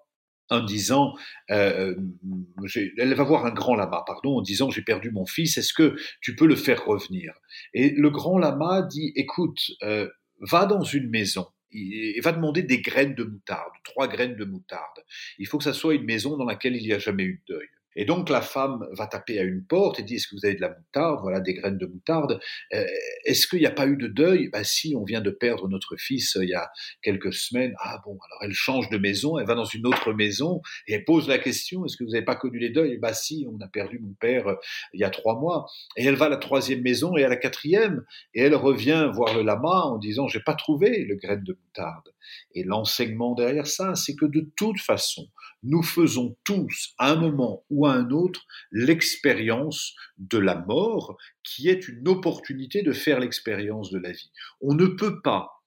en 0.48 0.64
disant, 0.64 1.12
euh, 1.50 1.94
elle 2.96 3.12
va 3.12 3.24
voir 3.24 3.44
un 3.44 3.52
grand 3.52 3.74
lama, 3.74 4.02
pardon, 4.06 4.38
en 4.38 4.40
disant 4.40 4.70
j'ai 4.70 4.80
perdu 4.80 5.10
mon 5.10 5.26
fils, 5.26 5.58
est-ce 5.58 5.74
que 5.74 5.94
tu 6.22 6.36
peux 6.36 6.46
le 6.46 6.56
faire 6.56 6.86
revenir? 6.86 7.34
Et 7.74 7.90
le 7.90 8.08
grand 8.08 8.38
lama 8.38 8.80
dit, 8.80 9.12
écoute, 9.14 9.60
euh, 9.82 10.08
va 10.40 10.64
dans 10.64 10.80
une 10.80 11.10
maison 11.10 11.46
il 11.70 12.20
va 12.22 12.32
demander 12.32 12.62
des 12.62 12.80
graines 12.80 13.14
de 13.14 13.24
moutarde, 13.24 13.72
trois 13.84 14.08
graines 14.08 14.36
de 14.36 14.44
moutarde. 14.44 15.04
Il 15.38 15.46
faut 15.46 15.58
que 15.58 15.64
ça 15.64 15.72
soit 15.72 15.94
une 15.94 16.04
maison 16.04 16.36
dans 16.36 16.44
laquelle 16.44 16.76
il 16.76 16.82
n'y 16.82 16.92
a 16.92 16.98
jamais 16.98 17.24
eu 17.24 17.42
de 17.46 17.54
deuil. 17.54 17.68
Et 17.98 18.04
donc 18.04 18.30
la 18.30 18.40
femme 18.40 18.86
va 18.92 19.08
taper 19.08 19.40
à 19.40 19.42
une 19.42 19.64
porte 19.64 19.98
et 19.98 20.04
dit 20.04 20.14
est-ce 20.14 20.28
que 20.28 20.36
vous 20.36 20.46
avez 20.46 20.54
de 20.54 20.60
la 20.60 20.68
moutarde? 20.68 21.18
Voilà 21.20 21.40
des 21.40 21.52
graines 21.52 21.78
de 21.78 21.86
moutarde. 21.86 22.38
Euh, 22.72 22.86
est-ce 23.24 23.48
qu'il 23.48 23.58
n'y 23.58 23.66
a 23.66 23.72
pas 23.72 23.88
eu 23.88 23.96
de 23.96 24.06
deuil? 24.06 24.48
Bah 24.50 24.62
si, 24.62 24.94
on 24.96 25.02
vient 25.02 25.20
de 25.20 25.30
perdre 25.30 25.68
notre 25.68 25.96
fils 25.96 26.36
euh, 26.36 26.44
il 26.44 26.50
y 26.50 26.54
a 26.54 26.70
quelques 27.02 27.32
semaines. 27.32 27.74
Ah 27.80 28.00
bon, 28.04 28.12
alors 28.12 28.44
elle 28.44 28.52
change 28.52 28.88
de 28.88 28.98
maison, 28.98 29.36
elle 29.36 29.48
va 29.48 29.56
dans 29.56 29.64
une 29.64 29.84
autre 29.84 30.12
maison 30.12 30.62
et 30.86 30.94
elle 30.94 31.04
pose 31.04 31.26
la 31.26 31.38
question 31.38 31.84
est-ce 31.84 31.96
que 31.96 32.04
vous 32.04 32.10
n'avez 32.10 32.24
pas 32.24 32.36
connu 32.36 32.60
les 32.60 32.70
deuils? 32.70 32.98
Bah 32.98 33.14
si, 33.14 33.48
on 33.52 33.60
a 33.60 33.66
perdu 33.66 33.98
mon 33.98 34.14
père 34.20 34.46
euh, 34.46 34.54
il 34.94 35.00
y 35.00 35.04
a 35.04 35.10
trois 35.10 35.36
mois. 35.40 35.66
Et 35.96 36.04
elle 36.04 36.14
va 36.14 36.26
à 36.26 36.28
la 36.28 36.36
troisième 36.36 36.82
maison 36.82 37.16
et 37.16 37.24
à 37.24 37.28
la 37.28 37.36
quatrième 37.36 38.04
et 38.32 38.42
elle 38.42 38.54
revient 38.54 39.10
voir 39.12 39.34
le 39.36 39.42
lama 39.42 39.86
en 39.86 39.98
disant 39.98 40.28
j'ai 40.28 40.38
pas 40.38 40.54
trouvé 40.54 41.04
le 41.04 41.16
graine 41.16 41.42
de 41.42 41.52
moutarde. 41.52 42.14
Et 42.54 42.62
l'enseignement 42.62 43.34
derrière 43.34 43.66
ça, 43.66 43.96
c'est 43.96 44.14
que 44.14 44.26
de 44.26 44.48
toute 44.54 44.80
façon, 44.80 45.26
nous 45.62 45.82
faisons 45.82 46.36
tous, 46.44 46.94
à 46.98 47.12
un 47.12 47.16
moment 47.16 47.64
ou 47.70 47.86
à 47.86 47.92
un 47.92 48.10
autre, 48.10 48.46
l'expérience 48.70 49.94
de 50.18 50.38
la 50.38 50.56
mort, 50.56 51.16
qui 51.42 51.68
est 51.68 51.88
une 51.88 52.06
opportunité 52.08 52.82
de 52.82 52.92
faire 52.92 53.20
l'expérience 53.20 53.90
de 53.90 53.98
la 53.98 54.12
vie. 54.12 54.30
On 54.60 54.74
ne 54.74 54.86
peut 54.86 55.20
pas 55.20 55.64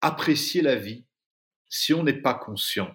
apprécier 0.00 0.62
la 0.62 0.76
vie 0.76 1.04
si 1.68 1.94
on 1.94 2.02
n'est 2.02 2.20
pas 2.20 2.34
conscient 2.34 2.94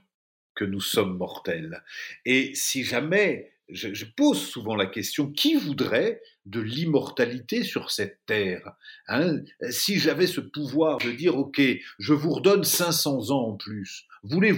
que 0.55 0.65
nous 0.65 0.81
sommes 0.81 1.17
mortels. 1.17 1.83
Et 2.25 2.53
si 2.55 2.83
jamais 2.83 3.53
je, 3.69 4.05
pose 4.05 4.39
souvent 4.39 4.75
la 4.75 4.85
question, 4.85 5.31
qui 5.31 5.55
voudrait 5.55 6.21
de 6.45 6.61
l'immortalité 6.61 7.63
sur 7.63 7.91
cette 7.91 8.19
terre 8.25 8.71
hein? 9.07 9.41
Si 9.69 9.99
j'avais 9.99 10.27
ce 10.27 10.39
pouvoir 10.39 10.99
de 10.99 11.11
dire, 11.11 11.37
OK, 11.37 11.61
je 11.99 12.13
vous 12.13 12.31
redonne 12.31 12.63
500 12.63 13.31
ans 13.31 13.49
en 13.49 13.55
plus, 13.55 14.05
vous 14.23 14.41
les 14.41 14.53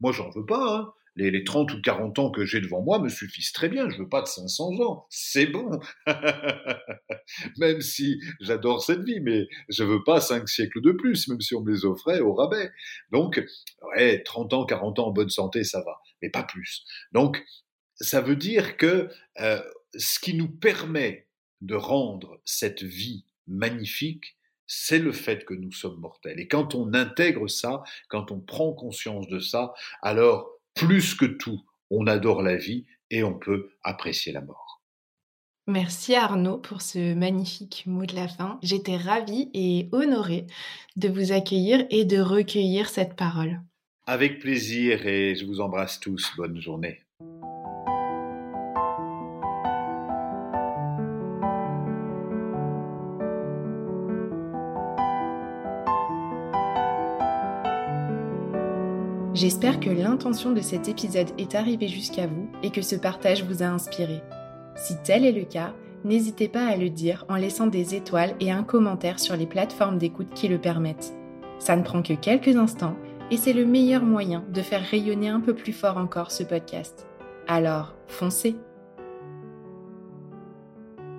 Moi, 0.00 0.12
j'en 0.12 0.30
veux 0.30 0.46
pas. 0.46 0.78
Hein 0.78 0.92
les, 1.16 1.30
les 1.30 1.44
30 1.44 1.72
ou 1.72 1.80
40 1.80 2.18
ans 2.18 2.30
que 2.30 2.44
j'ai 2.44 2.60
devant 2.60 2.82
moi 2.82 2.98
me 2.98 3.08
suffisent 3.08 3.52
très 3.52 3.68
bien. 3.68 3.88
Je 3.90 3.98
veux 3.98 4.08
pas 4.08 4.22
de 4.22 4.26
500 4.26 4.80
ans. 4.80 5.06
C'est 5.10 5.46
bon. 5.46 5.80
même 7.58 7.80
si 7.80 8.20
j'adore 8.40 8.82
cette 8.82 9.02
vie, 9.02 9.20
mais 9.20 9.48
je 9.68 9.84
veux 9.84 10.02
pas 10.04 10.20
5 10.20 10.48
siècles 10.48 10.80
de 10.80 10.92
plus, 10.92 11.28
même 11.28 11.40
si 11.40 11.54
on 11.54 11.62
me 11.62 11.72
les 11.72 11.84
offrait 11.84 12.20
au 12.20 12.34
rabais. 12.34 12.70
Donc, 13.10 13.42
ouais, 13.94 14.22
30 14.22 14.54
ans, 14.54 14.64
40 14.64 14.98
ans 14.98 15.06
en 15.08 15.12
bonne 15.12 15.30
santé, 15.30 15.64
ça 15.64 15.82
va, 15.82 16.00
mais 16.22 16.30
pas 16.30 16.44
plus. 16.44 16.84
Donc, 17.12 17.44
ça 17.96 18.20
veut 18.20 18.36
dire 18.36 18.76
que 18.76 19.08
euh, 19.40 19.62
ce 19.96 20.18
qui 20.20 20.34
nous 20.34 20.48
permet 20.48 21.26
de 21.60 21.74
rendre 21.74 22.40
cette 22.44 22.82
vie 22.82 23.26
magnifique, 23.46 24.36
c'est 24.72 25.00
le 25.00 25.10
fait 25.10 25.44
que 25.44 25.52
nous 25.52 25.72
sommes 25.72 25.98
mortels. 25.98 26.38
Et 26.38 26.46
quand 26.46 26.76
on 26.76 26.94
intègre 26.94 27.48
ça, 27.48 27.82
quand 28.08 28.30
on 28.30 28.38
prend 28.38 28.72
conscience 28.72 29.26
de 29.26 29.40
ça, 29.40 29.74
alors 30.00 30.48
plus 30.74 31.16
que 31.16 31.24
tout, 31.24 31.60
on 31.90 32.06
adore 32.06 32.42
la 32.42 32.56
vie 32.56 32.86
et 33.10 33.24
on 33.24 33.34
peut 33.34 33.70
apprécier 33.82 34.32
la 34.32 34.42
mort. 34.42 34.80
Merci 35.66 36.14
Arnaud 36.14 36.58
pour 36.58 36.82
ce 36.82 37.14
magnifique 37.14 37.82
mot 37.86 38.06
de 38.06 38.14
la 38.14 38.28
fin. 38.28 38.60
J'étais 38.62 38.96
ravie 38.96 39.50
et 39.54 39.88
honorée 39.90 40.46
de 40.94 41.08
vous 41.08 41.32
accueillir 41.32 41.84
et 41.90 42.04
de 42.04 42.20
recueillir 42.20 42.88
cette 42.88 43.16
parole. 43.16 43.60
Avec 44.06 44.38
plaisir 44.38 45.04
et 45.04 45.34
je 45.34 45.46
vous 45.46 45.60
embrasse 45.60 45.98
tous. 45.98 46.30
Bonne 46.36 46.60
journée. 46.60 47.00
J'espère 59.40 59.80
que 59.80 59.88
l'intention 59.88 60.52
de 60.52 60.60
cet 60.60 60.86
épisode 60.86 61.30
est 61.38 61.54
arrivée 61.54 61.88
jusqu'à 61.88 62.26
vous 62.26 62.50
et 62.62 62.68
que 62.68 62.82
ce 62.82 62.94
partage 62.94 63.42
vous 63.42 63.62
a 63.62 63.68
inspiré. 63.68 64.20
Si 64.76 64.96
tel 65.02 65.24
est 65.24 65.32
le 65.32 65.46
cas, 65.46 65.72
n'hésitez 66.04 66.46
pas 66.46 66.66
à 66.66 66.76
le 66.76 66.90
dire 66.90 67.24
en 67.30 67.36
laissant 67.36 67.66
des 67.66 67.94
étoiles 67.94 68.34
et 68.40 68.52
un 68.52 68.64
commentaire 68.64 69.18
sur 69.18 69.36
les 69.36 69.46
plateformes 69.46 69.96
d'écoute 69.96 70.34
qui 70.34 70.46
le 70.46 70.58
permettent. 70.58 71.14
Ça 71.58 71.74
ne 71.74 71.82
prend 71.82 72.02
que 72.02 72.12
quelques 72.12 72.54
instants 72.54 72.96
et 73.30 73.38
c'est 73.38 73.54
le 73.54 73.64
meilleur 73.64 74.02
moyen 74.02 74.44
de 74.52 74.60
faire 74.60 74.82
rayonner 74.82 75.30
un 75.30 75.40
peu 75.40 75.54
plus 75.54 75.72
fort 75.72 75.96
encore 75.96 76.32
ce 76.32 76.42
podcast. 76.42 77.06
Alors, 77.48 77.94
foncez 78.08 78.56